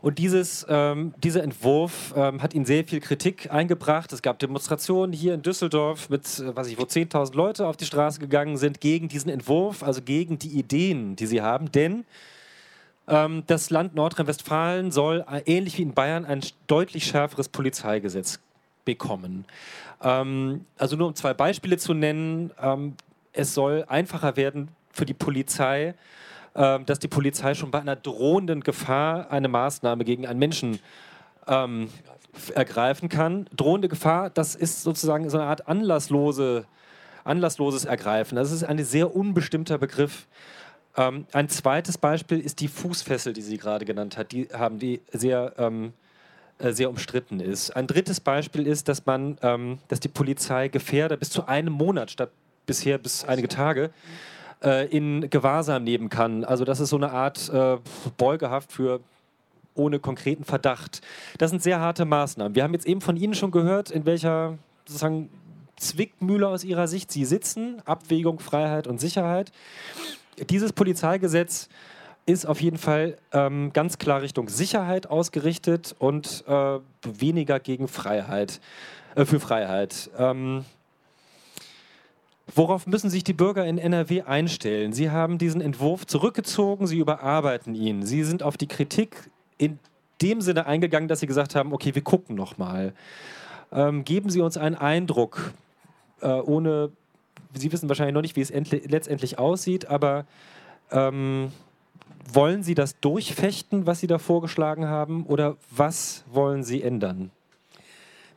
Und 0.00 0.18
dieses, 0.18 0.64
ähm, 0.68 1.14
dieser 1.16 1.42
Entwurf 1.42 2.14
ähm, 2.16 2.40
hat 2.40 2.54
Ihnen 2.54 2.64
sehr 2.64 2.84
viel 2.84 3.00
Kritik 3.00 3.50
eingebracht. 3.50 4.12
Es 4.12 4.22
gab 4.22 4.38
Demonstrationen 4.38 5.12
hier 5.12 5.34
in 5.34 5.42
Düsseldorf, 5.42 6.08
mit, 6.08 6.38
äh, 6.38 6.54
weiß 6.54 6.68
ich, 6.68 6.78
wo 6.78 6.82
10.000 6.82 7.34
Leute 7.34 7.66
auf 7.66 7.76
die 7.76 7.86
Straße 7.86 8.20
gegangen 8.20 8.56
sind 8.56 8.80
gegen 8.80 9.08
diesen 9.08 9.30
Entwurf, 9.30 9.82
also 9.82 10.00
gegen 10.02 10.38
die 10.38 10.58
Ideen, 10.58 11.16
die 11.16 11.26
Sie 11.26 11.42
haben. 11.42 11.72
Denn 11.72 12.04
das 13.46 13.70
Land 13.70 13.94
Nordrhein-Westfalen 13.94 14.90
soll, 14.90 15.24
äh, 15.30 15.40
ähnlich 15.46 15.78
wie 15.78 15.82
in 15.82 15.94
Bayern, 15.94 16.24
ein 16.24 16.42
deutlich 16.66 17.04
schärferes 17.04 17.48
Polizeigesetz 17.48 18.40
bekommen. 18.84 19.46
Ähm, 20.02 20.66
also 20.76 20.96
nur 20.96 21.08
um 21.08 21.14
zwei 21.14 21.32
Beispiele 21.32 21.78
zu 21.78 21.94
nennen. 21.94 22.52
Ähm, 22.60 22.94
es 23.32 23.54
soll 23.54 23.84
einfacher 23.88 24.36
werden 24.36 24.68
für 24.92 25.06
die 25.06 25.14
Polizei, 25.14 25.94
dass 26.54 26.98
die 26.98 27.08
Polizei 27.08 27.54
schon 27.54 27.70
bei 27.70 27.78
einer 27.78 27.94
drohenden 27.94 28.62
Gefahr 28.62 29.30
eine 29.30 29.46
Maßnahme 29.46 30.04
gegen 30.04 30.26
einen 30.26 30.40
Menschen 30.40 30.80
ähm, 31.46 31.88
ergreifen 32.54 33.08
kann. 33.08 33.48
Drohende 33.54 33.88
Gefahr, 33.88 34.30
das 34.30 34.54
ist 34.54 34.82
sozusagen 34.82 35.28
so 35.30 35.38
eine 35.38 35.46
Art 35.46 35.68
anlasslose, 35.68 36.66
anlassloses 37.24 37.84
Ergreifen. 37.84 38.36
Das 38.36 38.52
ist 38.52 38.64
ein 38.64 38.82
sehr 38.84 39.14
unbestimmter 39.14 39.78
Begriff. 39.78 40.26
Ähm, 40.98 41.26
ein 41.32 41.48
zweites 41.48 41.96
Beispiel 41.96 42.40
ist 42.40 42.60
die 42.60 42.68
Fußfessel, 42.68 43.32
die 43.32 43.40
Sie 43.40 43.56
gerade 43.56 43.86
genannt 43.86 44.18
hat. 44.18 44.32
Die 44.32 44.48
haben 44.52 44.78
die 44.78 45.00
sehr 45.12 45.54
ähm, 45.56 45.94
äh, 46.58 46.72
sehr 46.72 46.90
umstritten 46.90 47.38
ist. 47.38 47.70
Ein 47.70 47.86
drittes 47.86 48.18
Beispiel 48.18 48.66
ist, 48.66 48.88
dass 48.88 49.06
man, 49.06 49.38
ähm, 49.42 49.78
dass 49.86 50.00
die 50.00 50.08
Polizei 50.08 50.66
Gefährder 50.66 51.16
bis 51.16 51.30
zu 51.30 51.46
einem 51.46 51.72
Monat 51.72 52.10
statt 52.10 52.30
bisher 52.66 52.98
bis 52.98 53.24
einige 53.24 53.46
Tage, 53.46 53.90
äh, 54.62 54.88
in 54.88 55.30
Gewahrsam 55.30 55.84
nehmen 55.84 56.08
kann. 56.08 56.44
Also 56.44 56.64
das 56.64 56.80
ist 56.80 56.90
so 56.90 56.96
eine 56.96 57.12
Art 57.12 57.48
äh, 57.48 57.78
Beugehaft 58.16 58.72
für 58.72 59.00
ohne 59.74 60.00
konkreten 60.00 60.42
Verdacht. 60.42 61.00
Das 61.38 61.50
sind 61.50 61.62
sehr 61.62 61.78
harte 61.78 62.04
Maßnahmen. 62.04 62.56
Wir 62.56 62.64
haben 62.64 62.74
jetzt 62.74 62.86
eben 62.86 63.00
von 63.00 63.16
Ihnen 63.16 63.34
schon 63.34 63.52
gehört, 63.52 63.92
in 63.92 64.04
welcher 64.04 64.58
sozusagen 64.84 65.30
Zwickmühle 65.76 66.48
aus 66.48 66.64
Ihrer 66.64 66.88
Sicht 66.88 67.12
Sie 67.12 67.24
sitzen. 67.24 67.80
Abwägung, 67.84 68.40
Freiheit 68.40 68.88
und 68.88 69.00
Sicherheit. 69.00 69.52
Dieses 70.50 70.72
Polizeigesetz 70.72 71.68
ist 72.26 72.46
auf 72.46 72.60
jeden 72.60 72.78
Fall 72.78 73.16
ähm, 73.32 73.72
ganz 73.72 73.98
klar 73.98 74.22
Richtung 74.22 74.48
Sicherheit 74.48 75.08
ausgerichtet 75.08 75.96
und 75.98 76.44
äh, 76.46 76.78
weniger 77.02 77.58
gegen 77.58 77.88
Freiheit, 77.88 78.60
äh, 79.14 79.24
für 79.24 79.40
Freiheit. 79.40 80.10
Ähm, 80.18 80.64
Worauf 82.54 82.86
müssen 82.86 83.10
sich 83.10 83.24
die 83.24 83.34
Bürger 83.34 83.66
in 83.66 83.76
NRW 83.76 84.22
einstellen? 84.22 84.94
Sie 84.94 85.10
haben 85.10 85.36
diesen 85.36 85.60
Entwurf 85.60 86.06
zurückgezogen, 86.06 86.86
Sie 86.86 86.98
überarbeiten 86.98 87.74
ihn. 87.74 88.06
Sie 88.06 88.24
sind 88.24 88.42
auf 88.42 88.56
die 88.56 88.66
Kritik 88.66 89.30
in 89.58 89.78
dem 90.22 90.40
Sinne 90.40 90.66
eingegangen, 90.66 91.08
dass 91.08 91.20
Sie 91.20 91.26
gesagt 91.26 91.54
haben, 91.54 91.72
okay, 91.72 91.94
wir 91.94 92.02
gucken 92.02 92.36
noch 92.36 92.56
mal. 92.56 92.94
Ähm, 93.70 94.02
geben 94.04 94.30
Sie 94.30 94.40
uns 94.40 94.56
einen 94.56 94.76
Eindruck, 94.76 95.52
äh, 96.22 96.28
ohne, 96.28 96.90
Sie 97.54 97.72
wissen 97.72 97.88
wahrscheinlich 97.88 98.14
noch 98.14 98.22
nicht, 98.22 98.36
wie 98.36 98.40
es 98.40 98.50
letztendlich 98.50 99.38
aussieht, 99.38 99.86
aber 99.86 100.26
ähm, 100.90 101.52
wollen 102.30 102.62
Sie 102.62 102.74
das 102.74 103.00
durchfechten, 103.00 103.86
was 103.86 104.00
Sie 104.00 104.06
da 104.06 104.18
vorgeschlagen 104.18 104.86
haben, 104.86 105.24
oder 105.26 105.56
was 105.70 106.24
wollen 106.30 106.62
Sie 106.62 106.82
ändern? 106.82 107.30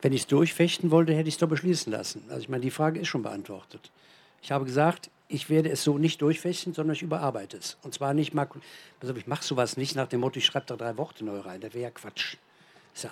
Wenn 0.02 0.14
ich 0.14 0.22
es 0.22 0.28
durchfechten 0.28 0.92
wollte, 0.92 1.14
hätte 1.14 1.28
ich 1.28 1.36
es 1.36 1.40
doch 1.40 1.50
beschließen 1.50 1.92
lassen. 1.92 2.24
Also 2.30 2.42
ich 2.42 2.50
meine, 2.50 2.64
die 2.64 2.72
Frage 2.72 3.00
ist 3.00 3.08
schon 3.08 3.22
beantwortet. 3.22 3.92
Ich 4.42 4.52
habe 4.52 4.66
gesagt, 4.66 5.12
ich 5.28 5.50
werde 5.50 5.70
es 5.70 5.84
so 5.84 5.98
nicht 5.98 6.22
durchfechten, 6.22 6.74
sondern 6.74 6.96
ich 6.96 7.04
überarbeite 7.04 7.58
es. 7.58 7.78
Und 7.84 7.94
zwar 7.94 8.14
nicht 8.14 8.34
mal, 8.34 8.48
also 9.02 9.16
ich 9.16 9.28
mache 9.28 9.44
sowas 9.44 9.78
nicht 9.78 9.96
nach 9.96 10.08
dem 10.08 10.22
Motto, 10.22 10.40
ich 10.40 10.46
schreibe 10.46 10.66
da 10.66 10.76
drei 10.76 10.98
Worte 10.98 11.24
neu 11.24 11.40
rein. 11.40 11.62
Das 11.62 11.74
wäre 11.74 11.84
ja 11.84 11.92
Quatsch. 11.92 12.38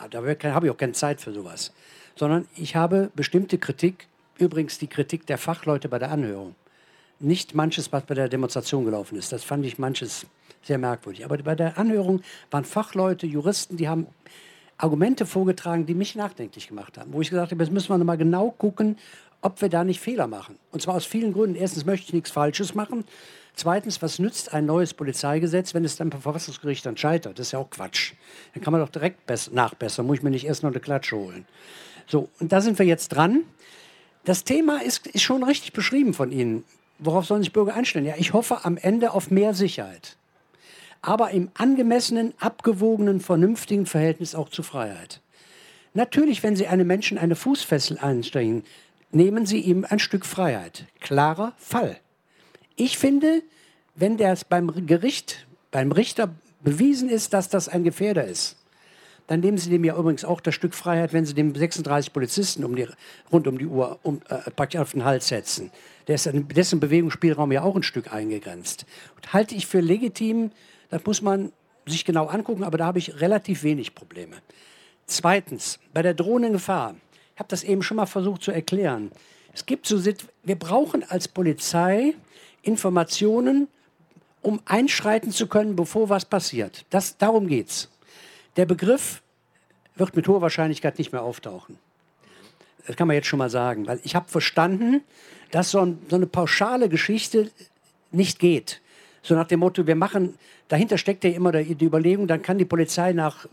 Da 0.09 0.21
habe 0.53 0.65
ich 0.65 0.71
auch 0.71 0.77
keine 0.77 0.93
Zeit 0.93 1.21
für 1.21 1.31
sowas. 1.31 1.71
Sondern 2.15 2.47
ich 2.55 2.75
habe 2.75 3.11
bestimmte 3.15 3.57
Kritik, 3.57 4.07
übrigens 4.39 4.77
die 4.77 4.87
Kritik 4.87 5.25
der 5.25 5.37
Fachleute 5.37 5.89
bei 5.89 5.99
der 5.99 6.11
Anhörung. 6.11 6.55
Nicht 7.19 7.53
manches, 7.53 7.91
was 7.91 8.03
bei 8.03 8.15
der 8.15 8.29
Demonstration 8.29 8.85
gelaufen 8.85 9.17
ist. 9.17 9.31
Das 9.31 9.43
fand 9.43 9.65
ich 9.65 9.77
manches 9.77 10.25
sehr 10.63 10.77
merkwürdig. 10.77 11.25
Aber 11.25 11.37
bei 11.37 11.55
der 11.55 11.77
Anhörung 11.77 12.21
waren 12.51 12.65
Fachleute, 12.65 13.27
Juristen, 13.27 13.77
die 13.77 13.89
haben 13.89 14.07
Argumente 14.77 15.25
vorgetragen, 15.25 15.85
die 15.85 15.93
mich 15.93 16.15
nachdenklich 16.15 16.69
gemacht 16.69 16.97
haben. 16.97 17.11
Wo 17.11 17.21
ich 17.21 17.29
gesagt 17.29 17.51
habe, 17.51 17.61
jetzt 17.61 17.73
müssen 17.73 17.89
wir 17.89 17.97
nochmal 17.97 18.17
genau 18.17 18.51
gucken, 18.51 18.97
ob 19.41 19.61
wir 19.61 19.69
da 19.69 19.83
nicht 19.83 19.99
Fehler 19.99 20.27
machen. 20.27 20.57
Und 20.71 20.81
zwar 20.81 20.95
aus 20.95 21.05
vielen 21.05 21.33
Gründen. 21.33 21.55
Erstens 21.55 21.85
möchte 21.85 22.07
ich 22.07 22.13
nichts 22.13 22.31
Falsches 22.31 22.75
machen. 22.75 23.03
Zweitens, 23.55 24.01
was 24.01 24.19
nützt 24.19 24.53
ein 24.53 24.65
neues 24.65 24.93
Polizeigesetz, 24.93 25.73
wenn 25.73 25.83
es 25.83 25.97
dann 25.97 26.09
beim 26.09 26.21
Verfassungsgericht 26.21 26.85
dann 26.85 26.95
scheitert? 26.95 27.39
Das 27.39 27.47
ist 27.47 27.51
ja 27.51 27.59
auch 27.59 27.69
Quatsch. 27.69 28.13
Dann 28.53 28.63
kann 28.63 28.71
man 28.71 28.81
doch 28.81 28.89
direkt 28.89 29.29
nachbessern. 29.51 30.05
Muss 30.05 30.17
ich 30.17 30.23
mir 30.23 30.29
nicht 30.29 30.45
erst 30.45 30.63
noch 30.63 30.71
eine 30.71 30.79
Klatsche 30.79 31.17
holen. 31.17 31.45
So, 32.07 32.29
und 32.39 32.51
da 32.51 32.61
sind 32.61 32.79
wir 32.79 32.85
jetzt 32.85 33.09
dran. 33.09 33.43
Das 34.25 34.43
Thema 34.43 34.81
ist, 34.81 35.07
ist 35.07 35.23
schon 35.23 35.43
richtig 35.43 35.73
beschrieben 35.73 36.13
von 36.13 36.31
Ihnen. 36.31 36.63
Worauf 36.99 37.25
sollen 37.25 37.41
sich 37.41 37.53
Bürger 37.53 37.73
einstellen? 37.73 38.05
Ja, 38.05 38.15
ich 38.17 38.33
hoffe 38.33 38.65
am 38.65 38.77
Ende 38.77 39.11
auf 39.11 39.31
mehr 39.31 39.53
Sicherheit 39.53 40.17
aber 41.01 41.31
im 41.31 41.49
angemessenen, 41.53 42.33
abgewogenen, 42.39 43.19
vernünftigen 43.19 43.85
Verhältnis 43.85 44.35
auch 44.35 44.49
zur 44.49 44.65
Freiheit. 44.65 45.21
Natürlich, 45.93 46.43
wenn 46.43 46.55
Sie 46.55 46.67
einem 46.67 46.87
Menschen 46.87 47.17
eine 47.17 47.35
Fußfessel 47.35 47.97
anstrengen, 47.99 48.63
nehmen 49.11 49.45
Sie 49.45 49.59
ihm 49.59 49.85
ein 49.89 49.99
Stück 49.99 50.25
Freiheit. 50.25 50.85
Klarer 50.99 51.53
Fall. 51.57 51.97
Ich 52.75 52.97
finde, 52.97 53.41
wenn 53.95 54.17
das 54.17 54.45
beim 54.45 54.85
Gericht, 54.85 55.47
beim 55.71 55.91
Richter 55.91 56.33
bewiesen 56.61 57.09
ist, 57.09 57.33
dass 57.33 57.49
das 57.49 57.69
ein 57.69 57.83
Gefährder 57.83 58.25
ist, 58.25 58.57
dann 59.29 59.41
nehmen 59.41 59.59
Sie 59.59 59.69
dem 59.69 59.83
ja 59.83 59.95
übrigens 59.95 60.25
auch 60.25 60.41
das 60.41 60.55
Stück 60.55 60.73
Freiheit, 60.73 61.13
wenn 61.13 61.23
Sie 61.23 61.35
dem 61.35 61.53
36 61.53 62.11
Polizisten 62.11 62.63
um 62.63 62.75
die, 62.75 62.87
rund 63.31 63.47
um 63.47 63.59
die 63.59 63.67
Uhr 63.67 63.99
um, 64.01 64.21
äh, 64.27 64.49
praktisch 64.49 64.81
auf 64.81 64.93
den 64.93 65.05
Hals 65.05 65.27
setzen. 65.27 65.69
Dessen, 66.07 66.47
dessen 66.47 66.79
Bewegungsspielraum 66.79 67.51
ja 67.51 67.61
auch 67.61 67.75
ein 67.75 67.83
Stück 67.83 68.11
eingegrenzt. 68.11 68.87
Und 69.15 69.31
halte 69.31 69.53
ich 69.53 69.67
für 69.67 69.81
legitim, 69.81 70.49
das 70.89 71.05
muss 71.05 71.21
man 71.21 71.51
sich 71.85 72.05
genau 72.05 72.25
angucken, 72.25 72.63
aber 72.63 72.79
da 72.79 72.87
habe 72.87 72.97
ich 72.97 73.21
relativ 73.21 73.61
wenig 73.61 73.93
Probleme. 73.93 74.37
Zweitens, 75.05 75.77
bei 75.93 76.01
der 76.01 76.15
drohenden 76.15 76.53
Gefahr, 76.53 76.95
ich 77.35 77.39
habe 77.39 77.49
das 77.49 77.63
eben 77.63 77.83
schon 77.83 77.97
mal 77.97 78.07
versucht 78.07 78.41
zu 78.41 78.51
erklären. 78.51 79.11
Es 79.53 79.67
gibt 79.67 79.85
so, 79.85 80.03
wir 80.03 80.55
brauchen 80.57 81.03
als 81.07 81.27
Polizei 81.27 82.15
Informationen, 82.63 83.67
um 84.41 84.59
einschreiten 84.65 85.31
zu 85.31 85.45
können, 85.45 85.75
bevor 85.75 86.09
was 86.09 86.25
passiert. 86.25 86.83
Das, 86.89 87.15
darum 87.19 87.47
geht's. 87.47 87.89
Der 88.55 88.65
Begriff 88.65 89.21
wird 89.95 90.15
mit 90.15 90.27
hoher 90.27 90.41
Wahrscheinlichkeit 90.41 90.97
nicht 90.97 91.11
mehr 91.11 91.23
auftauchen. 91.23 91.77
Das 92.87 92.95
kann 92.95 93.07
man 93.07 93.15
jetzt 93.15 93.27
schon 93.27 93.39
mal 93.39 93.49
sagen, 93.49 93.85
weil 93.87 93.99
ich 94.03 94.15
habe 94.15 94.29
verstanden, 94.29 95.03
dass 95.51 95.71
so, 95.71 95.81
ein, 95.81 95.99
so, 96.09 96.15
eine 96.15 96.27
pauschale 96.27 96.89
Geschichte 96.89 97.51
nicht 98.11 98.39
geht. 98.39 98.81
So 99.21 99.35
nach 99.35 99.47
dem 99.47 99.59
Motto, 99.59 99.85
wir 99.85 99.95
machen, 99.95 100.35
dahinter 100.69 100.97
steckt 100.97 101.23
ja 101.23 101.29
immer 101.31 101.51
die 101.51 101.85
Überlegung, 101.85 102.27
dann 102.27 102.41
kann 102.41 102.57
die 102.57 102.65
Polizei 102.65 103.13
nach 103.13 103.45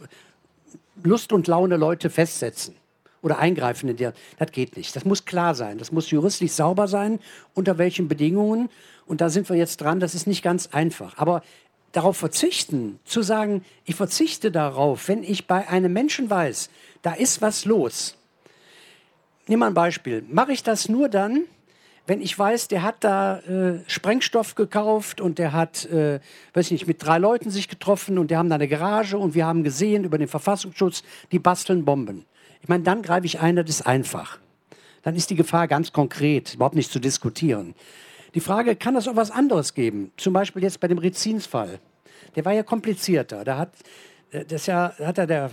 Lust 1.03 1.33
und 1.33 1.47
Laune 1.49 1.77
Leute 1.77 2.09
festsetzen 2.09 2.77
oder 3.23 3.39
eingreifen 3.39 3.89
in 3.89 3.97
der. 3.97 4.13
Das 4.39 4.53
geht 4.53 4.77
nicht. 4.77 4.95
Das 4.95 5.05
muss 5.05 5.25
klar 5.25 5.55
sein. 5.55 5.79
Das 5.79 5.93
muss 5.93 6.11
juristisch 6.11 6.53
sauber 6.53 6.89
sein, 6.89 7.19
unter 7.55 7.77
welchen 7.77 8.09
Bedingungen. 8.09 8.71
Und 9.07 9.21
da 9.21 9.29
sind 9.29 9.49
wir 9.49 9.57
jetzt 9.57 9.81
dran. 9.81 10.01
Das 10.01 10.15
ist 10.15 10.27
nicht 10.27 10.43
ganz 10.43 10.69
einfach. 10.69 11.19
Aber 11.19 11.43
darauf 11.97 12.17
verzichten, 12.17 12.99
zu 13.05 13.23
sagen, 13.23 13.65
ich 13.85 13.95
verzichte 13.95 14.51
darauf, 14.51 15.09
wenn 15.09 15.23
ich 15.23 15.47
bei 15.47 15.69
einem 15.69 15.93
Menschen 15.93 16.29
weiß, 16.29 16.71
da 17.03 17.15
ist 17.15 17.41
was 17.41 17.65
los. 17.65 18.17
Nimm 19.47 19.61
mal 19.61 19.69
ein 19.69 19.75
Beispiel. 19.75 20.25
Mache 20.29 20.53
ich 20.53 20.63
das 20.63 20.89
nur 20.89 21.09
dann, 21.09 21.45
wenn 22.07 22.21
ich 22.21 22.39
weiß, 22.39 22.69
der 22.69 22.83
hat 22.83 23.03
da 23.03 23.39
äh, 23.41 23.81
Sprengstoff 23.89 24.55
gekauft 24.55 25.21
und 25.21 25.39
der 25.39 25.53
hat, 25.53 25.87
äh, 25.87 26.21
weiß 26.55 26.71
nicht, 26.71 26.87
mit 26.87 27.05
drei 27.05 27.19
Leuten 27.19 27.51
sich 27.51 27.69
getroffen 27.69 28.19
und 28.19 28.31
die 28.31 28.37
haben 28.37 28.49
da 28.49 28.55
eine 28.55 28.69
Garage 28.69 29.19
und 29.19 29.35
wir 29.35 29.47
haben 29.47 29.65
gesehen 29.65 30.05
über 30.05 30.19
den 30.19 30.29
Verfassungsschutz, 30.29 31.03
die 31.33 31.41
basteln 31.41 31.85
Bomben. 31.85 32.25
Ich 32.63 32.69
meine, 32.69 32.85
dann 32.85 33.03
greife 33.03 33.27
ich 33.27 33.41
ein, 33.41 33.57
das 33.57 33.69
ist 33.69 33.87
einfach. 33.87 34.39
Dann 35.03 35.17
ist 35.17 35.31
die 35.31 35.37
Gefahr 35.37 35.67
ganz 35.67 35.93
konkret, 35.93 36.55
überhaupt 36.55 36.77
nicht 36.77 36.93
zu 36.93 37.01
diskutieren. 37.01 37.75
Die 38.37 38.41
Frage, 38.41 38.77
kann 38.77 38.95
es 38.97 39.09
auch 39.09 39.17
was 39.17 39.31
anderes 39.31 39.73
geben? 39.73 40.13
Zum 40.19 40.35
Beispiel 40.35 40.63
jetzt 40.63 40.79
bei 40.79 40.89
dem 40.89 40.99
Rizinsfall. 40.99 41.79
Der 42.37 42.45
war 42.45 42.53
ja 42.53 42.63
komplizierter. 42.63 43.45
Da 43.45 43.57
hat, 43.57 43.71
äh, 44.31 44.45
das 44.45 44.67
ja, 44.67 44.93
hat 44.99 45.17
er 45.17 45.27
der 45.27 45.51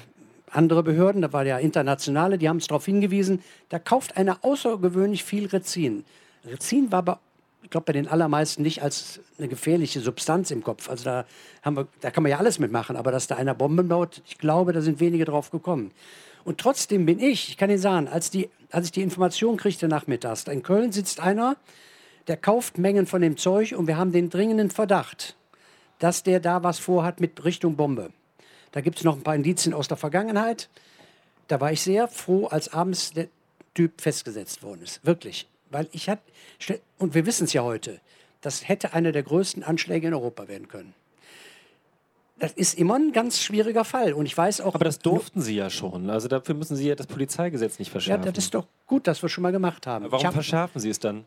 andere 0.51 0.83
Behörden, 0.83 1.21
da 1.21 1.31
war 1.31 1.45
der 1.45 1.59
internationale, 1.59 2.37
die 2.37 2.49
haben 2.49 2.57
es 2.57 2.67
darauf 2.67 2.85
hingewiesen, 2.85 3.41
da 3.69 3.79
kauft 3.79 4.17
einer 4.17 4.39
außergewöhnlich 4.43 5.23
viel 5.23 5.45
Rezin. 5.45 6.03
Rezin 6.45 6.91
war 6.91 6.99
aber, 6.99 7.19
ich 7.61 7.69
glaube, 7.69 7.85
bei 7.85 7.93
den 7.93 8.09
allermeisten 8.09 8.63
nicht 8.63 8.83
als 8.83 9.21
eine 9.37 9.47
gefährliche 9.47 10.01
Substanz 10.01 10.51
im 10.51 10.61
Kopf. 10.61 10.89
Also 10.89 11.05
da, 11.05 11.25
haben 11.61 11.77
wir, 11.77 11.87
da 12.01 12.11
kann 12.11 12.21
man 12.21 12.31
ja 12.31 12.37
alles 12.37 12.59
mitmachen, 12.59 12.97
aber 12.97 13.13
dass 13.13 13.27
da 13.27 13.37
einer 13.37 13.55
Bomben 13.55 13.87
baut, 13.87 14.21
ich 14.27 14.39
glaube, 14.39 14.73
da 14.73 14.81
sind 14.81 14.99
wenige 14.99 15.23
drauf 15.23 15.51
gekommen. 15.51 15.91
Und 16.43 16.59
trotzdem 16.59 17.05
bin 17.05 17.21
ich, 17.21 17.47
ich 17.47 17.57
kann 17.57 17.69
Ihnen 17.69 17.79
sagen, 17.79 18.09
als, 18.09 18.29
die, 18.29 18.49
als 18.71 18.87
ich 18.87 18.91
die 18.91 19.03
Information 19.03 19.55
kriegte 19.55 19.87
nachmittags, 19.87 20.43
in 20.43 20.63
Köln 20.63 20.91
sitzt 20.91 21.21
einer, 21.21 21.55
der 22.27 22.37
kauft 22.37 22.77
Mengen 22.77 23.05
von 23.05 23.21
dem 23.21 23.37
Zeug 23.37 23.73
und 23.75 23.87
wir 23.87 23.97
haben 23.97 24.11
den 24.11 24.29
dringenden 24.29 24.69
Verdacht, 24.69 25.35
dass 25.99 26.23
der 26.23 26.39
da 26.39 26.63
was 26.63 26.79
vorhat 26.79 27.19
mit 27.19 27.43
Richtung 27.43 27.75
Bombe. 27.75 28.11
Da 28.71 28.81
gibt 28.81 28.97
es 28.97 29.03
noch 29.03 29.15
ein 29.15 29.23
paar 29.23 29.35
Indizien 29.35 29.73
aus 29.73 29.87
der 29.87 29.97
Vergangenheit. 29.97 30.69
Da 31.47 31.61
war 31.61 31.71
ich 31.71 31.81
sehr 31.81 32.07
froh, 32.07 32.47
als 32.47 32.73
abends 32.73 33.11
der 33.11 33.27
Typ 33.73 34.01
festgesetzt 34.01 34.63
worden 34.63 34.81
ist. 34.81 35.05
Wirklich. 35.05 35.47
Weil 35.69 35.87
ich 35.91 36.09
hatte, 36.09 36.21
und 36.97 37.13
wir 37.13 37.25
wissen 37.25 37.45
es 37.45 37.53
ja 37.53 37.63
heute, 37.63 37.99
das 38.41 38.67
hätte 38.67 38.93
einer 38.93 39.11
der 39.11 39.23
größten 39.23 39.63
Anschläge 39.63 40.07
in 40.07 40.13
Europa 40.13 40.47
werden 40.47 40.67
können. 40.67 40.93
Das 42.39 42.51
ist 42.51 42.77
immer 42.77 42.95
ein 42.95 43.13
ganz 43.13 43.41
schwieriger 43.41 43.85
Fall. 43.85 44.13
Und 44.13 44.25
ich 44.25 44.37
weiß 44.37 44.61
auch. 44.61 44.75
Aber 44.75 44.85
das 44.85 44.99
durften 44.99 45.41
Sie 45.41 45.55
ja 45.55 45.69
schon. 45.69 46.09
Also 46.09 46.27
dafür 46.27 46.55
müssen 46.55 46.75
Sie 46.75 46.87
ja 46.87 46.95
das 46.95 47.07
Polizeigesetz 47.07 47.79
nicht 47.79 47.91
verschärfen. 47.91 48.25
Ja, 48.25 48.31
das 48.31 48.45
ist 48.45 48.53
doch 48.53 48.65
gut, 48.87 49.07
dass 49.07 49.21
wir 49.21 49.29
schon 49.29 49.43
mal 49.43 49.51
gemacht 49.51 49.87
haben. 49.87 50.05
Warum 50.09 50.25
hab, 50.25 50.33
verschärfen 50.33 50.81
Sie 50.81 50.89
es 50.89 50.99
dann? 50.99 51.25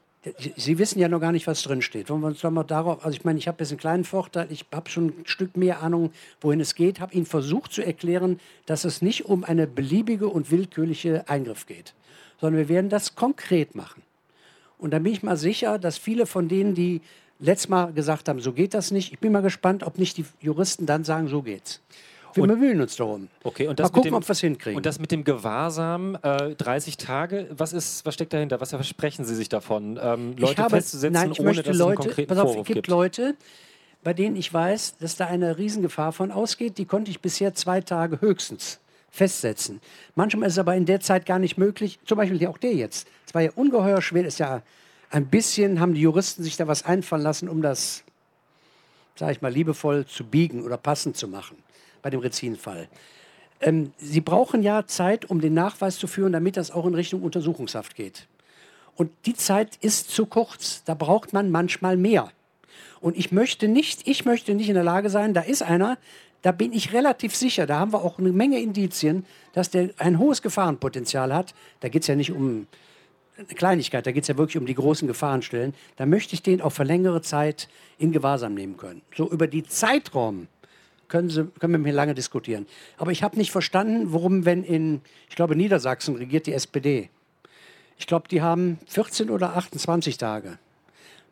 Sie 0.57 0.79
wissen 0.79 0.99
ja 0.99 1.09
noch 1.09 1.21
gar 1.21 1.31
nicht, 1.31 1.47
was 1.47 1.63
drin 1.63 1.83
steht. 1.83 2.11
Wollen 2.11 2.21
wir 2.21 2.29
uns 2.29 2.43
mal 2.43 2.65
darauf, 2.65 3.05
also 3.05 3.17
ich 3.17 3.25
meine, 3.25 3.39
ich 3.39 3.47
habe 3.47 3.59
jetzt 3.61 3.71
einen 3.71 3.79
kleinen 3.79 4.05
Vorteil, 4.05 4.49
ich 4.51 4.67
habe 4.75 4.91
schon 4.91 5.07
ein 5.07 5.27
Stück 5.27 5.57
mehr 5.57 5.83
Ahnung, 5.83 6.11
wohin 6.41 6.59
es 6.59 6.75
geht, 6.75 6.99
habe 6.99 7.15
Ihnen 7.15 7.27
versucht 7.27 7.73
zu 7.73 7.83
erklären, 7.83 8.41
dass 8.67 8.85
es 8.85 9.03
nicht 9.03 9.27
um 9.27 9.45
eine 9.45 9.67
beliebige 9.69 10.29
und 10.29 10.51
willkürliche 10.51 11.29
Eingriff 11.29 11.67
geht, 11.67 11.95
sondern 12.41 12.59
wir 12.59 12.69
werden 12.69 12.91
das 12.91 13.15
konkret 13.15 13.77
machen. 13.77 14.03
Und 14.79 14.91
da 14.91 14.99
bin 14.99 15.13
ich 15.13 15.23
mal 15.23 15.37
sicher, 15.37 15.79
dass 15.79 15.97
viele 15.97 16.27
von 16.27 16.49
denen, 16.49 16.75
die 16.75 17.03
letztes 17.39 17.69
Mal 17.69 17.93
gesagt 17.93 18.29
haben, 18.29 18.41
so 18.41 18.53
geht 18.53 18.75
das 18.75 18.91
nicht, 18.91 19.13
ich 19.13 19.19
bin 19.21 19.33
mal 19.33 19.43
gespannt, 19.43 19.85
ob 19.85 19.99
nicht 19.99 20.17
die 20.17 20.25
Juristen 20.41 20.87
dann 20.87 21.05
sagen, 21.05 21.29
so 21.29 21.43
geht's. 21.43 21.81
Wir 22.37 22.43
und, 22.43 22.49
bemühen 22.49 22.81
uns 22.81 22.97
darum. 22.97 23.29
Okay, 23.43 23.67
und 23.67 23.81
das 23.81 23.87
Mal 23.87 23.95
gucken, 23.95 24.11
dem, 24.11 24.15
ob 24.15 24.29
wir 24.29 24.33
es 24.33 24.41
hinkriegen. 24.41 24.77
Und 24.77 24.87
das 24.87 24.99
mit 24.99 25.11
dem 25.11 25.25
Gewahrsam, 25.25 26.19
äh, 26.23 26.55
30 26.55 26.97
Tage, 26.97 27.49
was, 27.51 27.73
ist, 27.73 28.05
was 28.05 28.15
steckt 28.15 28.33
dahinter? 28.33 28.61
Was 28.61 28.71
versprechen 28.71 29.25
Sie 29.25 29.35
sich 29.35 29.49
davon? 29.49 29.99
Ähm, 30.01 30.37
Leute 30.37 30.63
habe, 30.63 30.77
festzusetzen, 30.77 31.15
nein, 31.15 31.33
ich 31.33 31.41
ohne 31.41 31.49
möchte 31.49 31.63
dass 31.65 31.77
Leute, 31.77 31.93
es 31.93 31.99
einen 31.99 32.07
konkreten 32.07 32.29
pass 32.29 32.39
auf, 32.39 32.49
Vorwurf 32.49 32.69
es 32.69 32.75
gibt, 32.75 32.89
Leute, 32.89 33.35
bei 34.05 34.13
denen 34.13 34.37
ich 34.37 34.53
weiß, 34.53 34.99
dass 34.99 35.17
da 35.17 35.27
eine 35.27 35.59
Riesengefahr 35.59 36.13
von 36.13 36.31
ausgeht. 36.31 36.79
Die 36.79 36.85
konnte 36.85 37.11
ich 37.11 37.21
bisher 37.21 37.55
zwei 37.55 37.81
Tage 37.81 38.21
höchstens 38.21 38.81
festsetzen. 39.11 39.81
Manchmal 40.15 40.49
ist 40.49 40.55
es 40.55 40.59
aber 40.59 40.77
in 40.77 40.85
der 40.85 41.01
Zeit 41.01 41.27
gar 41.27 41.39
nicht 41.39 41.57
möglich. 41.57 41.99
Zum 42.05 42.19
Beispiel 42.19 42.47
auch 42.47 42.59
der 42.59 42.75
jetzt. 42.75 43.09
Es 43.27 43.35
war 43.35 43.43
ja 43.43 43.51
ungeheuer 43.55 44.03
schwer. 44.03 44.25
Ist 44.25 44.39
ja 44.39 44.63
ein 45.11 45.27
bisschen 45.27 45.81
haben 45.81 45.95
die 45.95 46.03
Juristen 46.03 46.43
sich 46.43 46.57
da 46.57 46.67
was 46.67 46.85
einfallen 46.85 47.23
lassen, 47.23 47.49
um 47.49 47.63
das, 47.63 48.05
sage 49.15 49.33
ich 49.33 49.43
mal, 49.43 49.53
liebevoll 49.53 50.05
zu 50.07 50.25
biegen 50.25 50.63
oder 50.63 50.77
passend 50.77 51.17
zu 51.17 51.29
machen 51.29 51.57
bei 52.07 52.11
dem 52.11 52.21
Rezin-Fall. 52.21 52.87
Ähm, 53.61 53.91
Sie 53.99 54.21
brauchen 54.21 54.63
ja 54.63 54.87
Zeit, 54.87 55.29
um 55.29 55.41
den 55.41 55.55
Nachweis 55.55 55.99
zu 55.99 56.07
führen, 56.07 56.33
damit 56.33 56.57
das 56.57 56.71
auch 56.71 56.87
in 56.87 56.95
Richtung 56.95 57.21
Untersuchungshaft 57.23 57.97
geht. 57.97 58.29
Und 58.95 59.11
die 59.27 59.35
Zeit 59.35 59.75
ist 59.81 60.11
zu 60.11 60.27
kurz. 60.27 60.85
Da 60.85 60.95
braucht 60.95 61.33
man 61.33 61.51
manchmal 61.51 61.97
mehr. 61.97 62.31
Und 63.01 63.17
ich 63.17 63.33
möchte 63.33 63.67
nicht, 63.67 64.07
ich 64.07 64.25
möchte 64.25 64.55
nicht 64.55 64.69
in 64.69 64.77
der 64.77 64.85
Lage 64.85 65.11
sein, 65.11 65.35
da 65.35 65.41
ist 65.41 65.65
einer, 65.65 65.99
da 66.43 66.53
bin 66.53 66.73
ich 66.73 66.93
relativ 66.93 67.35
sicher, 67.35 67.67
da 67.67 67.81
haben 67.81 67.93
wir 67.93 68.05
auch 68.05 68.21
eine 68.21 68.31
Menge 68.31 68.61
Indizien, 68.61 69.27
dass 69.53 69.71
der 69.71 69.91
ein 69.99 70.21
hohes 70.21 70.43
Gefahrenpotenzial 70.43 71.35
hat. 71.35 71.55
Da 71.81 71.89
geht 71.89 72.03
es 72.03 72.07
ja 72.07 72.15
nicht 72.15 72.31
um 72.31 72.69
eine 73.37 73.47
Kleinigkeit, 73.49 74.07
da 74.07 74.13
geht 74.13 74.23
es 74.23 74.29
ja 74.29 74.37
wirklich 74.39 74.59
um 74.59 74.67
die 74.67 74.77
großen 74.77 75.09
Gefahrenstellen. 75.09 75.75
Da 75.97 76.07
möchte 76.07 76.35
ich 76.35 76.43
den 76.43 76.61
auch 76.63 76.71
für 76.71 76.85
längere 76.85 77.21
Zeit 77.21 77.69
in 77.99 78.13
Gewahrsam 78.13 78.55
nehmen 78.55 78.77
können. 78.77 79.03
So 79.13 79.29
über 79.29 79.49
die 79.49 79.65
Zeitraum 79.65 80.47
können, 81.09 81.31
Sie, 81.31 81.45
können 81.59 81.73
wir 81.73 81.79
mir 81.79 81.93
lange 81.93 82.15
diskutieren. 82.15 82.67
Aber 82.99 83.11
ich 83.11 83.23
habe 83.23 83.37
nicht 83.37 83.53
verstanden, 83.53 84.13
warum, 84.13 84.45
wenn 84.45 84.65
in, 84.65 85.01
ich 85.29 85.37
glaube, 85.37 85.57
Niedersachsen 85.57 86.17
regiert 86.17 86.47
die 86.47 86.53
SPD. 86.53 87.11
Ich 87.99 88.07
glaube, 88.07 88.29
die 88.29 88.43
haben 88.43 88.79
14 88.87 89.31
oder 89.31 89.57
28 89.57 90.19
Tage. 90.19 90.59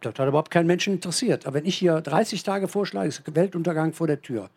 Das 0.01 0.15
hat 0.19 0.29
überhaupt 0.29 0.51
keinen 0.51 0.67
Menschen 0.67 0.95
interessiert. 0.95 1.47
Aber 1.47 1.55
wenn 1.55 1.67
ich 1.67 1.77
hier 1.77 2.01
30 2.01 2.43
Tage 2.43 2.69
vorschlage, 2.69 3.09
ist 3.09 3.23
Weltuntergang 3.35 3.93
vor 3.93 4.07
der 4.07 4.21
Tür. 4.21 4.51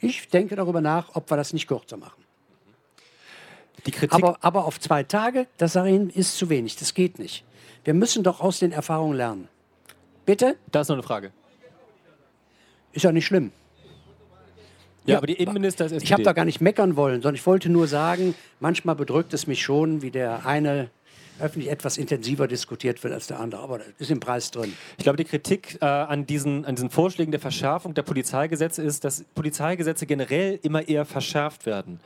Ich 0.00 0.28
denke 0.28 0.56
darüber 0.56 0.80
nach, 0.80 1.14
ob 1.14 1.30
wir 1.30 1.36
das 1.36 1.52
nicht 1.52 1.66
kürzer 1.66 1.96
machen. 1.96 2.22
aber, 4.10 4.38
aber 4.40 4.64
auf 4.64 4.80
zwei 4.80 5.02
Tage, 5.02 5.46
das 5.58 5.74
sage 5.74 5.90
ich 5.90 5.94
Ihnen, 5.94 6.10
ist 6.10 6.36
zu 6.36 6.48
wenig. 6.48 6.76
Das 6.76 6.94
geht 6.94 7.18
nicht. 7.18 7.44
Wir 7.84 7.94
müssen 7.94 8.22
doch 8.24 8.40
aus 8.40 8.58
den 8.58 8.72
Erfahrungen 8.72 9.16
lernen. 9.16 9.48
Bitte? 10.24 10.56
Da 10.72 10.80
ist 10.80 10.88
noch 10.88 10.96
eine 10.96 11.02
Frage. 11.02 11.32
Ist 12.92 13.04
ja 13.04 13.12
nicht 13.12 13.26
schlimm. 13.26 13.52
Ja, 15.06 15.18
aber 15.18 15.26
die 15.26 15.34
Innenminister 15.34 15.86
ist 15.86 15.92
SPD. 15.92 16.04
Ich 16.04 16.12
habe 16.12 16.22
da 16.22 16.32
gar 16.32 16.44
nicht 16.44 16.60
meckern 16.60 16.96
wollen, 16.96 17.22
sondern 17.22 17.34
ich 17.34 17.46
wollte 17.46 17.68
nur 17.68 17.86
sagen, 17.86 18.34
manchmal 18.60 18.94
bedrückt 18.96 19.32
es 19.34 19.46
mich 19.46 19.62
schon, 19.62 20.02
wie 20.02 20.10
der 20.10 20.46
eine 20.46 20.90
öffentlich 21.40 21.70
etwas 21.70 21.98
intensiver 21.98 22.48
diskutiert 22.48 23.02
wird 23.04 23.12
als 23.12 23.26
der 23.26 23.40
andere. 23.40 23.62
Aber 23.62 23.78
das 23.78 23.88
ist 23.98 24.10
im 24.10 24.20
Preis 24.20 24.50
drin. 24.50 24.72
Ich 24.96 25.04
glaube, 25.04 25.16
die 25.16 25.24
Kritik 25.24 25.78
äh, 25.80 25.84
an, 25.84 26.26
diesen, 26.26 26.64
an 26.64 26.74
diesen 26.76 26.90
Vorschlägen 26.90 27.30
der 27.30 27.40
Verschärfung 27.40 27.94
der 27.94 28.02
Polizeigesetze 28.02 28.82
ist, 28.82 29.04
dass 29.04 29.24
Polizeigesetze 29.34 30.06
generell 30.06 30.58
immer 30.62 30.88
eher 30.88 31.04
verschärft 31.04 31.66
werden. 31.66 32.00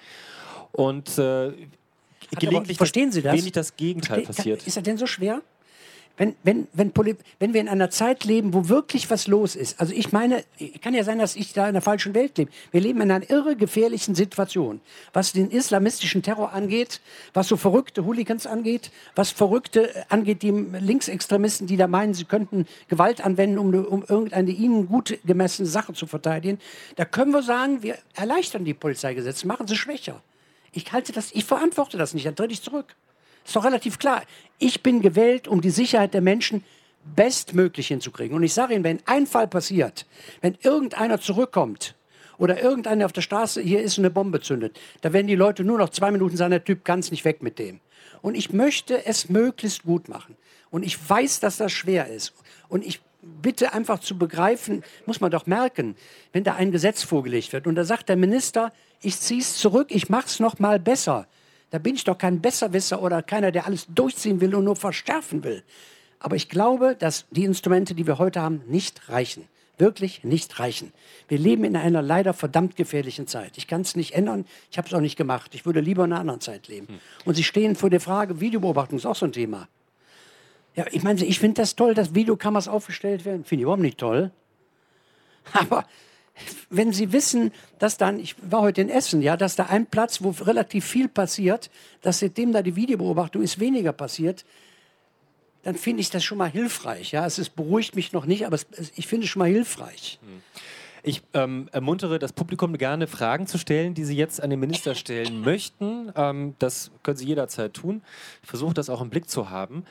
Und 0.72 1.18
äh, 1.18 1.53
gelegentlich 2.38 2.76
verstehen 2.76 3.12
Sie 3.12 3.22
das? 3.22 3.36
wenig 3.36 3.53
das 3.53 3.76
Gegenteil 3.76 4.22
Verste 4.24 4.42
passiert. 4.42 4.66
Ist 4.66 4.76
das 4.76 4.82
denn 4.82 4.98
so 4.98 5.07
schwer? 5.07 5.42
Wenn, 6.20 6.36
wenn, 6.42 6.68
wenn, 6.74 6.92
wenn 7.38 7.54
wir 7.54 7.62
in 7.62 7.68
einer 7.70 7.88
Zeit 7.88 8.24
leben, 8.24 8.52
wo 8.52 8.68
wirklich 8.68 9.08
was 9.08 9.26
los 9.26 9.56
ist, 9.56 9.80
also 9.80 9.94
ich 9.94 10.12
meine, 10.12 10.44
kann 10.82 10.92
ja 10.92 11.02
sein, 11.02 11.18
dass 11.18 11.34
ich 11.34 11.54
da 11.54 11.66
in 11.66 11.72
der 11.72 11.80
falschen 11.80 12.14
Welt 12.14 12.36
lebe. 12.36 12.50
Wir 12.72 12.82
leben 12.82 13.00
in 13.00 13.10
einer 13.10 13.30
irre 13.30 13.56
gefährlichen 13.56 14.14
Situation, 14.14 14.82
was 15.14 15.32
den 15.32 15.50
islamistischen 15.50 16.22
Terror 16.22 16.52
angeht, 16.52 17.00
was 17.32 17.48
so 17.48 17.56
verrückte 17.56 18.04
Hooligans 18.04 18.46
angeht, 18.46 18.90
was 19.14 19.30
verrückte 19.30 19.94
äh, 19.94 20.02
angeht, 20.10 20.42
die 20.42 20.50
Linksextremisten, 20.50 21.66
die 21.66 21.78
da 21.78 21.86
meinen, 21.86 22.12
sie 22.12 22.26
könnten 22.26 22.66
Gewalt 22.88 23.24
anwenden, 23.24 23.56
um, 23.56 23.72
um 23.86 24.04
irgendeine 24.06 24.50
ihnen 24.50 24.88
gut 24.88 25.18
gemessene 25.24 25.68
Sache 25.68 25.94
zu 25.94 26.06
verteidigen. 26.06 26.58
Da 26.96 27.06
können 27.06 27.30
wir 27.30 27.42
sagen, 27.42 27.82
wir 27.82 27.96
erleichtern 28.12 28.66
die 28.66 28.74
Polizeigesetze, 28.74 29.46
machen 29.46 29.66
sie 29.66 29.76
schwächer. 29.76 30.20
Ich 30.72 30.92
halte 30.92 31.12
das, 31.12 31.32
ich 31.32 31.46
verantworte 31.46 31.96
das 31.96 32.12
nicht, 32.12 32.26
dann 32.26 32.36
trete 32.36 32.52
ich 32.52 32.60
zurück. 32.60 32.94
Ist 33.45 33.57
doch 33.57 33.64
relativ 33.64 33.99
klar. 33.99 34.22
Ich 34.59 34.82
bin 34.82 35.01
gewählt, 35.01 35.49
um 35.49 35.61
die 35.61 35.70
Sicherheit 35.70 36.14
der 36.14 36.20
Menschen 36.20 36.64
bestmöglich 37.16 37.88
hinzukriegen. 37.88 38.36
Und 38.36 38.43
ich 38.43 38.53
sage 38.53 38.74
Ihnen, 38.74 38.84
wenn 38.84 39.01
ein 39.07 39.26
Fall 39.26 39.49
passiert, 39.49 40.07
wenn 40.41 40.57
irgendeiner 40.62 41.20
zurückkommt 41.20 41.95
oder 42.38 42.62
irgendeiner 42.62 43.07
auf 43.07 43.12
der 43.12 43.22
Straße 43.22 43.61
hier 43.61 43.82
ist 43.82 43.99
und 43.99 44.05
eine 44.05 44.11
Bombe 44.11 44.41
zündet, 44.41 44.78
da 45.01 45.12
werden 45.12 45.26
die 45.26 45.34
Leute 45.34 45.64
nur 45.64 45.78
noch 45.78 45.91
zwei 45.91 46.11
Minuten 46.11 46.36
sagen, 46.36 46.51
der 46.51 46.64
Typ 46.64 46.84
ganz 46.84 47.11
nicht 47.11 47.24
weg 47.24 47.43
mit 47.43 47.59
dem. 47.59 47.80
Und 48.22 48.34
ich 48.34 48.53
möchte 48.53 49.07
es 49.07 49.28
möglichst 49.28 49.84
gut 49.84 50.09
machen. 50.09 50.36
Und 50.70 50.84
ich 50.84 50.99
weiß, 51.09 51.41
dass 51.41 51.57
das 51.57 51.72
schwer 51.72 52.09
ist. 52.09 52.34
Und 52.68 52.84
ich 52.84 53.01
bitte 53.22 53.72
einfach 53.72 54.01
zu 54.01 54.16
begreifen, 54.16 54.82
muss 55.07 55.20
man 55.20 55.30
doch 55.30 55.47
merken, 55.47 55.97
wenn 56.32 56.45
da 56.45 56.55
ein 56.55 56.72
Gesetz 56.72 57.03
vorgelegt 57.03 57.53
wird 57.53 57.66
und 57.66 57.74
da 57.74 57.84
sagt 57.84 58.09
der 58.09 58.16
Minister, 58.16 58.72
ich 59.03 59.18
ziehe 59.18 59.41
es 59.41 59.57
zurück, 59.57 59.88
ich 59.91 60.09
mache 60.09 60.26
es 60.26 60.41
noch 60.41 60.59
mal 60.59 60.78
besser. 60.78 61.26
Da 61.70 61.78
bin 61.78 61.94
ich 61.94 62.04
doch 62.04 62.18
kein 62.18 62.40
Besserwisser 62.40 63.00
oder 63.02 63.22
keiner, 63.22 63.52
der 63.52 63.66
alles 63.66 63.86
durchziehen 63.88 64.40
will 64.40 64.54
und 64.54 64.64
nur 64.64 64.76
verschärfen 64.76 65.44
will. 65.44 65.62
Aber 66.18 66.36
ich 66.36 66.48
glaube, 66.48 66.96
dass 66.96 67.26
die 67.30 67.44
Instrumente, 67.44 67.94
die 67.94 68.06
wir 68.06 68.18
heute 68.18 68.42
haben, 68.42 68.62
nicht 68.66 69.08
reichen. 69.08 69.46
Wirklich 69.78 70.24
nicht 70.24 70.58
reichen. 70.58 70.92
Wir 71.28 71.38
leben 71.38 71.64
in 71.64 71.74
einer 71.74 72.02
leider 72.02 72.34
verdammt 72.34 72.76
gefährlichen 72.76 73.26
Zeit. 73.26 73.56
Ich 73.56 73.66
kann 73.66 73.80
es 73.80 73.96
nicht 73.96 74.12
ändern. 74.12 74.44
Ich 74.70 74.76
habe 74.76 74.86
es 74.86 74.92
auch 74.92 75.00
nicht 75.00 75.16
gemacht. 75.16 75.54
Ich 75.54 75.64
würde 75.64 75.80
lieber 75.80 76.04
in 76.04 76.12
einer 76.12 76.20
anderen 76.20 76.42
Zeit 76.42 76.68
leben. 76.68 76.88
Hm. 76.88 77.00
Und 77.24 77.34
Sie 77.34 77.44
stehen 77.44 77.76
vor 77.76 77.88
der 77.88 78.00
Frage, 78.00 78.40
Videobeobachtung 78.40 78.98
ist 78.98 79.06
auch 79.06 79.16
so 79.16 79.24
ein 79.24 79.32
Thema. 79.32 79.68
Ja, 80.76 80.84
ich 80.90 81.02
meine, 81.02 81.24
ich 81.24 81.38
finde 81.38 81.62
das 81.62 81.76
toll, 81.76 81.94
dass 81.94 82.14
Videokameras 82.14 82.68
aufgestellt 82.68 83.24
werden. 83.24 83.44
Finde 83.44 83.60
ich 83.60 83.62
überhaupt 83.62 83.82
nicht 83.82 83.98
toll. 83.98 84.30
Aber 85.54 85.86
wenn 86.70 86.93
Sie 86.93 87.12
wissen, 87.12 87.53
dass 87.78 87.97
dann, 87.97 88.18
ich 88.20 88.36
war 88.43 88.62
heute 88.62 88.80
in 88.80 88.88
Essen, 88.88 89.22
ja, 89.22 89.36
dass 89.36 89.57
da 89.57 89.66
ein 89.66 89.86
Platz, 89.86 90.22
wo 90.22 90.30
relativ 90.30 90.84
viel 90.84 91.09
passiert, 91.09 91.70
dass 92.03 92.20
seitdem 92.20 92.53
da 92.53 92.62
die 92.62 92.76
Videobeobachtung 92.76 93.43
ist, 93.43 93.61
weniger 93.61 93.93
passiert, 93.93 94.45
dann 95.62 95.74
finde 95.74 96.01
ich 96.01 96.11
das 96.11 96.24
schon 96.24 96.38
mal 96.38 96.51
hilfreich. 96.51 97.12
Ja, 97.12 97.26
es 97.26 97.38
ist, 97.38 97.57
beruhigt 97.57 97.97
mich 97.97 98.12
noch 98.12 98.26
nicht, 98.26 98.47
aber 98.47 98.57
es, 98.57 98.66
ich 98.95 99.07
finde 99.07 99.24
es 99.24 99.30
schon 99.30 99.41
mal 99.41 99.51
hilfreich. 99.51 100.18
Hm. 100.22 100.43
Ich 101.03 101.22
ähm, 101.32 101.68
ermuntere 101.72 102.18
das 102.18 102.32
Publikum 102.32 102.76
gerne, 102.76 103.07
Fragen 103.07 103.47
zu 103.47 103.57
stellen, 103.59 103.95
die 103.95 104.05
Sie 104.05 104.16
jetzt 104.16 104.43
an 104.43 104.51
den 104.51 104.61
Minister 104.61 104.95
stellen 104.95 105.41
möchten. 105.45 106.12
Ähm, 106.14 106.55
das 106.59 106.91
können 107.03 107.16
Sie 107.16 107.26
jederzeit 107.26 107.74
tun. 107.74 108.03
Ich 108.43 108.49
versuche 108.49 108.74
das 108.74 108.91
auch 108.91 109.01
im 109.01 109.11
Blick 109.11 109.28
zu 109.28 109.51
haben. 109.51 109.84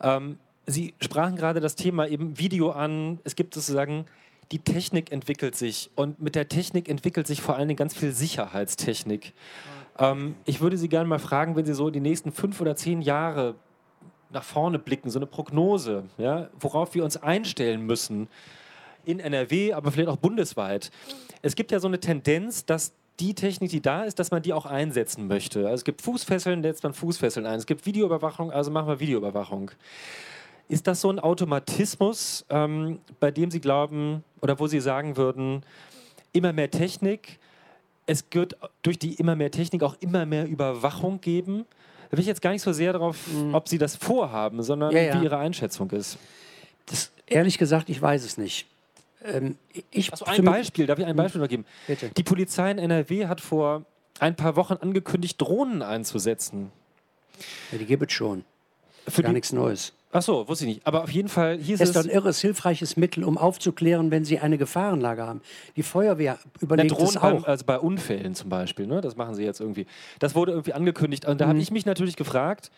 Ähm, 0.00 0.38
Sie 0.66 0.94
sprachen 1.00 1.34
gerade 1.34 1.60
das 1.60 1.74
Thema 1.74 2.06
eben 2.06 2.38
Video 2.38 2.70
an. 2.70 3.18
Es 3.24 3.34
gibt 3.34 3.54
sozusagen 3.54 4.06
die 4.50 4.58
Technik 4.58 5.12
entwickelt 5.12 5.56
sich 5.56 5.90
und 5.94 6.20
mit 6.20 6.34
der 6.34 6.48
Technik 6.48 6.88
entwickelt 6.88 7.26
sich 7.26 7.40
vor 7.40 7.56
allen 7.56 7.68
Dingen 7.68 7.78
ganz 7.78 7.94
viel 7.94 8.12
Sicherheitstechnik. 8.12 9.32
Ähm, 9.98 10.34
ich 10.44 10.60
würde 10.60 10.76
Sie 10.76 10.88
gerne 10.88 11.08
mal 11.08 11.18
fragen, 11.18 11.56
wenn 11.56 11.64
Sie 11.64 11.74
so 11.74 11.90
die 11.90 12.00
nächsten 12.00 12.32
fünf 12.32 12.60
oder 12.60 12.76
zehn 12.76 13.02
Jahre 13.02 13.54
nach 14.30 14.44
vorne 14.44 14.78
blicken, 14.78 15.10
so 15.10 15.18
eine 15.18 15.26
Prognose, 15.26 16.04
ja, 16.18 16.48
worauf 16.58 16.94
wir 16.94 17.04
uns 17.04 17.16
einstellen 17.16 17.82
müssen 17.82 18.28
in 19.04 19.20
NRW, 19.20 19.72
aber 19.72 19.90
vielleicht 19.92 20.08
auch 20.08 20.16
bundesweit. 20.16 20.90
Es 21.42 21.54
gibt 21.54 21.70
ja 21.70 21.80
so 21.80 21.88
eine 21.88 22.00
Tendenz, 22.00 22.64
dass 22.64 22.94
die 23.20 23.34
Technik, 23.34 23.70
die 23.70 23.82
da 23.82 24.04
ist, 24.04 24.18
dass 24.18 24.30
man 24.30 24.42
die 24.42 24.52
auch 24.52 24.66
einsetzen 24.66 25.26
möchte. 25.26 25.60
Also 25.60 25.74
es 25.74 25.84
gibt 25.84 26.02
Fußfesseln, 26.02 26.62
setzt 26.62 26.82
man 26.82 26.94
Fußfesseln 26.94 27.46
ein. 27.46 27.58
Es 27.58 27.66
gibt 27.66 27.84
Videoüberwachung, 27.84 28.50
also 28.50 28.70
machen 28.70 28.88
wir 28.88 29.00
Videoüberwachung. 29.00 29.70
Ist 30.72 30.86
das 30.86 31.02
so 31.02 31.10
ein 31.10 31.18
Automatismus, 31.18 32.46
ähm, 32.48 32.98
bei 33.20 33.30
dem 33.30 33.50
Sie 33.50 33.60
glauben 33.60 34.24
oder 34.40 34.58
wo 34.58 34.68
Sie 34.68 34.80
sagen 34.80 35.18
würden, 35.18 35.66
immer 36.32 36.54
mehr 36.54 36.70
Technik, 36.70 37.38
es 38.06 38.24
wird 38.30 38.56
durch 38.80 38.98
die 38.98 39.12
immer 39.16 39.36
mehr 39.36 39.50
Technik 39.50 39.82
auch 39.82 39.96
immer 40.00 40.24
mehr 40.24 40.46
Überwachung 40.46 41.20
geben? 41.20 41.66
Da 42.08 42.16
will 42.16 42.20
ich 42.20 42.26
jetzt 42.26 42.40
gar 42.40 42.52
nicht 42.52 42.62
so 42.62 42.72
sehr 42.72 42.94
darauf, 42.94 43.18
mhm. 43.26 43.54
ob 43.54 43.68
Sie 43.68 43.76
das 43.76 43.96
vorhaben, 43.96 44.62
sondern 44.62 44.92
ja, 44.92 45.02
ja. 45.02 45.20
wie 45.20 45.24
Ihre 45.24 45.36
Einschätzung 45.36 45.90
ist. 45.90 46.16
Das, 46.86 47.12
ehrlich 47.26 47.58
gesagt, 47.58 47.90
ich 47.90 48.00
weiß 48.00 48.24
es 48.24 48.38
nicht. 48.38 48.66
Ähm, 49.26 49.58
ich 49.90 50.10
also 50.10 50.24
ein 50.24 50.42
Beispiel, 50.42 50.86
darf 50.86 50.98
ich 50.98 51.04
ein 51.04 51.16
Beispiel 51.16 51.42
noch 51.42 51.48
geben? 51.48 51.66
Bitte. 51.86 52.08
Die 52.16 52.22
Polizei 52.22 52.70
in 52.70 52.78
NRW 52.78 53.26
hat 53.26 53.42
vor 53.42 53.84
ein 54.20 54.36
paar 54.36 54.56
Wochen 54.56 54.72
angekündigt, 54.80 55.38
Drohnen 55.38 55.82
einzusetzen. 55.82 56.72
Ja, 57.72 57.76
die 57.76 57.84
gibt 57.84 58.04
es 58.04 58.12
schon. 58.12 58.46
Für 59.06 59.22
Gar 59.22 59.34
nichts 59.34 59.52
Neues. 59.52 59.92
Ach 60.14 60.20
so, 60.20 60.46
wusste 60.46 60.66
ich 60.66 60.74
nicht. 60.74 60.86
Aber 60.86 61.04
auf 61.04 61.10
jeden 61.10 61.30
Fall 61.30 61.56
hieß 61.56 61.80
es. 61.80 61.88
Es 61.88 61.96
ist 61.96 62.04
ein 62.04 62.10
irres, 62.10 62.38
hilfreiches 62.40 62.98
Mittel, 62.98 63.24
um 63.24 63.38
aufzuklären, 63.38 64.10
wenn 64.10 64.26
Sie 64.26 64.38
eine 64.38 64.58
Gefahrenlage 64.58 65.26
haben. 65.26 65.40
Die 65.74 65.82
Feuerwehr 65.82 66.38
überlegt 66.60 66.94
Na, 66.96 67.04
es 67.04 67.16
auch. 67.16 67.22
Beim, 67.22 67.44
also 67.44 67.64
bei 67.64 67.78
Unfällen 67.78 68.34
zum 68.34 68.50
Beispiel, 68.50 68.86
ne? 68.86 69.00
das 69.00 69.16
machen 69.16 69.34
Sie 69.34 69.42
jetzt 69.42 69.60
irgendwie. 69.60 69.86
Das 70.18 70.34
wurde 70.34 70.52
irgendwie 70.52 70.74
angekündigt. 70.74 71.24
Und 71.24 71.40
da 71.40 71.46
mhm. 71.46 71.50
habe 71.50 71.58
ich 71.60 71.70
mich 71.70 71.86
natürlich 71.86 72.16
gefragt, 72.16 72.70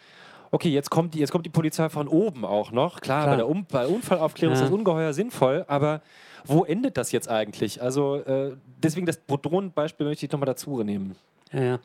okay, 0.53 0.68
jetzt 0.68 0.91
kommt, 0.91 1.14
die, 1.14 1.18
jetzt 1.18 1.32
kommt 1.32 1.45
die 1.45 1.51
Polizei 1.51 1.89
von 1.89 2.07
oben 2.07 2.45
auch 2.45 2.70
noch. 2.70 3.01
Klar, 3.01 3.24
Klar. 3.24 3.32
Bei, 3.32 3.37
der 3.37 3.49
um, 3.49 3.66
bei 3.66 3.87
Unfallaufklärung 3.89 4.55
ja. 4.55 4.61
ist 4.61 4.66
das 4.68 4.72
ungeheuer 4.72 5.12
sinnvoll, 5.12 5.64
aber 5.66 6.03
wo 6.45 6.64
endet 6.64 6.97
das 6.97 7.11
jetzt 7.11 7.28
eigentlich? 7.28 7.82
Also 7.82 8.16
äh, 8.16 8.57
deswegen 8.80 9.07
das 9.07 9.18
Drohnenbeispiel 9.26 10.07
möchte 10.07 10.26
ich 10.26 10.30
nochmal 10.30 10.47
dazu 10.47 10.82
nehmen. 10.85 11.16
Ja, 11.53 11.62
ja. 11.62 11.78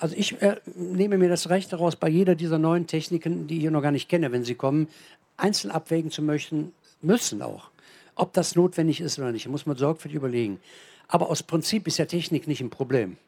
Also 0.00 0.16
ich 0.16 0.40
äh, 0.40 0.56
nehme 0.74 1.18
mir 1.18 1.28
das 1.28 1.50
Recht 1.50 1.72
daraus, 1.72 1.94
bei 1.94 2.08
jeder 2.08 2.34
dieser 2.34 2.58
neuen 2.58 2.86
Techniken, 2.86 3.46
die 3.46 3.56
ich 3.56 3.60
hier 3.60 3.70
noch 3.70 3.82
gar 3.82 3.92
nicht 3.92 4.08
kenne, 4.08 4.32
wenn 4.32 4.44
sie 4.44 4.54
kommen, 4.54 4.88
einzeln 5.36 5.70
abwägen 5.70 6.10
zu 6.10 6.22
möchten, 6.22 6.72
müssen 7.02 7.42
auch. 7.42 7.70
Ob 8.14 8.32
das 8.32 8.56
notwendig 8.56 9.00
ist 9.00 9.18
oder 9.18 9.30
nicht, 9.30 9.46
muss 9.48 9.66
man 9.66 9.76
sorgfältig 9.76 10.16
überlegen. 10.16 10.58
Aber 11.06 11.28
aus 11.28 11.42
Prinzip 11.42 11.86
ist 11.86 11.98
ja 11.98 12.06
Technik 12.06 12.46
nicht 12.46 12.60
ein 12.60 12.70
Problem. 12.70 13.18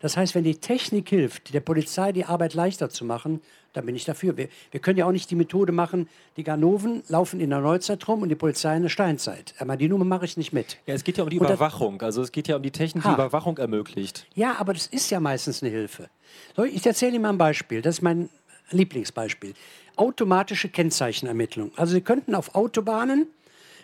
Das 0.00 0.16
heißt, 0.16 0.34
wenn 0.34 0.44
die 0.44 0.56
Technik 0.56 1.08
hilft, 1.08 1.54
der 1.54 1.60
Polizei 1.60 2.12
die 2.12 2.24
Arbeit 2.24 2.54
leichter 2.54 2.90
zu 2.90 3.04
machen, 3.04 3.40
dann 3.72 3.86
bin 3.86 3.96
ich 3.96 4.04
dafür. 4.04 4.36
Wir, 4.36 4.48
wir 4.70 4.80
können 4.80 4.98
ja 4.98 5.06
auch 5.06 5.12
nicht 5.12 5.30
die 5.30 5.34
Methode 5.34 5.72
machen, 5.72 6.08
die 6.36 6.44
Ganoven 6.44 7.02
laufen 7.08 7.40
in 7.40 7.50
der 7.50 7.60
Neuzeit 7.60 8.06
rum 8.06 8.22
und 8.22 8.28
die 8.28 8.34
Polizei 8.34 8.76
in 8.76 8.82
der 8.82 8.88
Steinzeit. 8.88 9.54
Aber 9.58 9.76
die 9.76 9.88
Nummer 9.88 10.04
mache 10.04 10.24
ich 10.24 10.36
nicht 10.36 10.52
mit. 10.52 10.78
Ja, 10.86 10.94
es 10.94 11.04
geht 11.04 11.18
ja 11.18 11.24
um 11.24 11.30
die 11.30 11.36
Überwachung. 11.36 12.00
Also 12.02 12.22
es 12.22 12.32
geht 12.32 12.48
ja 12.48 12.56
um 12.56 12.62
die 12.62 12.70
Technik, 12.70 13.02
die 13.02 13.08
ha. 13.08 13.14
Überwachung 13.14 13.58
ermöglicht. 13.58 14.26
Ja, 14.34 14.56
aber 14.58 14.74
das 14.74 14.86
ist 14.86 15.10
ja 15.10 15.20
meistens 15.20 15.62
eine 15.62 15.72
Hilfe. 15.72 16.08
So, 16.56 16.64
ich 16.64 16.84
erzähle 16.86 17.12
Ihnen 17.12 17.22
mal 17.22 17.30
ein 17.30 17.38
Beispiel. 17.38 17.82
Das 17.82 17.96
ist 17.96 18.02
mein 18.02 18.28
Lieblingsbeispiel. 18.70 19.54
Automatische 19.96 20.68
Kennzeichenermittlung. 20.68 21.72
Also 21.76 21.94
Sie 21.94 22.00
könnten 22.00 22.34
auf 22.34 22.54
Autobahnen 22.54 23.26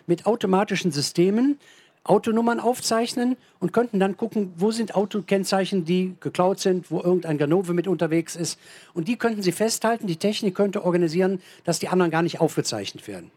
mit 0.07 0.25
automatischen 0.25 0.91
Systemen 0.91 1.59
Autonummern 2.03 2.59
aufzeichnen 2.59 3.37
und 3.59 3.73
könnten 3.73 3.99
dann 3.99 4.17
gucken, 4.17 4.53
wo 4.55 4.71
sind 4.71 4.95
Autokennzeichen, 4.95 5.85
die 5.85 6.15
geklaut 6.19 6.59
sind, 6.59 6.89
wo 6.89 6.99
irgendein 6.99 7.37
Ganove 7.37 7.73
mit 7.73 7.87
unterwegs 7.87 8.35
ist. 8.35 8.59
Und 8.93 9.07
die 9.07 9.17
könnten 9.17 9.43
Sie 9.43 9.51
festhalten. 9.51 10.07
Die 10.07 10.15
Technik 10.15 10.55
könnte 10.55 10.83
organisieren, 10.83 11.41
dass 11.63 11.77
die 11.77 11.89
anderen 11.89 12.11
gar 12.11 12.23
nicht 12.23 12.41
aufgezeichnet 12.41 13.07
werden. 13.07 13.29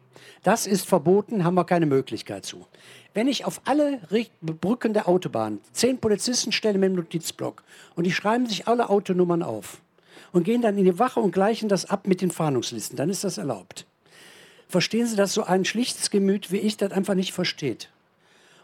Das 0.43 0.67
ist 0.67 0.87
verboten, 0.87 1.45
haben 1.45 1.55
wir 1.55 1.65
keine 1.65 1.87
Möglichkeit 1.87 2.45
zu. 2.45 2.67
Wenn 3.15 3.29
ich 3.29 3.45
auf 3.45 3.61
alle 3.65 4.01
Brücken 4.41 4.93
der 4.93 5.09
Autobahn 5.09 5.61
zehn 5.73 5.99
Polizisten 5.99 6.53
stelle 6.53 6.79
mit 6.79 6.91
dem 6.91 6.97
Notizblock 6.97 7.63
und 7.95 8.05
die 8.05 8.13
schreiben 8.13 8.47
sich 8.47 8.67
alle 8.67 8.89
Autonummern 8.91 9.43
auf 9.43 9.81
und 10.33 10.45
gehen 10.45 10.63
dann 10.63 10.77
in 10.77 10.85
die 10.85 10.99
Wache 10.99 11.21
und 11.21 11.33
gleichen 11.33 11.69
das 11.69 11.89
ab 11.89 12.07
mit 12.07 12.21
den 12.21 12.31
Fahndungslisten, 12.31 12.97
dann 12.97 13.09
ist 13.09 13.25
das 13.25 13.39
erlaubt. 13.39 13.87
Verstehen 14.69 15.07
Sie, 15.07 15.17
dass 15.17 15.35
so 15.35 15.45
ein 15.45 15.65
schlichtes 15.65 16.11
Gemüt 16.11 16.51
wie 16.51 16.59
ich 16.59 16.77
das 16.77 16.91
einfach 16.91 17.15
nicht 17.15 17.33
versteht? 17.33 17.91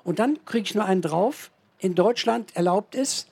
Und 0.02 0.18
dann 0.18 0.44
kriege 0.44 0.64
ich 0.64 0.74
nur 0.74 0.84
einen 0.84 1.02
drauf. 1.02 1.50
In 1.78 1.94
Deutschland 1.94 2.56
erlaubt 2.56 2.94
es, 2.94 3.26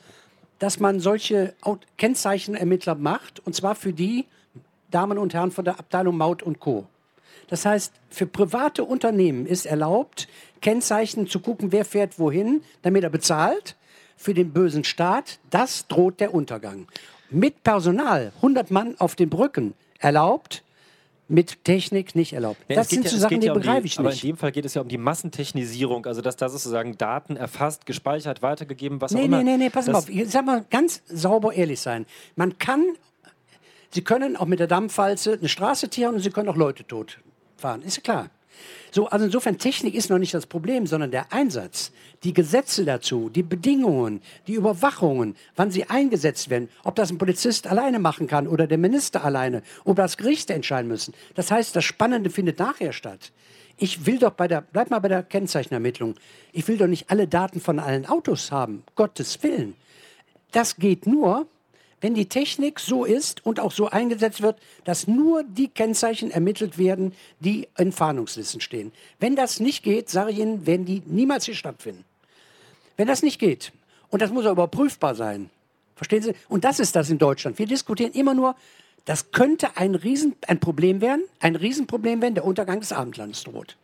dass 0.58 0.78
man 0.78 1.00
solche 1.00 1.54
Kennzeichenermittler 1.96 2.94
macht, 2.94 3.40
und 3.40 3.54
zwar 3.54 3.74
für 3.74 3.92
die 3.92 4.26
Damen 4.90 5.18
und 5.18 5.34
Herren 5.34 5.50
von 5.50 5.64
der 5.64 5.78
Abteilung 5.78 6.16
Maut 6.16 6.42
und 6.42 6.60
Co. 6.60 6.86
Das 7.48 7.64
heißt, 7.64 7.92
für 8.10 8.26
private 8.26 8.84
Unternehmen 8.84 9.46
ist 9.46 9.66
erlaubt, 9.66 10.28
Kennzeichen 10.60 11.26
zu 11.26 11.40
gucken, 11.40 11.72
wer 11.72 11.84
fährt 11.84 12.18
wohin, 12.18 12.62
damit 12.82 13.02
er 13.02 13.10
bezahlt. 13.10 13.76
Für 14.16 14.34
den 14.34 14.52
bösen 14.52 14.84
Staat, 14.84 15.38
das 15.50 15.86
droht 15.86 16.20
der 16.20 16.34
Untergang. 16.34 16.88
Mit 17.30 17.62
Personal, 17.62 18.32
100 18.36 18.70
Mann 18.70 18.96
auf 18.98 19.14
den 19.14 19.30
Brücken, 19.30 19.74
erlaubt, 20.00 20.64
mit 21.28 21.64
Technik 21.64 22.16
nicht 22.16 22.32
erlaubt. 22.32 22.58
Ja, 22.68 22.76
das 22.76 22.88
sind 22.88 23.04
ja, 23.04 23.10
so 23.10 23.18
Sachen, 23.18 23.40
die 23.40 23.46
ja 23.46 23.52
um 23.52 23.60
begreife 23.60 23.86
ich 23.86 23.98
nicht. 23.98 24.00
Aber 24.00 24.12
in 24.12 24.18
dem 24.18 24.36
Fall 24.36 24.50
geht 24.50 24.64
es 24.64 24.74
ja 24.74 24.82
um 24.82 24.88
die 24.88 24.98
Massentechnisierung, 24.98 26.06
also 26.06 26.20
dass 26.20 26.36
da 26.36 26.48
sozusagen 26.48 26.96
Daten 26.96 27.36
erfasst, 27.36 27.86
gespeichert, 27.86 28.42
weitergegeben, 28.42 29.00
was 29.00 29.12
nee, 29.12 29.20
auch 29.20 29.24
immer. 29.26 29.42
Nee, 29.42 29.52
nee, 29.52 29.64
nee, 29.64 29.70
pass 29.70 29.86
mal 29.86 29.96
auf. 29.96 30.08
Ich 30.08 30.30
sag 30.30 30.44
mal 30.46 30.64
ganz 30.70 31.02
sauber 31.06 31.52
ehrlich 31.52 31.80
sein. 31.80 32.06
Man 32.34 32.58
kann, 32.58 32.84
Sie 33.90 34.02
können 34.02 34.36
auch 34.36 34.46
mit 34.46 34.58
der 34.58 34.66
Dampfwalze 34.66 35.34
eine 35.34 35.48
Straße 35.48 35.88
tieren 35.90 36.14
und 36.14 36.20
Sie 36.22 36.30
können 36.30 36.48
auch 36.48 36.56
Leute 36.56 36.84
tot 36.84 37.18
fahren, 37.58 37.82
ist 37.82 38.02
klar. 38.04 38.30
So, 38.90 39.06
also 39.06 39.26
insofern, 39.26 39.58
Technik 39.58 39.94
ist 39.94 40.10
noch 40.10 40.18
nicht 40.18 40.34
das 40.34 40.46
Problem, 40.46 40.86
sondern 40.86 41.10
der 41.10 41.32
Einsatz, 41.32 41.92
die 42.24 42.32
Gesetze 42.32 42.84
dazu, 42.84 43.28
die 43.28 43.42
Bedingungen, 43.42 44.22
die 44.46 44.54
Überwachungen, 44.54 45.36
wann 45.56 45.70
sie 45.70 45.84
eingesetzt 45.84 46.48
werden, 46.50 46.68
ob 46.84 46.94
das 46.96 47.10
ein 47.10 47.18
Polizist 47.18 47.66
alleine 47.66 47.98
machen 47.98 48.26
kann 48.26 48.48
oder 48.48 48.66
der 48.66 48.78
Minister 48.78 49.24
alleine, 49.24 49.62
ob 49.84 49.96
das 49.96 50.16
Gerichte 50.16 50.54
entscheiden 50.54 50.88
müssen. 50.88 51.14
Das 51.34 51.50
heißt, 51.50 51.76
das 51.76 51.84
Spannende 51.84 52.30
findet 52.30 52.58
nachher 52.58 52.92
statt. 52.92 53.32
Ich 53.76 54.06
will 54.06 54.18
doch 54.18 54.32
bei 54.32 54.48
der, 54.48 54.62
bleib 54.62 54.90
mal 54.90 54.98
bei 54.98 55.08
der 55.08 55.22
Kennzeichenermittlung. 55.22 56.14
Ich 56.52 56.66
will 56.66 56.78
doch 56.78 56.88
nicht 56.88 57.10
alle 57.10 57.28
Daten 57.28 57.60
von 57.60 57.78
allen 57.78 58.06
Autos 58.06 58.50
haben. 58.50 58.82
Gottes 58.96 59.40
Willen. 59.42 59.76
Das 60.50 60.76
geht 60.76 61.06
nur, 61.06 61.46
wenn 62.00 62.14
die 62.14 62.26
Technik 62.26 62.80
so 62.80 63.04
ist 63.04 63.44
und 63.44 63.60
auch 63.60 63.72
so 63.72 63.88
eingesetzt 63.88 64.42
wird, 64.42 64.58
dass 64.84 65.06
nur 65.06 65.42
die 65.44 65.68
Kennzeichen 65.68 66.30
ermittelt 66.30 66.78
werden, 66.78 67.12
die 67.40 67.68
in 67.76 67.92
Fahndungslisten 67.92 68.60
stehen. 68.60 68.92
Wenn 69.18 69.36
das 69.36 69.60
nicht 69.60 69.82
geht, 69.82 70.08
sage 70.08 70.30
ich 70.32 70.38
Ihnen, 70.38 70.66
werden 70.66 70.86
die 70.86 71.02
niemals 71.06 71.44
hier 71.44 71.54
stattfinden. 71.54 72.04
Wenn 72.96 73.08
das 73.08 73.22
nicht 73.22 73.38
geht, 73.38 73.72
und 74.10 74.22
das 74.22 74.30
muss 74.30 74.46
auch 74.46 74.52
überprüfbar 74.52 75.14
sein, 75.14 75.50
verstehen 75.96 76.22
Sie? 76.22 76.34
Und 76.48 76.64
das 76.64 76.80
ist 76.80 76.96
das 76.96 77.10
in 77.10 77.18
Deutschland. 77.18 77.58
Wir 77.58 77.66
diskutieren 77.66 78.12
immer 78.12 78.34
nur, 78.34 78.54
das 79.04 79.30
könnte 79.32 79.76
ein, 79.76 79.94
Riesen, 79.94 80.36
ein 80.46 80.60
Problem 80.60 81.00
werden, 81.00 81.22
ein 81.40 81.56
Riesenproblem 81.56 82.22
werden, 82.22 82.34
der 82.34 82.44
Untergang 82.44 82.80
des 82.80 82.92
Abendlandes 82.92 83.44
droht 83.44 83.76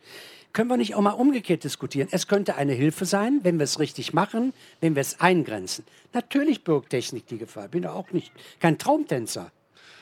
können 0.55 0.69
wir 0.69 0.77
nicht 0.77 0.95
auch 0.95 1.01
mal 1.01 1.11
umgekehrt 1.11 1.63
diskutieren? 1.65 2.07
Es 2.11 2.27
könnte 2.27 2.55
eine 2.55 2.71
Hilfe 2.71 3.05
sein, 3.05 3.41
wenn 3.43 3.59
wir 3.59 3.65
es 3.65 3.77
richtig 3.77 4.13
machen, 4.13 4.53
wenn 4.79 4.95
wir 4.95 5.01
es 5.01 5.19
eingrenzen. 5.19 5.85
Natürlich 6.13 6.63
birgt 6.63 6.89
Technik 6.89 7.27
die 7.27 7.37
Gefahr. 7.37 7.65
Ich 7.65 7.71
bin 7.71 7.85
auch 7.85 8.09
nicht 8.11 8.31
kein 8.59 8.79
Traumtänzer. 8.79 9.51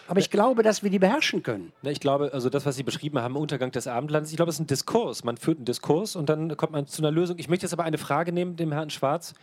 Aber 0.07 0.19
ich 0.19 0.29
glaube, 0.29 0.61
dass 0.61 0.83
wir 0.83 0.91
die 0.91 0.99
beherrschen 0.99 1.41
können. 1.41 1.73
Ich 1.81 1.99
glaube, 1.99 2.31
also 2.33 2.49
das, 2.49 2.65
was 2.65 2.75
Sie 2.75 2.83
beschrieben 2.83 3.19
haben, 3.19 3.35
Untergang 3.35 3.71
des 3.71 3.87
Abendlandes, 3.87 4.29
ich 4.29 4.35
glaube, 4.35 4.49
es 4.49 4.57
ist 4.57 4.59
ein 4.59 4.67
Diskurs. 4.67 5.23
Man 5.23 5.37
führt 5.37 5.57
einen 5.57 5.65
Diskurs 5.65 6.15
und 6.15 6.29
dann 6.29 6.55
kommt 6.55 6.73
man 6.73 6.85
zu 6.85 7.01
einer 7.01 7.09
Lösung. 7.09 7.39
Ich 7.39 7.49
möchte 7.49 7.65
jetzt 7.65 7.73
aber 7.73 7.83
eine 7.83 7.97
Frage 7.97 8.31
nehmen, 8.31 8.55
dem 8.55 8.71
Herrn 8.71 8.91
Schwarz. 8.91 9.33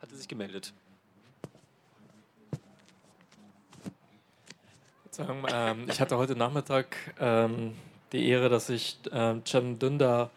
Hat 0.00 0.10
er 0.10 0.16
sich 0.16 0.26
gemeldet? 0.26 0.72
Ähm, 5.16 5.86
ich 5.88 6.00
hatte 6.00 6.18
heute 6.18 6.34
Nachmittag 6.34 6.96
ähm, 7.20 7.74
die 8.14 8.28
Ehre, 8.28 8.48
dass 8.48 8.70
ich 8.70 8.98
äh, 9.12 9.34
Cem 9.46 9.78
Dündar 9.78 10.30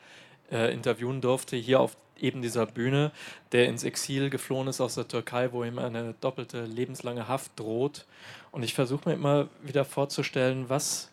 äh, 0.52 0.74
interviewen 0.74 1.22
durfte, 1.22 1.56
hier 1.56 1.80
auf 1.80 1.96
eben 2.20 2.42
dieser 2.42 2.66
Bühne, 2.66 3.12
der 3.52 3.68
ins 3.68 3.84
Exil 3.84 4.30
geflohen 4.30 4.68
ist 4.68 4.82
aus 4.82 4.96
der 4.96 5.08
Türkei, 5.08 5.52
wo 5.52 5.64
ihm 5.64 5.80
eine 5.80 6.16
doppelte 6.20 6.66
lebenslange 6.66 7.28
Haft 7.28 7.60
droht. 7.60 8.06
Und 8.52 8.64
ich 8.64 8.74
versuche 8.74 9.10
mir 9.10 9.16
immer 9.16 9.48
wieder 9.62 9.86
vorzustellen, 9.86 10.70
was, 10.70 11.12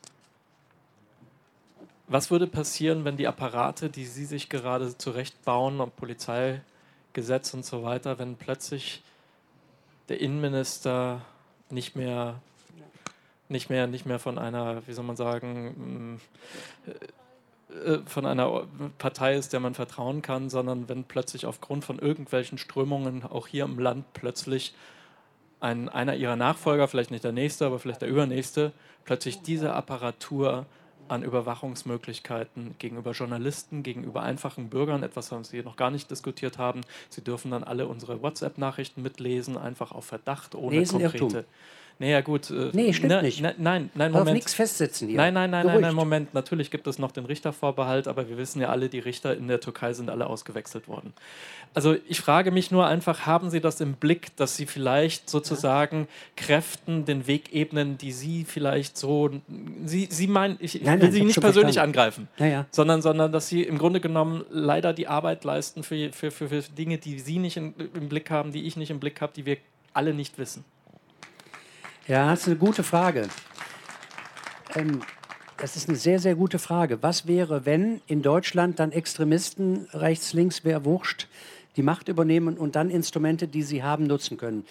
was 2.09 2.31
würde 2.31 2.47
passieren, 2.47 3.05
wenn 3.05 3.17
die 3.17 3.29
Apparate, 3.29 3.91
die 3.91 4.07
Sie 4.07 4.25
sich 4.25 4.49
gerade 4.49 4.97
zurechtbauen, 4.97 5.81
und 5.81 5.95
Polizeigesetz 5.97 7.53
und 7.53 7.65
so 7.65 7.83
weiter, 7.83 8.19
wenn 8.19 8.37
plötzlich 8.37 9.03
der 10.09 10.21
Innenminister 10.21 11.21
nicht 11.71 11.97
mehr 11.97 12.41
nicht 13.55 13.71
mehr, 13.71 13.87
nicht 13.87 14.05
mehr 14.05 14.19
von 14.19 14.39
einer, 14.39 14.87
wie 14.87 14.93
soll 14.93 15.05
man 15.05 15.17
sagen, 15.17 16.21
äh, 16.87 16.91
äh, 17.75 18.01
von 18.05 18.27
einer 18.27 18.67
Partei 18.99 19.37
ist, 19.37 19.53
der 19.53 19.61
man 19.61 19.75
vertrauen 19.75 20.21
kann, 20.21 20.51
sondern 20.51 20.89
wenn 20.89 21.05
plötzlich 21.05 21.47
aufgrund 21.47 21.85
von 21.85 21.99
irgendwelchen 21.99 22.59
Strömungen 22.59 23.25
auch 23.25 23.47
hier 23.47 23.65
im 23.65 23.79
Land 23.79 24.05
plötzlich 24.13 24.75
ein, 25.61 25.89
einer 25.89 26.15
ihrer 26.15 26.37
Nachfolger, 26.37 26.89
vielleicht 26.89 27.11
nicht 27.11 27.25
der 27.25 27.33
nächste, 27.33 27.65
aber 27.65 27.79
vielleicht 27.79 28.03
der 28.03 28.09
übernächste, 28.09 28.73
plötzlich 29.05 29.41
diese 29.41 29.73
Apparatur 29.73 30.67
an 31.09 31.23
Überwachungsmöglichkeiten 31.23 32.77
gegenüber 32.79 33.13
Journalisten, 33.13 33.83
gegenüber 33.83 34.23
einfachen 34.23 34.69
Bürgern, 34.71 35.03
etwas, 35.03 35.31
was 35.33 35.49
Sie 35.49 35.63
noch 35.63 35.77
gar 35.77 35.91
nicht 35.91 36.11
diskutiert 36.11 36.59
haben. 36.59 36.81
Sie 37.11 37.23
dürfen 37.23 37.51
dann 37.51 37.65
alle 37.65 37.87
unsere 37.87 38.23
WhatsApp-Nachrichten 38.23 39.03
mitlesen, 39.03 39.57
einfach 39.57 39.93
auf 39.93 40.07
Verdacht, 40.07 40.55
ohne 40.55 40.79
Lesen 40.79 41.01
konkrete. 41.01 41.25
Irrtum. 41.25 41.45
Naja, 42.01 42.21
gut. 42.23 42.51
Äh, 42.51 42.71
nee, 42.73 42.93
stimmt 42.93 43.13
ne, 43.13 43.23
nicht. 43.23 43.41
Ne, 43.41 43.55
nein, 43.57 43.91
nein, 43.95 44.11
Moment. 44.11 44.35
nichts 44.35 44.53
festsetzen 44.53 45.09
hier. 45.09 45.17
Nein, 45.17 45.33
nein, 45.35 45.51
nein, 45.51 45.63
Beruhigt. 45.63 45.83
nein, 45.83 45.89
nein, 45.91 45.95
Moment. 45.95 46.35
Natürlich 46.35 46.71
gibt 46.71 46.87
es 46.87 46.99
noch 46.99 47.13
den 47.13 47.25
Richtervorbehalt, 47.25 48.09
aber 48.09 48.29
wir 48.29 48.37
wissen 48.37 48.61
ja 48.61 48.69
alle, 48.71 48.89
die 48.89 48.99
Richter 48.99 49.37
in 49.37 49.47
der 49.49 49.61
Türkei 49.61 49.93
sind 49.93 50.11
alle 50.11 50.27
ausgewechselt 50.27 50.89
worden. 50.89 51.13
Also 51.73 51.97
ich 52.09 52.21
frage 52.21 52.51
mich 52.51 52.71
nur 52.71 52.87
einfach, 52.87 53.27
haben 53.27 53.49
Sie 53.51 53.61
das 53.61 53.81
im 53.81 53.95
Blick, 53.95 54.37
dass 54.37 54.57
Sie 54.57 54.67
vielleicht 54.67 55.31
sozusagen 55.31 56.09
Kräften 56.37 57.05
den 57.05 57.27
Weg 57.27 57.53
ebnen, 57.55 57.97
die 57.99 58.13
Sie 58.13 58.45
vielleicht 58.45 58.97
so, 58.99 59.31
Sie, 59.85 60.09
Sie 60.11 60.27
meinen, 60.27 60.57
ich 60.61 60.75
Nein, 60.83 61.01
will 61.01 61.09
nein, 61.09 61.13
Sie 61.13 61.19
ich 61.19 61.25
nicht 61.27 61.41
persönlich 61.41 61.75
verstanden. 61.77 61.99
angreifen, 61.99 62.29
Ja, 62.39 62.47
ja. 62.47 62.67
sondern, 62.71 63.03
sondern 63.03 63.33
dass 63.33 63.49
Sie 63.49 63.63
im 63.63 63.79
Grunde 63.79 64.01
genommen 64.01 64.45
leider 64.51 64.93
die 64.93 65.07
Arbeit 65.09 65.45
leisten 65.45 65.83
für, 65.83 66.13
für, 66.13 66.31
für, 66.31 66.49
für 66.49 66.63
Dinge, 66.63 66.99
die 66.99 67.19
Sie 67.19 67.39
nicht 67.39 67.57
in, 67.57 67.75
im 67.95 68.09
Blick 68.09 68.31
haben, 68.31 68.53
die 68.53 68.67
ich 68.67 68.77
nicht 68.77 68.91
im 68.91 69.01
Blick 69.01 69.21
habe, 69.21 69.33
die 69.35 69.47
wir 69.47 69.57
alle 69.93 70.13
nicht 70.15 70.39
wissen. 70.39 70.65
Ja, 72.07 72.29
das 72.29 72.41
ist 72.41 72.49
eine 72.49 72.57
gute 72.57 72.83
Frage. 72.83 73.29
Ähm, 74.75 75.01
das 75.57 75.75
ist 75.75 75.89
eine 75.89 75.97
sehr, 75.97 76.19
sehr 76.19 76.35
gute 76.35 76.59
Frage. 76.59 77.03
Was 77.03 77.27
wäre, 77.27 77.65
wenn 77.65 78.03
in 78.07 78.21
Deutschland 78.21 78.79
dann 78.79 78.93
Extremisten, 78.93 79.89
rechts, 79.95 80.35
links, 80.35 80.65
wer 80.65 80.85
wurscht, 80.85 81.29
die 81.77 81.83
Macht 81.83 82.09
übernehmen 82.09 82.59
und 82.59 82.77
dann 82.77 82.91
Instrumente, 82.91 83.49
die 83.49 83.63
sie 83.63 83.83
haben, 83.83 84.07
nutzen 84.07 84.37
können? 84.37 84.67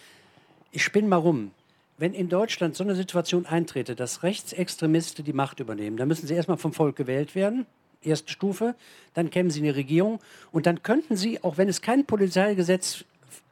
Ich 0.71 0.83
spinne 0.83 1.07
mal 1.07 1.15
rum. 1.15 1.49
Wenn 1.97 2.13
in 2.13 2.29
Deutschland 2.29 2.75
so 2.75 2.83
eine 2.83 2.93
Situation 2.93 3.47
eintrete, 3.47 3.95
dass 3.95 4.21
Rechtsextremisten 4.21 5.25
die 5.25 5.33
Macht 5.33 5.59
übernehmen, 5.59 5.97
dann 5.97 6.09
müssen 6.09 6.27
sie 6.27 6.35
erstmal 6.35 6.57
vom 6.57 6.73
Volk 6.73 6.95
gewählt 6.95 7.33
werden, 7.33 7.65
erste 8.03 8.31
Stufe, 8.31 8.75
dann 9.15 9.31
kämen 9.31 9.49
sie 9.49 9.57
in 9.57 9.65
die 9.65 9.71
Regierung 9.71 10.19
und 10.51 10.67
dann 10.67 10.83
könnten 10.83 11.15
sie, 11.15 11.43
auch 11.43 11.57
wenn 11.57 11.67
es 11.67 11.81
kein 11.81 12.05
Polizeigesetz 12.05 13.05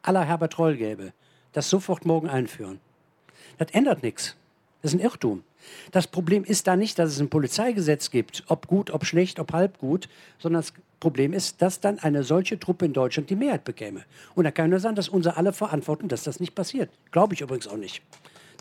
aller 0.03 0.23
Herbert 0.23 0.59
Reul 0.59 0.77
gäbe, 0.77 1.13
das 1.51 1.67
sofort 1.67 2.05
morgen 2.05 2.29
einführen. 2.29 2.79
Das 3.57 3.71
ändert 3.71 4.03
nichts. 4.03 4.35
Das 4.81 4.93
ist 4.93 4.99
ein 4.99 5.03
Irrtum. 5.03 5.43
Das 5.91 6.07
Problem 6.07 6.43
ist 6.43 6.67
da 6.67 6.75
nicht, 6.75 6.97
dass 6.97 7.11
es 7.11 7.19
ein 7.19 7.29
Polizeigesetz 7.29 8.09
gibt, 8.09 8.43
ob 8.47 8.67
gut, 8.67 8.89
ob 8.91 9.05
schlecht, 9.05 9.39
ob 9.39 9.53
halb 9.53 9.77
gut, 9.77 10.09
sondern 10.39 10.61
das 10.61 10.73
Problem 10.99 11.33
ist, 11.33 11.61
dass 11.61 11.79
dann 11.79 11.99
eine 11.99 12.23
solche 12.23 12.59
Truppe 12.59 12.85
in 12.85 12.93
Deutschland 12.93 13.29
die 13.29 13.35
Mehrheit 13.35 13.63
bekäme. 13.63 14.05
Und 14.35 14.45
da 14.45 14.51
kann 14.51 14.69
nur 14.69 14.79
sagen, 14.79 14.95
dass 14.95 15.09
unser 15.09 15.37
alle 15.37 15.53
Verantwortung, 15.53 16.09
dass 16.09 16.23
das 16.23 16.39
nicht 16.39 16.55
passiert. 16.55 16.89
Glaube 17.11 17.33
ich 17.33 17.41
übrigens 17.41 17.67
auch 17.67 17.77
nicht. 17.77 18.01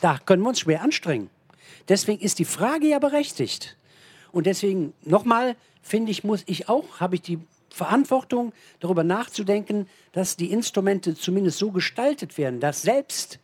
Da 0.00 0.18
können 0.18 0.42
wir 0.42 0.50
uns 0.50 0.60
schwer 0.60 0.82
anstrengen. 0.82 1.30
Deswegen 1.88 2.20
ist 2.20 2.38
die 2.38 2.44
Frage 2.44 2.86
ja 2.86 2.98
berechtigt. 2.98 3.76
Und 4.32 4.46
deswegen 4.46 4.92
nochmal, 5.02 5.56
finde 5.82 6.10
ich, 6.10 6.24
muss 6.24 6.42
ich 6.46 6.68
auch, 6.68 7.00
habe 7.00 7.16
ich 7.16 7.22
die 7.22 7.38
Verantwortung, 7.70 8.52
darüber 8.80 9.04
nachzudenken, 9.04 9.88
dass 10.12 10.36
die 10.36 10.50
Instrumente 10.50 11.14
zumindest 11.14 11.58
so 11.58 11.70
gestaltet 11.70 12.36
werden, 12.36 12.60
dass 12.60 12.82
selbst 12.82 13.38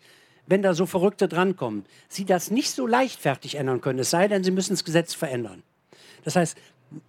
wenn 0.46 0.62
da 0.62 0.74
so 0.74 0.86
Verrückte 0.86 1.28
drankommen, 1.28 1.84
sie 2.08 2.24
das 2.24 2.50
nicht 2.50 2.70
so 2.70 2.86
leichtfertig 2.86 3.56
ändern 3.56 3.80
können, 3.80 3.98
es 3.98 4.10
sei 4.10 4.28
denn, 4.28 4.44
sie 4.44 4.50
müssen 4.50 4.72
das 4.72 4.84
Gesetz 4.84 5.14
verändern. 5.14 5.62
Das 6.24 6.36
heißt, 6.36 6.56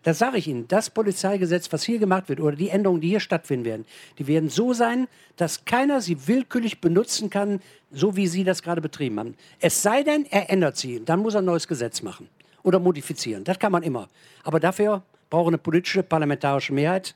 das 0.03 0.17
sage 0.17 0.37
ich 0.37 0.47
Ihnen, 0.47 0.67
das 0.67 0.89
Polizeigesetz, 0.89 1.71
was 1.71 1.83
hier 1.83 1.99
gemacht 1.99 2.29
wird, 2.29 2.39
oder 2.39 2.55
die 2.55 2.69
Änderungen, 2.69 2.99
die 2.99 3.09
hier 3.09 3.19
stattfinden 3.19 3.65
werden, 3.65 3.85
die 4.17 4.27
werden 4.27 4.49
so 4.49 4.73
sein, 4.73 5.07
dass 5.35 5.65
keiner 5.65 6.01
sie 6.01 6.27
willkürlich 6.27 6.81
benutzen 6.81 7.29
kann, 7.29 7.61
so 7.91 8.15
wie 8.15 8.27
Sie 8.27 8.43
das 8.43 8.63
gerade 8.63 8.81
betrieben 8.81 9.19
haben. 9.19 9.35
Es 9.59 9.81
sei 9.81 10.03
denn, 10.03 10.25
er 10.25 10.49
ändert 10.49 10.77
sie, 10.77 11.03
dann 11.05 11.19
muss 11.19 11.35
er 11.35 11.41
ein 11.41 11.45
neues 11.45 11.67
Gesetz 11.67 12.01
machen 12.01 12.27
oder 12.63 12.79
modifizieren. 12.79 13.43
Das 13.43 13.59
kann 13.59 13.71
man 13.71 13.83
immer. 13.83 14.09
Aber 14.43 14.59
dafür 14.59 15.03
braucht 15.29 15.45
er 15.45 15.49
eine 15.49 15.57
politische, 15.57 16.03
parlamentarische 16.03 16.73
Mehrheit. 16.73 17.15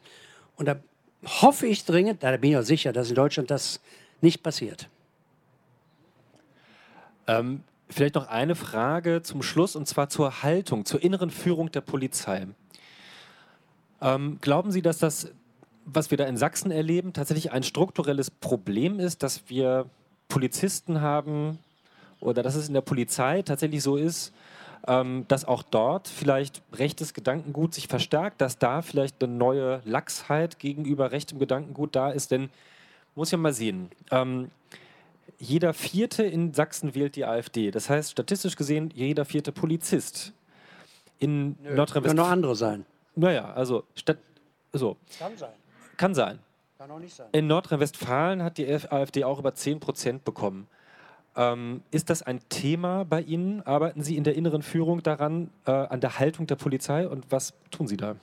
Und 0.55 0.67
da 0.67 0.80
hoffe 1.26 1.67
ich 1.67 1.84
dringend, 1.84 2.24
da 2.24 2.36
bin 2.38 2.51
ich 2.51 2.57
auch 2.57 2.63
sicher, 2.63 2.93
dass 2.93 3.09
in 3.09 3.15
Deutschland 3.15 3.51
das 3.51 3.80
nicht 4.22 4.43
passiert. 4.43 4.88
Ähm, 7.28 7.63
vielleicht 7.89 8.15
noch 8.15 8.28
eine 8.28 8.55
Frage 8.55 9.22
zum 9.22 9.43
Schluss 9.43 9.76
und 9.76 9.88
zwar 9.88 10.09
zur 10.09 10.43
Haltung, 10.43 10.86
zur 10.86 11.01
inneren 11.01 11.30
Führung 11.30 11.72
der 11.72 11.82
Polizei. 11.82 12.47
Ähm, 14.01 14.39
glauben 14.41 14.72
Sie, 14.72 14.82
dass 14.82 14.97
das, 14.97 15.32
was 15.86 16.11
wir 16.11 16.17
da 16.17 16.26
in 16.26 16.38
Sachsen 16.38 16.72
erleben, 16.72 17.13
tatsächlich 17.13 17.51
ein 17.51 17.63
strukturelles 17.63 18.32
Problem 18.32 18.99
ist, 18.99 19.24
dass 19.24 19.43
wir 19.49 19.86
Polizisten 20.28 21.01
haben 21.01 21.59
oder 22.19 22.43
dass 22.43 22.55
es 22.55 22.67
in 22.67 22.74
der 22.74 22.82
Polizei 22.82 23.41
tatsächlich 23.41 23.84
so 23.84 23.97
ist, 23.97 24.34
ähm, 24.88 25.26
dass 25.28 25.45
auch 25.45 25.63
dort 25.63 26.07
vielleicht 26.07 26.63
rechtes 26.74 27.13
Gedankengut 27.13 27.74
sich 27.74 27.88
verstärkt, 27.88 28.41
dass 28.41 28.57
da 28.57 28.82
vielleicht 28.82 29.24
eine 29.24 29.34
neue 29.34 29.82
Lachsheit 29.86 30.57
gegenüber 30.57 31.11
rechtem 31.11 31.38
Gedankengut 31.38 31.95
da 31.95 32.09
ist, 32.09 32.32
denn 32.32 32.49
muss 33.13 33.32
ja 33.32 33.38
mal 33.38 33.53
sehen. 33.53 33.89
Ähm, 34.09 34.49
jeder 35.42 35.74
Vierte 35.74 36.22
in 36.24 36.54
Sachsen 36.54 36.94
wählt 36.94 37.16
die 37.16 37.26
AfD. 37.26 37.72
Das 37.72 37.89
heißt, 37.89 38.12
statistisch 38.12 38.56
gesehen, 38.56 38.92
jeder 38.94 39.26
vierte 39.26 39.52
Polizist 39.52 40.34
in 41.18 41.56
Können 41.56 41.70
noch 41.70 41.76
Nordrhein-Westfalen. 41.78 42.32
andere 42.32 42.56
sein. 42.56 42.86
Naja, 43.16 43.52
also, 43.54 43.84
statt, 43.96 44.20
so, 44.72 44.98
Kann 45.18 45.36
sein. 45.38 45.50
kann 45.98 46.14
sein. 46.14 46.39
Kann 46.78 46.92
auch 46.92 47.00
nicht 47.00 47.16
sein. 47.16 47.28
In 47.32 47.48
Nordrhein-Westfalen 47.48 48.44
hat 48.44 48.60
die 48.60 48.68
AfD 48.68 49.24
auch 49.24 49.39
über 49.39 49.56
10 49.56 49.80
Prozent 49.80 50.24
bekommen. 50.24 50.68
Ähm, 51.36 51.82
ist 51.89 52.12
das 52.12 52.22
ein 52.22 52.39
Thema 52.50 53.04
bei 53.04 53.22
Ihnen? 53.22 53.62
Arbeiten 53.64 54.04
Sie 54.04 54.18
in 54.18 54.24
der 54.24 54.36
inneren 54.36 54.62
Führung 54.62 55.02
daran, 55.02 55.50
äh, 55.66 55.72
an 55.72 56.02
der 56.02 56.20
Haltung 56.20 56.46
der 56.46 56.56
Polizei 56.56 57.08
und 57.08 57.26
was 57.32 57.54
tun 57.72 57.88
Sie 57.88 57.98
da? 57.98 58.16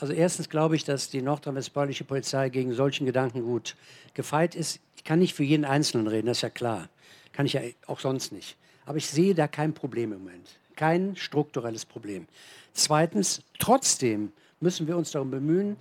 Also 0.00 0.12
erstens 0.12 0.48
glaube 0.48 0.76
ich, 0.76 0.84
dass 0.84 1.08
die 1.08 1.22
nordrhein-westfälische 1.22 2.04
Polizei 2.04 2.48
gegen 2.48 2.72
solchen 2.74 3.06
Gedanken 3.06 3.42
gut 3.42 3.76
gefeit 4.14 4.54
ist. 4.54 4.80
Ich 5.06 5.08
kann 5.08 5.20
nicht 5.20 5.34
für 5.34 5.44
jeden 5.44 5.64
Einzelnen 5.64 6.08
reden, 6.08 6.26
das 6.26 6.38
ist 6.38 6.42
ja 6.42 6.50
klar. 6.50 6.88
Kann 7.30 7.46
ich 7.46 7.52
ja 7.52 7.60
auch 7.86 8.00
sonst 8.00 8.32
nicht. 8.32 8.56
Aber 8.86 8.98
ich 8.98 9.06
sehe 9.06 9.36
da 9.36 9.46
kein 9.46 9.72
Problem 9.72 10.12
im 10.12 10.18
Moment. 10.18 10.58
Kein 10.74 11.14
strukturelles 11.14 11.84
Problem. 11.84 12.26
Zweitens, 12.72 13.40
trotzdem 13.60 14.32
müssen 14.58 14.88
wir 14.88 14.96
uns 14.96 15.12
darum 15.12 15.30
bemühen, 15.30 15.76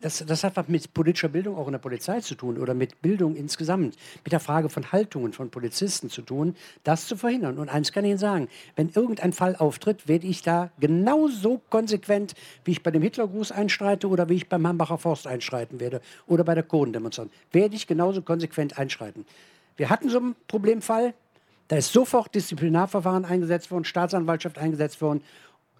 das, 0.00 0.24
das, 0.26 0.44
hat 0.44 0.56
was 0.56 0.68
mit 0.68 0.94
politischer 0.94 1.28
Bildung 1.28 1.56
auch 1.56 1.66
in 1.66 1.72
der 1.72 1.78
Polizei 1.78 2.20
zu 2.20 2.34
tun 2.34 2.58
oder 2.58 2.74
mit 2.74 3.02
Bildung 3.02 3.36
insgesamt, 3.36 3.96
mit 4.24 4.32
der 4.32 4.40
Frage 4.40 4.68
von 4.68 4.92
Haltungen 4.92 5.32
von 5.32 5.50
Polizisten 5.50 6.08
zu 6.08 6.22
tun, 6.22 6.56
das 6.84 7.06
zu 7.06 7.16
verhindern. 7.16 7.58
Und 7.58 7.68
eins 7.68 7.92
kann 7.92 8.04
ich 8.04 8.10
Ihnen 8.10 8.18
sagen, 8.18 8.48
wenn 8.76 8.88
irgendein 8.88 9.32
Fall 9.32 9.56
auftritt, 9.56 10.08
werde 10.08 10.26
ich 10.26 10.42
da 10.42 10.70
genauso 10.80 11.60
konsequent, 11.70 12.34
wie 12.64 12.72
ich 12.72 12.82
bei 12.82 12.90
dem 12.90 13.02
Hitlergruß 13.02 13.52
einschreite 13.52 14.08
oder 14.08 14.28
wie 14.28 14.36
ich 14.36 14.48
beim 14.48 14.66
Hambacher 14.66 14.98
Forst 14.98 15.26
einschreiten 15.26 15.80
werde 15.80 16.00
oder 16.26 16.44
bei 16.44 16.54
der 16.54 16.64
Kurdendemonstration, 16.64 17.32
werde 17.52 17.76
ich 17.76 17.86
genauso 17.86 18.22
konsequent 18.22 18.78
einschreiten. 18.78 19.26
Wir 19.76 19.90
hatten 19.90 20.08
so 20.08 20.18
einen 20.18 20.36
Problemfall, 20.46 21.14
da 21.68 21.76
ist 21.76 21.92
sofort 21.92 22.34
Disziplinarverfahren 22.34 23.24
eingesetzt 23.24 23.70
worden, 23.70 23.84
Staatsanwaltschaft 23.84 24.58
eingesetzt 24.58 25.00
worden. 25.00 25.22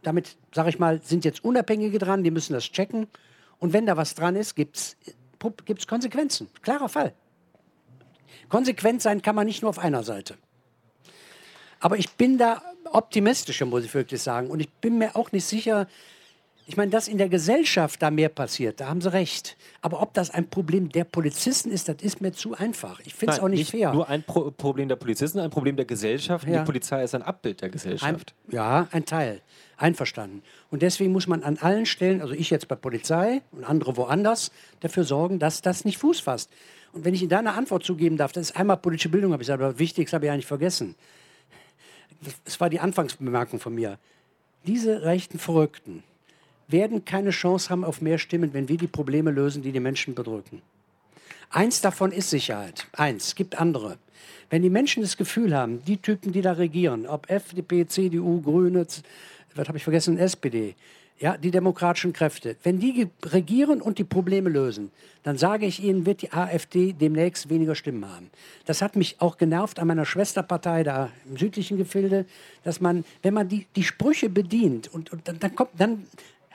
Damit, 0.03 0.37
sage 0.55 0.69
ich 0.69 0.79
mal, 0.79 1.03
sind 1.03 1.25
jetzt 1.25 1.45
Unabhängige 1.45 1.99
dran, 1.99 2.23
die 2.23 2.31
müssen 2.31 2.53
das 2.53 2.71
checken. 2.71 3.09
Und 3.61 3.73
wenn 3.73 3.87
da 3.87 3.97
was 3.97 4.15
dran 4.15 4.35
ist, 4.35 4.57
gibt 4.57 4.77
es 4.77 5.87
Konsequenzen. 5.87 6.49
Klarer 6.63 6.89
Fall. 6.89 7.15
Konsequent 8.49 9.01
sein 9.01 9.23
kann 9.23 9.37
man 9.37 9.47
nicht 9.47 9.63
nur 9.63 9.69
auf 9.69 9.79
einer 9.79 10.03
Seite. 10.03 10.37
Aber 11.79 11.97
ich 11.97 12.11
bin 12.11 12.37
da 12.37 12.63
optimistischer, 12.85 13.67
muss 13.67 13.85
ich 13.85 13.95
wirklich 13.95 14.21
sagen. 14.21 14.51
Und 14.51 14.61
ich 14.61 14.69
bin 14.69 14.99
mir 14.99 15.15
auch 15.15 15.31
nicht 15.31 15.45
sicher, 15.45 15.87
ich 16.71 16.77
meine, 16.77 16.93
dass 16.93 17.09
in 17.09 17.19
der 17.19 17.29
Gesellschaft 17.29 18.01
da 18.01 18.13
mehr 18.13 18.29
passiert, 18.29 18.79
da 18.79 18.87
haben 18.87 19.01
Sie 19.01 19.13
recht. 19.13 19.57
Aber 19.81 20.01
ob 20.01 20.15
das 20.15 20.31
ein 20.31 20.49
Problem 20.49 20.89
der 20.89 21.03
Polizisten 21.03 21.73
ist, 21.73 21.89
das 21.89 21.97
ist 22.01 22.21
mir 22.21 22.31
zu 22.31 22.55
einfach. 22.55 23.01
Ich 23.01 23.13
finde 23.13 23.35
es 23.35 23.41
auch 23.41 23.49
nicht, 23.49 23.59
nicht 23.59 23.71
fair. 23.73 23.93
Nur 23.93 24.09
ein 24.09 24.23
Pro 24.23 24.53
Problem 24.53 24.87
der 24.89 24.95
Polizisten, 24.95 25.41
ein 25.41 25.51
Problem 25.51 25.75
der 25.75 25.85
Gesellschaft. 25.85 26.47
Ja. 26.47 26.61
Die 26.61 26.65
Polizei 26.65 27.03
ist 27.03 27.13
ein 27.17 27.23
Abbild 27.23 27.61
der 27.61 27.71
Gesellschaft. 27.71 28.35
Ein, 28.47 28.55
ja, 28.55 28.87
ein 28.93 29.05
Teil. 29.05 29.41
Einverstanden. 29.79 30.45
Und 30.71 30.83
deswegen 30.83 31.11
muss 31.11 31.27
man 31.27 31.43
an 31.43 31.59
allen 31.59 31.87
Stellen, 31.87 32.21
also 32.21 32.35
ich 32.35 32.51
jetzt 32.51 32.69
bei 32.69 32.77
Polizei 32.77 33.43
und 33.51 33.65
andere 33.65 33.97
woanders, 33.97 34.53
dafür 34.79 35.03
sorgen, 35.03 35.41
dass 35.41 35.63
das 35.63 35.85
nicht 35.85 35.99
Fuß 35.99 36.21
fasst. 36.21 36.51
Und 36.93 37.05
wenn 37.05 37.15
ich 37.15 37.23
Ihnen 37.23 37.31
da 37.31 37.41
eine 37.41 37.55
Antwort 37.55 37.83
zugeben 37.83 38.17
darf, 38.17 38.31
das 38.31 38.51
ist 38.51 38.57
einmal 38.57 38.77
politische 38.77 39.09
Bildung, 39.09 39.33
habe 39.33 39.43
ich 39.43 39.49
gesagt, 39.49 39.61
aber 39.61 39.81
wichtig, 39.81 40.13
habe 40.13 40.27
ich 40.27 40.31
eigentlich 40.31 40.47
vergessen. 40.47 40.95
Das 42.45 42.61
war 42.61 42.71
die 42.71 42.79
Anfangsbemerkung 42.79 43.59
von 43.59 43.75
mir. 43.75 43.99
Diese 44.67 45.03
rechten 45.03 45.41
Verrückten, 45.41 46.05
werden 46.73 47.05
keine 47.05 47.31
Chance 47.31 47.71
haben 47.71 47.85
auf 47.85 48.01
mehr 48.01 48.19
Stimmen, 48.19 48.53
wenn 48.53 48.69
wir 48.69 48.77
die 48.77 48.87
Probleme 48.87 49.31
lösen, 49.31 49.63
die 49.63 49.73
die 49.73 49.81
Menschen 49.81 50.15
bedrücken. 50.15 50.63
Eins 51.51 51.81
davon 51.81 52.13
ist 52.13 52.31
Sicherheit. 52.31 52.87
Eins. 52.93 53.29
Es 53.29 53.35
gibt 53.35 53.59
andere. 53.59 53.99
Wenn 54.51 54.63
die 54.63 54.71
Menschen 54.71 55.03
das 55.03 55.17
Gefühl 55.17 55.55
haben, 55.55 55.85
die 55.85 55.97
Typen, 55.97 56.33
die 56.33 56.43
da 56.43 56.53
regieren, 56.53 57.07
ob 57.07 57.31
FDP, 57.31 57.87
CDU, 57.87 58.41
Grüne, 58.41 58.87
was 59.55 59.69
habe 59.69 59.79
ich 59.79 59.85
vergessen, 59.85 60.19
SPD, 60.19 60.75
ja, 61.21 61.37
die 61.37 61.51
demokratischen 61.51 62.13
Kräfte, 62.13 62.57
wenn 62.63 62.81
die 62.81 63.09
regieren 63.23 63.83
und 63.83 63.99
die 63.99 64.05
Probleme 64.05 64.49
lösen, 64.49 64.91
dann 65.23 65.37
sage 65.37 65.67
ich 65.67 65.83
Ihnen, 65.83 66.07
wird 66.07 66.23
die 66.23 66.33
AfD 66.33 66.95
demnächst 66.95 67.51
weniger 67.51 67.75
Stimmen 67.75 68.11
haben. 68.11 68.31
Das 68.65 68.81
hat 68.81 68.97
mich 68.97 69.21
auch 69.21 69.37
genervt 69.37 69.79
an 69.79 69.87
meiner 69.87 70.07
Schwesterpartei 70.07 70.83
da 70.83 71.11
im 71.29 71.37
südlichen 71.37 71.77
Gefilde, 71.77 72.25
dass 72.65 72.81
man, 72.81 73.05
wenn 73.23 73.35
man 73.35 73.49
die, 73.49 73.67
die 73.77 73.83
Sprüche 73.83 74.31
bedient 74.31 74.89
und, 74.93 75.13
und 75.13 75.29
dann, 75.29 75.39
dann 75.39 75.55
kommt, 75.55 75.71
dann 75.77 76.07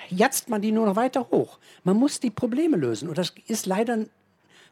jatzt 0.10 0.50
man 0.50 0.62
die 0.62 0.72
nur 0.72 0.86
noch 0.86 0.96
weiter 0.96 1.30
hoch. 1.32 1.60
Man 1.84 1.98
muss 1.98 2.20
die 2.20 2.30
Probleme 2.30 2.78
lösen. 2.78 3.10
Und 3.10 3.18
das 3.18 3.34
ist 3.48 3.66
leider 3.66 4.06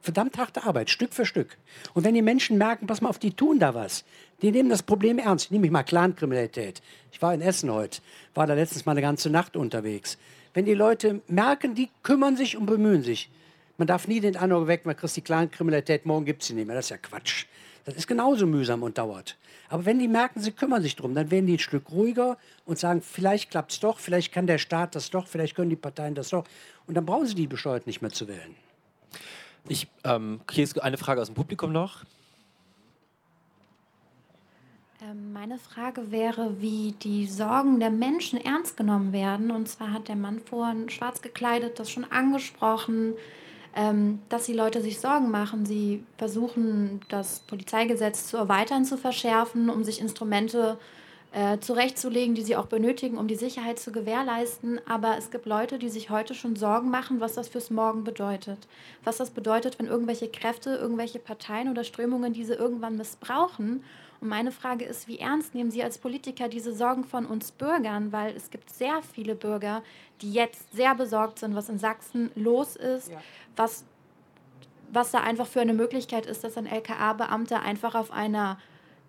verdammt 0.02 0.38
harte 0.38 0.64
Arbeit, 0.64 0.90
Stück 0.90 1.14
für 1.14 1.26
Stück. 1.26 1.58
Und 1.94 2.04
wenn 2.04 2.14
die 2.14 2.22
Menschen 2.22 2.58
merken, 2.58 2.88
pass 2.88 3.02
mal 3.02 3.10
auf, 3.10 3.20
die 3.20 3.32
tun 3.32 3.60
da 3.60 3.74
was, 3.74 4.04
die 4.42 4.52
nehmen 4.52 4.70
das 4.70 4.84
Problem 4.84 5.18
ernst. 5.18 5.52
Nehme 5.52 5.66
ich 5.66 5.72
mal 5.72 5.84
Clankriminalität. 5.84 6.82
Ich 7.12 7.22
war 7.22 7.34
in 7.34 7.42
Essen 7.42 7.72
heute, 7.72 8.02
war 8.34 8.46
da 8.46 8.54
letztens 8.54 8.86
mal 8.86 8.92
eine 8.92 9.02
ganze 9.02 9.30
Nacht 9.30 9.56
unterwegs. 9.56 10.18
Wenn 10.54 10.66
die 10.66 10.74
Leute 10.74 11.22
merken, 11.28 11.74
die 11.74 11.90
kümmern 12.04 12.36
sich 12.36 12.58
und 12.58 12.66
bemühen 12.66 13.02
sich. 13.02 13.30
Man 13.78 13.88
darf 13.88 14.08
nie 14.08 14.20
den 14.20 14.36
Eindruck 14.36 14.68
wecken, 14.68 14.90
man 14.90 14.98
kriegt 14.98 15.16
die 15.16 15.22
Clankriminalität, 15.22 16.06
morgen 16.06 16.26
gibt 16.26 16.42
es 16.42 16.50
sie 16.50 16.54
nicht 16.54 16.68
mehr. 16.68 16.76
Das 16.76 16.86
ist 16.86 16.92
ja 16.92 16.98
Quatsch. 16.98 17.46
Das 17.86 17.96
ist 17.96 18.08
genauso 18.08 18.46
mühsam 18.46 18.84
und 18.84 18.98
dauert. 18.98 19.38
Aber 19.70 19.86
wenn 19.86 20.00
die 20.00 20.08
merken, 20.08 20.40
sie 20.40 20.52
kümmern 20.52 20.82
sich 20.82 20.96
darum, 20.96 21.16
dann 21.16 21.32
werden 21.32 21.48
die 21.48 21.56
ein 21.56 21.60
Stück 21.60 21.92
ruhiger 21.92 22.38
und 22.66 22.80
sagen, 22.80 23.02
vielleicht 23.02 23.52
klappt 23.52 23.72
es 23.72 23.80
doch, 23.80 24.00
vielleicht 24.00 24.32
kann 24.32 24.48
der 24.48 24.58
Staat 24.58 24.96
das 24.96 25.10
doch, 25.10 25.28
vielleicht 25.28 25.56
können 25.56 25.70
die 25.70 25.76
Parteien 25.76 26.16
das 26.16 26.30
doch. 26.30 26.46
Und 26.88 26.96
dann 26.96 27.06
brauchen 27.06 27.26
sie 27.26 27.36
die 27.36 27.48
bescheuert 27.48 27.88
nicht 27.88 28.02
mehr 28.02 28.12
zu 28.12 28.28
wählen. 28.28 28.56
Ich, 29.68 29.88
ähm, 30.04 30.42
hier 30.52 30.64
ist 30.64 30.82
eine 30.82 30.98
Frage 30.98 31.22
aus 31.22 31.28
dem 31.28 31.36
Publikum 31.36 31.72
noch. 31.72 32.04
Ähm, 35.02 35.34
meine 35.34 35.58
Frage 35.58 36.12
wäre, 36.12 36.62
wie 36.62 36.94
die 37.02 37.28
Sorgen 37.28 37.80
der 37.80 37.90
Menschen 37.90 38.40
ernst 38.40 38.78
genommen 38.78 39.12
werden. 39.12 39.52
Und 39.52 39.68
zwar 39.68 39.92
hat 39.92 40.08
der 40.08 40.16
Mann 40.16 40.40
vorhin 40.40 40.90
schwarz 40.90 41.22
gekleidet 41.22 41.80
das 41.80 41.90
schon 41.90 42.06
angesprochen 42.06 43.14
ähm, 43.76 44.20
dass 44.30 44.46
die 44.46 44.54
Leute 44.54 44.82
sich 44.82 45.00
Sorgen 45.00 45.32
machen. 45.32 45.66
Sie 45.66 46.04
versuchen, 46.18 47.02
das 47.10 47.40
Polizeigesetz 47.42 48.28
zu 48.28 48.38
erweitern, 48.38 48.86
zu 48.86 48.98
verschärfen, 48.98 49.70
um 49.70 49.84
sich 49.84 50.00
Instrumente 50.00 50.78
äh, 51.34 51.60
zurechtzulegen, 51.60 52.36
die 52.36 52.44
sie 52.44 52.56
auch 52.56 52.68
benötigen, 52.68 53.18
um 53.18 53.28
die 53.28 53.36
Sicherheit 53.36 53.80
zu 53.80 53.92
gewährleisten. 53.92 54.80
Aber 54.88 55.18
es 55.18 55.32
gibt 55.32 55.48
Leute, 55.48 55.80
die 55.80 55.90
sich 55.90 56.12
heute 56.12 56.36
schon 56.36 56.56
Sorgen 56.56 56.92
machen, 56.92 57.20
was 57.20 57.34
das 57.34 57.48
fürs 57.48 57.72
Morgen 57.72 58.04
bedeutet. 58.04 58.60
Was 59.04 59.18
das 59.18 59.32
bedeutet, 59.32 59.80
wenn 59.80 59.88
irgendwelche 59.88 60.28
Kräfte, 60.28 60.76
irgendwelche 60.76 61.20
Parteien 61.20 61.70
oder 61.70 61.84
Strömungen 61.84 62.34
diese 62.34 62.54
irgendwann 62.54 62.98
missbrauchen. 62.98 63.84
Und 64.24 64.30
meine 64.30 64.54
Frage 64.54 64.86
ist, 64.86 65.10
wie 65.10 65.20
ernst 65.20 65.54
nehmen 65.54 65.70
Sie 65.70 65.84
als 65.84 65.98
Politiker 65.98 66.48
diese 66.48 66.74
Sorgen 66.74 67.04
von 67.04 67.26
uns 67.26 67.52
Bürgern? 67.52 68.14
Weil 68.14 68.34
es 68.34 68.52
gibt 68.52 68.70
sehr 68.70 69.02
viele 69.04 69.36
Bürger, 69.36 69.84
die 70.22 70.32
jetzt 70.32 70.74
sehr 70.74 70.96
besorgt 70.96 71.40
sind, 71.40 71.56
was 71.56 71.68
in 71.68 71.78
Sachsen 71.78 72.32
los 72.36 72.78
ist, 72.78 73.12
ja 73.12 73.18
was, 73.58 73.84
was 74.94 75.12
da 75.12 75.20
einfach 75.20 75.46
für 75.46 75.60
eine 75.60 75.74
Möglichkeit 75.74 76.26
ist, 76.26 76.42
dass 76.46 76.56
ein 76.56 76.68
LKA-Beamter 76.68 77.64
einfach 77.64 77.96
auf 77.96 78.12
einer 78.12 78.58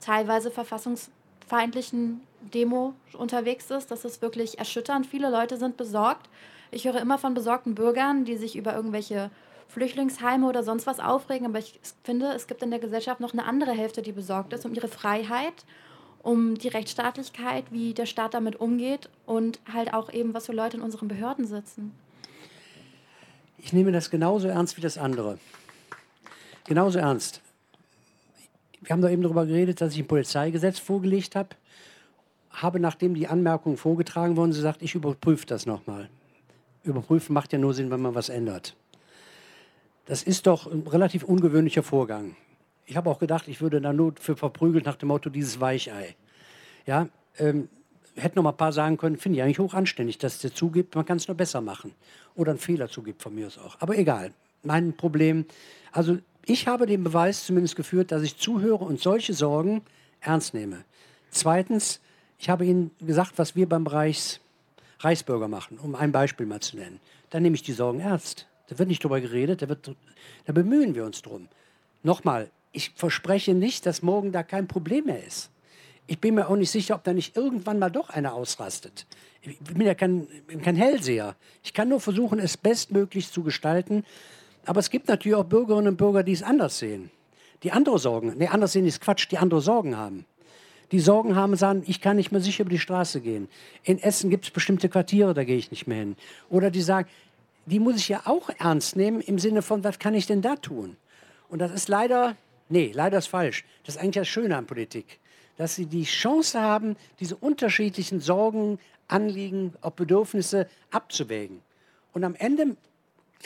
teilweise 0.00 0.50
verfassungsfeindlichen 0.50 2.20
Demo 2.40 2.94
unterwegs 3.12 3.70
ist. 3.70 3.92
Das 3.92 4.04
ist 4.04 4.20
wirklich 4.20 4.58
erschütternd. 4.58 5.06
Viele 5.06 5.30
Leute 5.30 5.58
sind 5.58 5.76
besorgt. 5.76 6.28
Ich 6.72 6.86
höre 6.86 7.00
immer 7.00 7.18
von 7.18 7.34
besorgten 7.34 7.76
Bürgern, 7.76 8.24
die 8.24 8.36
sich 8.36 8.56
über 8.56 8.74
irgendwelche 8.74 9.30
Flüchtlingsheime 9.68 10.48
oder 10.48 10.62
sonst 10.62 10.86
was 10.86 11.00
aufregen. 11.00 11.46
Aber 11.46 11.58
ich 11.58 11.78
finde, 12.02 12.32
es 12.32 12.46
gibt 12.46 12.62
in 12.62 12.70
der 12.70 12.78
Gesellschaft 12.78 13.20
noch 13.20 13.32
eine 13.32 13.44
andere 13.44 13.72
Hälfte, 13.72 14.02
die 14.02 14.12
besorgt 14.12 14.52
ist 14.52 14.64
um 14.64 14.74
ihre 14.74 14.88
Freiheit, 14.88 15.64
um 16.22 16.56
die 16.56 16.68
Rechtsstaatlichkeit, 16.68 17.64
wie 17.70 17.94
der 17.94 18.06
Staat 18.06 18.34
damit 18.34 18.56
umgeht 18.56 19.08
und 19.26 19.60
halt 19.72 19.92
auch 19.92 20.12
eben, 20.12 20.34
was 20.34 20.46
für 20.46 20.52
Leute 20.52 20.76
in 20.76 20.82
unseren 20.82 21.08
Behörden 21.08 21.46
sitzen. 21.46 21.92
Ich 23.58 23.72
nehme 23.72 23.92
das 23.92 24.10
genauso 24.10 24.48
ernst 24.48 24.76
wie 24.76 24.82
das 24.82 24.98
andere. 24.98 25.38
Genauso 26.66 26.98
ernst. 26.98 27.40
Wir 28.80 28.90
haben 28.90 29.00
da 29.00 29.08
eben 29.08 29.22
darüber 29.22 29.46
geredet, 29.46 29.80
dass 29.80 29.94
ich 29.94 30.00
ein 30.00 30.06
Polizeigesetz 30.06 30.78
vorgelegt 30.78 31.36
habe. 31.36 31.50
Habe, 32.50 32.78
nachdem 32.78 33.14
die 33.14 33.26
Anmerkungen 33.26 33.76
vorgetragen 33.76 34.36
wurden, 34.36 34.50
gesagt, 34.50 34.82
ich 34.82 34.94
überprüfe 34.94 35.46
das 35.46 35.66
nochmal. 35.66 36.08
Überprüfen 36.84 37.32
macht 37.32 37.52
ja 37.52 37.58
nur 37.58 37.72
Sinn, 37.72 37.90
wenn 37.90 38.02
man 38.02 38.14
was 38.14 38.28
ändert. 38.28 38.76
Das 40.06 40.22
ist 40.22 40.46
doch 40.46 40.70
ein 40.70 40.86
relativ 40.86 41.24
ungewöhnlicher 41.24 41.82
Vorgang. 41.82 42.36
Ich 42.86 42.96
habe 42.96 43.08
auch 43.08 43.18
gedacht, 43.18 43.48
ich 43.48 43.60
würde 43.60 43.80
da 43.80 43.92
nur 43.92 44.14
für 44.20 44.36
verprügelt 44.36 44.84
nach 44.84 44.96
dem 44.96 45.08
Motto 45.08 45.30
dieses 45.30 45.60
Weichei. 45.60 46.14
Ja, 46.86 47.08
ähm, 47.38 47.68
hätte 48.14 48.36
noch 48.36 48.42
mal 48.42 48.50
ein 48.50 48.56
paar 48.56 48.72
sagen 48.72 48.98
können, 48.98 49.16
finde 49.16 49.38
ich 49.38 49.42
eigentlich 49.42 49.58
hoch 49.58 49.74
anständig, 49.74 50.18
dass 50.18 50.38
der 50.38 50.54
zugibt, 50.54 50.94
man 50.94 51.06
kann 51.06 51.16
es 51.16 51.26
nur 51.26 51.36
besser 51.36 51.62
machen. 51.62 51.92
Oder 52.34 52.50
einen 52.50 52.58
Fehler 52.58 52.88
zugibt 52.88 53.22
von 53.22 53.34
mir 53.34 53.46
aus 53.46 53.58
auch. 53.58 53.76
Aber 53.80 53.96
egal, 53.96 54.32
mein 54.62 54.94
Problem. 54.96 55.46
Also 55.92 56.18
ich 56.44 56.66
habe 56.66 56.86
den 56.86 57.02
Beweis 57.04 57.46
zumindest 57.46 57.76
geführt, 57.76 58.12
dass 58.12 58.22
ich 58.22 58.36
zuhöre 58.36 58.84
und 58.84 59.00
solche 59.00 59.32
Sorgen 59.32 59.82
ernst 60.20 60.52
nehme. 60.52 60.84
Zweitens, 61.30 62.00
ich 62.38 62.50
habe 62.50 62.66
Ihnen 62.66 62.90
gesagt, 63.00 63.32
was 63.36 63.56
wir 63.56 63.68
beim 63.68 63.86
Reichs, 63.86 64.40
Reichsbürger 65.00 65.48
machen, 65.48 65.78
um 65.78 65.94
ein 65.94 66.12
Beispiel 66.12 66.46
mal 66.46 66.60
zu 66.60 66.76
nennen. 66.76 67.00
Da 67.30 67.40
nehme 67.40 67.56
ich 67.56 67.62
die 67.62 67.72
Sorgen 67.72 68.00
ernst. 68.00 68.46
Da 68.68 68.78
wird 68.78 68.88
nicht 68.88 69.02
drüber 69.04 69.20
geredet, 69.20 69.62
da, 69.62 69.68
wird, 69.68 69.94
da 70.44 70.52
bemühen 70.52 70.94
wir 70.94 71.04
uns 71.04 71.22
drum. 71.22 71.48
Nochmal, 72.02 72.50
ich 72.72 72.92
verspreche 72.96 73.54
nicht, 73.54 73.86
dass 73.86 74.02
morgen 74.02 74.32
da 74.32 74.42
kein 74.42 74.66
Problem 74.66 75.06
mehr 75.06 75.24
ist 75.24 75.50
ich 76.06 76.20
bin 76.20 76.34
mir 76.34 76.48
auch 76.48 76.56
nicht 76.56 76.70
sicher, 76.70 76.94
ob 76.94 77.04
da 77.04 77.12
nicht 77.12 77.36
irgendwann 77.36 77.78
mal 77.78 77.90
doch 77.90 78.10
einer 78.10 78.34
ausrastet. 78.34 79.06
Ich 79.42 79.58
bin 79.58 79.86
ja 79.86 79.94
kein, 79.94 80.26
kein 80.62 80.76
Hellseher. 80.76 81.34
Ich 81.62 81.72
kann 81.72 81.88
nur 81.88 82.00
versuchen, 82.00 82.38
es 82.38 82.56
bestmöglich 82.56 83.30
zu 83.30 83.42
gestalten. 83.42 84.04
Aber 84.66 84.80
es 84.80 84.90
gibt 84.90 85.08
natürlich 85.08 85.36
auch 85.36 85.44
Bürgerinnen 85.44 85.88
und 85.88 85.96
Bürger, 85.96 86.22
die 86.22 86.32
es 86.32 86.42
anders 86.42 86.78
sehen. 86.78 87.10
die 87.62 87.72
andere 87.72 87.98
Sorgen, 87.98 88.34
nee, 88.36 88.48
anders 88.48 88.72
sehen 88.72 88.86
ist 88.86 89.00
Quatsch, 89.00 89.26
die 89.30 89.38
andere 89.38 89.62
Sorgen 89.62 89.96
haben. 89.96 90.26
Die 90.92 91.00
Sorgen 91.00 91.34
haben, 91.34 91.56
sagen, 91.56 91.82
ich 91.86 92.02
kann 92.02 92.16
nicht 92.16 92.30
mehr 92.30 92.42
sicher 92.42 92.62
über 92.62 92.70
die 92.70 92.78
Straße 92.78 93.22
gehen. 93.22 93.48
In 93.84 93.98
Essen 93.98 94.28
gibt 94.28 94.44
es 94.44 94.50
bestimmte 94.50 94.90
Quartiere, 94.90 95.32
da 95.32 95.44
gehe 95.44 95.56
ich 95.56 95.70
nicht 95.70 95.86
mehr 95.86 95.98
hin. 95.98 96.16
Oder 96.50 96.70
die 96.70 96.82
sagen, 96.82 97.08
die 97.66 97.80
muss 97.80 97.96
ich 97.96 98.08
ja 98.08 98.22
auch 98.24 98.50
ernst 98.58 98.96
nehmen 98.96 99.20
im 99.20 99.38
Sinne 99.38 99.62
von, 99.62 99.84
was 99.84 99.98
kann 99.98 100.14
ich 100.14 100.26
denn 100.26 100.42
da 100.42 100.56
tun? 100.56 100.96
Und 101.48 101.58
das 101.60 101.72
ist 101.72 101.88
leider, 101.88 102.36
nee, 102.68 102.92
leider 102.94 103.18
ist 103.18 103.28
falsch. 103.28 103.64
Das 103.84 103.96
ist 103.96 104.00
eigentlich 104.00 104.16
das 104.16 104.28
Schöne 104.28 104.56
an 104.56 104.66
Politik, 104.66 105.18
dass 105.56 105.74
sie 105.74 105.86
die 105.86 106.04
Chance 106.04 106.60
haben, 106.60 106.96
diese 107.20 107.36
unterschiedlichen 107.36 108.20
Sorgen, 108.20 108.78
Anliegen, 109.08 109.74
auch 109.80 109.92
Bedürfnisse 109.92 110.68
abzuwägen. 110.90 111.60
Und 112.12 112.24
am 112.24 112.34
Ende 112.34 112.76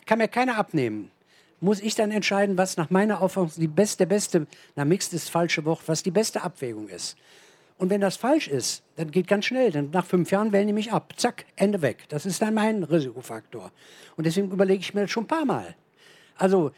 kann 0.07 0.19
mir 0.19 0.29
keiner 0.29 0.57
abnehmen. 0.57 1.11
Muss 1.61 1.81
ich 1.81 1.97
dann 1.97 2.13
entscheiden, 2.13 2.57
was 2.57 2.77
nach 2.77 2.91
meiner 2.91 3.21
Auffassung 3.21 3.61
die 3.61 3.67
beste, 3.67 4.07
beste, 4.07 4.47
na 4.77 4.85
mixed 4.85 5.13
ist 5.13 5.27
das 5.27 5.31
falsche 5.31 5.65
Wort, 5.65 5.83
was 5.87 6.05
die 6.05 6.13
beste 6.13 6.43
Abwägung 6.43 6.89
ist. 6.89 7.17
Und 7.79 7.91
wenn 7.91 8.01
das 8.01 8.17
falsch 8.17 8.49
ist, 8.49 8.83
dann 8.97 9.11
geht 9.13 9.29
ganz 9.29 9.47
schnell. 9.47 9.71
Dann 9.71 9.91
nach 9.91 10.05
fünf 10.05 10.31
Jahren 10.33 10.53
wählen 10.53 10.67
die 10.67 10.73
mich 10.73 10.93
ab. 10.93 11.15
Zack, 11.17 11.47
Ende 11.55 11.81
weg. 11.81 12.05
Das 12.09 12.27
ist 12.27 12.43
dann 12.43 12.55
mein 12.55 12.83
Risikofaktor. 12.83 13.71
Und 14.17 14.27
deswegen 14.27 14.51
überlege 14.51 14.81
ich 14.81 14.95
mir 14.95 15.03
das 15.03 15.11
schon 15.11 15.25
ein 15.25 15.29
paar 15.29 15.45
Mal. 15.45 15.77
Also, 16.37 16.73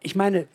ich 0.00 0.16
meine, 0.16 0.48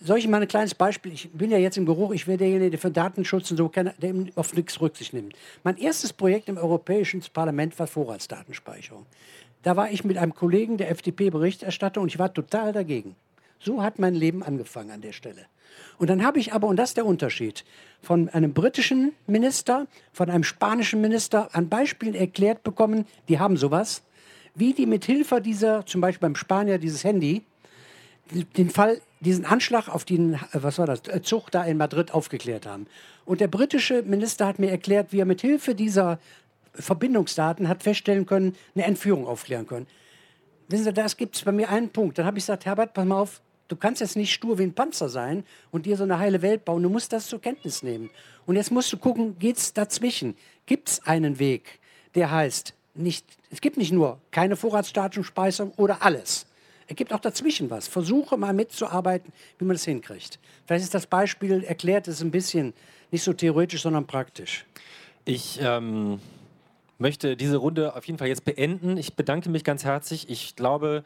soll 0.00 0.18
ich 0.18 0.28
mal 0.28 0.40
ein 0.40 0.48
kleines 0.48 0.74
Beispiel? 0.74 1.12
Ich 1.12 1.30
bin 1.32 1.50
ja 1.50 1.58
jetzt 1.58 1.76
im 1.76 1.86
Geruch, 1.86 2.12
ich 2.12 2.28
werde 2.28 2.44
derjenige, 2.44 2.70
der 2.70 2.78
für 2.78 2.90
Datenschutz 2.90 3.50
und 3.50 3.56
so 3.56 3.68
der 3.68 3.92
auf 4.36 4.54
nichts 4.54 4.80
Rücksicht 4.80 5.12
nimmt. 5.12 5.34
Mein 5.64 5.76
erstes 5.78 6.12
Projekt 6.12 6.48
im 6.48 6.58
Europäischen 6.58 7.22
Parlament 7.32 7.76
war 7.78 7.86
Vorratsdatenspeicherung. 7.86 9.06
Da 9.62 9.76
war 9.76 9.90
ich 9.90 10.04
mit 10.04 10.16
einem 10.16 10.34
Kollegen 10.34 10.76
der 10.76 10.90
FDP-Berichterstatter 10.90 12.00
und 12.00 12.08
ich 12.08 12.18
war 12.18 12.32
total 12.32 12.72
dagegen. 12.72 13.16
So 13.58 13.82
hat 13.82 13.98
mein 13.98 14.14
Leben 14.14 14.44
angefangen 14.44 14.90
an 14.90 15.00
der 15.00 15.12
Stelle. 15.12 15.46
Und 15.98 16.10
dann 16.10 16.24
habe 16.24 16.38
ich 16.38 16.52
aber, 16.52 16.66
und 16.68 16.76
das 16.76 16.90
ist 16.90 16.96
der 16.96 17.06
Unterschied, 17.06 17.64
von 18.02 18.28
einem 18.28 18.52
britischen 18.52 19.12
Minister, 19.26 19.86
von 20.12 20.30
einem 20.30 20.44
spanischen 20.44 21.00
Minister 21.00 21.54
an 21.54 21.68
Beispielen 21.68 22.14
erklärt 22.14 22.62
bekommen, 22.62 23.06
die 23.28 23.38
haben 23.38 23.56
sowas, 23.56 24.02
wie 24.54 24.72
die 24.72 24.86
mit 24.86 25.04
Hilfe 25.04 25.40
dieser, 25.40 25.84
zum 25.86 26.00
Beispiel 26.00 26.28
beim 26.28 26.36
Spanier, 26.36 26.78
dieses 26.78 27.04
Handy, 27.04 27.42
den 28.56 28.70
Fall, 28.70 29.00
diesen 29.20 29.44
Anschlag 29.44 29.88
auf 29.88 30.04
den, 30.04 30.34
äh, 30.34 30.38
was 30.52 30.78
war 30.78 30.86
das, 30.86 31.06
äh, 31.08 31.22
Zug 31.22 31.50
da 31.50 31.64
in 31.64 31.76
Madrid 31.76 32.12
aufgeklärt 32.12 32.66
haben. 32.66 32.86
Und 33.24 33.40
der 33.40 33.48
britische 33.48 34.02
Minister 34.02 34.46
hat 34.46 34.58
mir 34.58 34.70
erklärt, 34.70 35.12
wie 35.12 35.20
er 35.20 35.24
mit 35.24 35.40
Hilfe 35.40 35.74
dieser 35.74 36.18
Verbindungsdaten 36.74 37.68
hat 37.68 37.82
feststellen 37.82 38.26
können, 38.26 38.54
eine 38.74 38.84
Entführung 38.84 39.26
aufklären 39.26 39.66
können. 39.66 39.86
Wissen 40.68 40.84
Sie, 40.84 40.92
das 40.92 41.16
gibt 41.16 41.36
es 41.36 41.42
bei 41.42 41.52
mir 41.52 41.68
einen 41.68 41.90
Punkt. 41.90 42.18
Dann 42.18 42.26
habe 42.26 42.38
ich 42.38 42.44
gesagt, 42.44 42.66
Herbert, 42.66 42.92
pass 42.92 43.04
mal 43.04 43.20
auf, 43.20 43.40
du 43.68 43.76
kannst 43.76 44.00
jetzt 44.00 44.16
nicht 44.16 44.32
stur 44.32 44.58
wie 44.58 44.62
ein 44.62 44.74
Panzer 44.74 45.08
sein 45.08 45.44
und 45.70 45.86
dir 45.86 45.96
so 45.96 46.04
eine 46.04 46.18
heile 46.18 46.42
Welt 46.42 46.64
bauen. 46.64 46.82
Du 46.82 46.90
musst 46.90 47.12
das 47.12 47.26
zur 47.26 47.40
Kenntnis 47.40 47.82
nehmen. 47.82 48.10
Und 48.46 48.56
jetzt 48.56 48.70
musst 48.70 48.92
du 48.92 48.96
gucken, 48.96 49.38
geht 49.38 49.56
es 49.56 49.72
dazwischen? 49.72 50.36
Gibt 50.66 50.88
es 50.88 51.06
einen 51.06 51.38
Weg, 51.38 51.80
der 52.14 52.30
heißt, 52.30 52.74
nicht, 52.94 53.26
es 53.50 53.60
gibt 53.60 53.76
nicht 53.76 53.92
nur 53.92 54.18
keine 54.30 54.56
Vorratsdatenspeicherung 54.56 55.72
oder 55.76 56.02
alles. 56.02 56.46
Es 56.88 56.96
gibt 56.96 57.12
auch 57.12 57.20
dazwischen 57.20 57.68
was. 57.70 57.88
Versuche 57.88 58.36
mal 58.36 58.52
mitzuarbeiten, 58.52 59.32
wie 59.58 59.64
man 59.64 59.74
das 59.74 59.84
hinkriegt. 59.84 60.38
Vielleicht 60.66 60.84
ist 60.84 60.94
das 60.94 61.06
Beispiel 61.06 61.64
erklärt, 61.64 62.08
ist 62.08 62.22
ein 62.22 62.30
bisschen 62.30 62.74
nicht 63.10 63.22
so 63.22 63.32
theoretisch, 63.32 63.82
sondern 63.82 64.06
praktisch. 64.06 64.64
Ich 65.24 65.58
ähm, 65.60 66.20
möchte 66.98 67.36
diese 67.36 67.56
Runde 67.56 67.94
auf 67.94 68.04
jeden 68.06 68.18
Fall 68.18 68.28
jetzt 68.28 68.44
beenden. 68.44 68.96
Ich 68.96 69.14
bedanke 69.14 69.48
mich 69.50 69.64
ganz 69.64 69.84
herzlich. 69.84 70.28
Ich 70.30 70.56
glaube, 70.56 71.04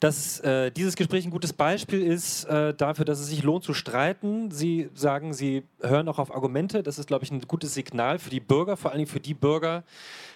dass 0.00 0.40
äh, 0.40 0.70
dieses 0.70 0.96
Gespräch 0.96 1.24
ein 1.24 1.30
gutes 1.30 1.52
Beispiel 1.52 2.02
ist 2.02 2.44
äh, 2.44 2.74
dafür, 2.74 3.04
dass 3.04 3.20
es 3.20 3.28
sich 3.28 3.42
lohnt 3.42 3.64
zu 3.64 3.74
streiten. 3.74 4.50
Sie 4.50 4.90
sagen, 4.94 5.32
Sie 5.32 5.62
hören 5.80 6.08
auch 6.08 6.18
auf 6.18 6.34
Argumente. 6.34 6.82
Das 6.82 6.98
ist, 6.98 7.06
glaube 7.06 7.24
ich, 7.24 7.30
ein 7.30 7.40
gutes 7.42 7.74
Signal 7.74 8.18
für 8.18 8.30
die 8.30 8.40
Bürger, 8.40 8.76
vor 8.76 8.92
allem 8.92 9.06
für 9.06 9.20
die 9.20 9.34
Bürger, 9.34 9.84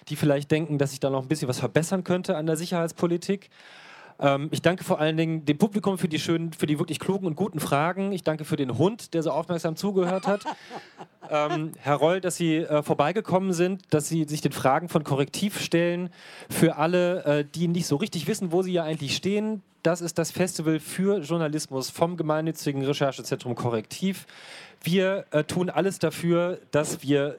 die 0.07 0.15
vielleicht 0.15 0.49
denken, 0.51 0.77
dass 0.77 0.91
sich 0.91 0.99
da 0.99 1.09
noch 1.09 1.21
ein 1.21 1.27
bisschen 1.27 1.47
was 1.47 1.59
verbessern 1.59 2.03
könnte 2.03 2.37
an 2.37 2.45
der 2.45 2.57
Sicherheitspolitik. 2.57 3.49
Ähm, 4.19 4.49
ich 4.51 4.61
danke 4.61 4.83
vor 4.83 4.99
allen 4.99 5.17
Dingen 5.17 5.45
dem 5.45 5.57
Publikum 5.57 5.97
für 5.97 6.07
die 6.07 6.19
schönen, 6.19 6.51
für 6.53 6.65
die 6.65 6.77
wirklich 6.77 6.99
klugen 6.99 7.25
und 7.25 7.35
guten 7.35 7.59
Fragen. 7.59 8.11
Ich 8.11 8.23
danke 8.23 8.45
für 8.45 8.57
den 8.57 8.77
Hund, 8.77 9.13
der 9.13 9.23
so 9.23 9.31
aufmerksam 9.31 9.75
zugehört 9.75 10.27
hat. 10.27 10.43
ähm, 11.29 11.71
Herr 11.77 11.95
Roll, 11.95 12.21
dass 12.21 12.35
Sie 12.35 12.57
äh, 12.57 12.83
vorbeigekommen 12.83 13.53
sind, 13.53 13.83
dass 13.91 14.09
Sie 14.09 14.25
sich 14.25 14.41
den 14.41 14.51
Fragen 14.51 14.89
von 14.89 15.03
Korrektiv 15.03 15.59
stellen. 15.59 16.09
Für 16.49 16.75
alle, 16.77 17.23
äh, 17.23 17.45
die 17.45 17.67
nicht 17.67 17.87
so 17.87 17.95
richtig 17.95 18.27
wissen, 18.27 18.51
wo 18.51 18.61
Sie 18.61 18.73
ja 18.73 18.83
eigentlich 18.83 19.15
stehen, 19.15 19.63
das 19.83 20.01
ist 20.01 20.17
das 20.17 20.31
Festival 20.31 20.79
für 20.79 21.19
Journalismus 21.19 21.89
vom 21.89 22.17
gemeinnützigen 22.17 22.83
Recherchezentrum 22.83 23.55
Korrektiv. 23.55 24.25
Wir 24.83 25.25
äh, 25.31 25.45
tun 25.45 25.69
alles 25.69 25.99
dafür, 25.99 26.59
dass 26.71 27.01
wir 27.01 27.37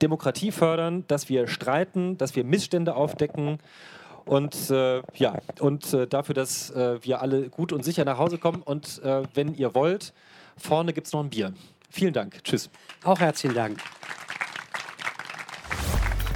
Demokratie 0.00 0.50
fördern, 0.50 1.04
dass 1.06 1.28
wir 1.28 1.46
streiten, 1.46 2.18
dass 2.18 2.34
wir 2.34 2.42
Missstände 2.42 2.96
aufdecken 2.96 3.60
und 4.24 4.70
äh, 4.70 5.02
ja, 5.14 5.38
und 5.60 5.92
äh, 5.92 6.06
dafür, 6.06 6.34
dass 6.34 6.70
äh, 6.70 7.02
wir 7.02 7.20
alle 7.20 7.48
gut 7.48 7.72
und 7.72 7.84
sicher 7.84 8.04
nach 8.04 8.18
Hause 8.18 8.38
kommen. 8.38 8.62
Und 8.62 9.02
äh, 9.02 9.22
wenn 9.34 9.54
ihr 9.54 9.74
wollt, 9.74 10.12
vorne 10.56 10.92
gibt 10.92 11.06
es 11.06 11.12
noch 11.12 11.20
ein 11.20 11.30
Bier. 11.30 11.52
Vielen 11.90 12.12
Dank. 12.12 12.42
Tschüss. 12.44 12.70
Auch 13.04 13.20
herzlichen 13.20 13.54
Dank. 13.54 13.78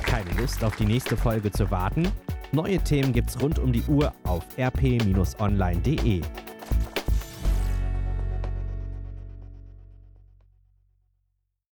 Keine 0.05 0.31
Lust 0.41 0.63
auf 0.63 0.77
die 0.77 0.87
nächste 0.87 1.17
Folge 1.17 1.51
zu 1.51 1.71
warten? 1.71 2.11
Neue 2.53 2.79
Themen 2.79 3.13
gibt's 3.13 3.41
rund 3.41 3.59
um 3.59 3.73
die 3.73 3.83
Uhr 3.83 4.13
auf 4.25 4.45
rp-online.de. 4.59 6.23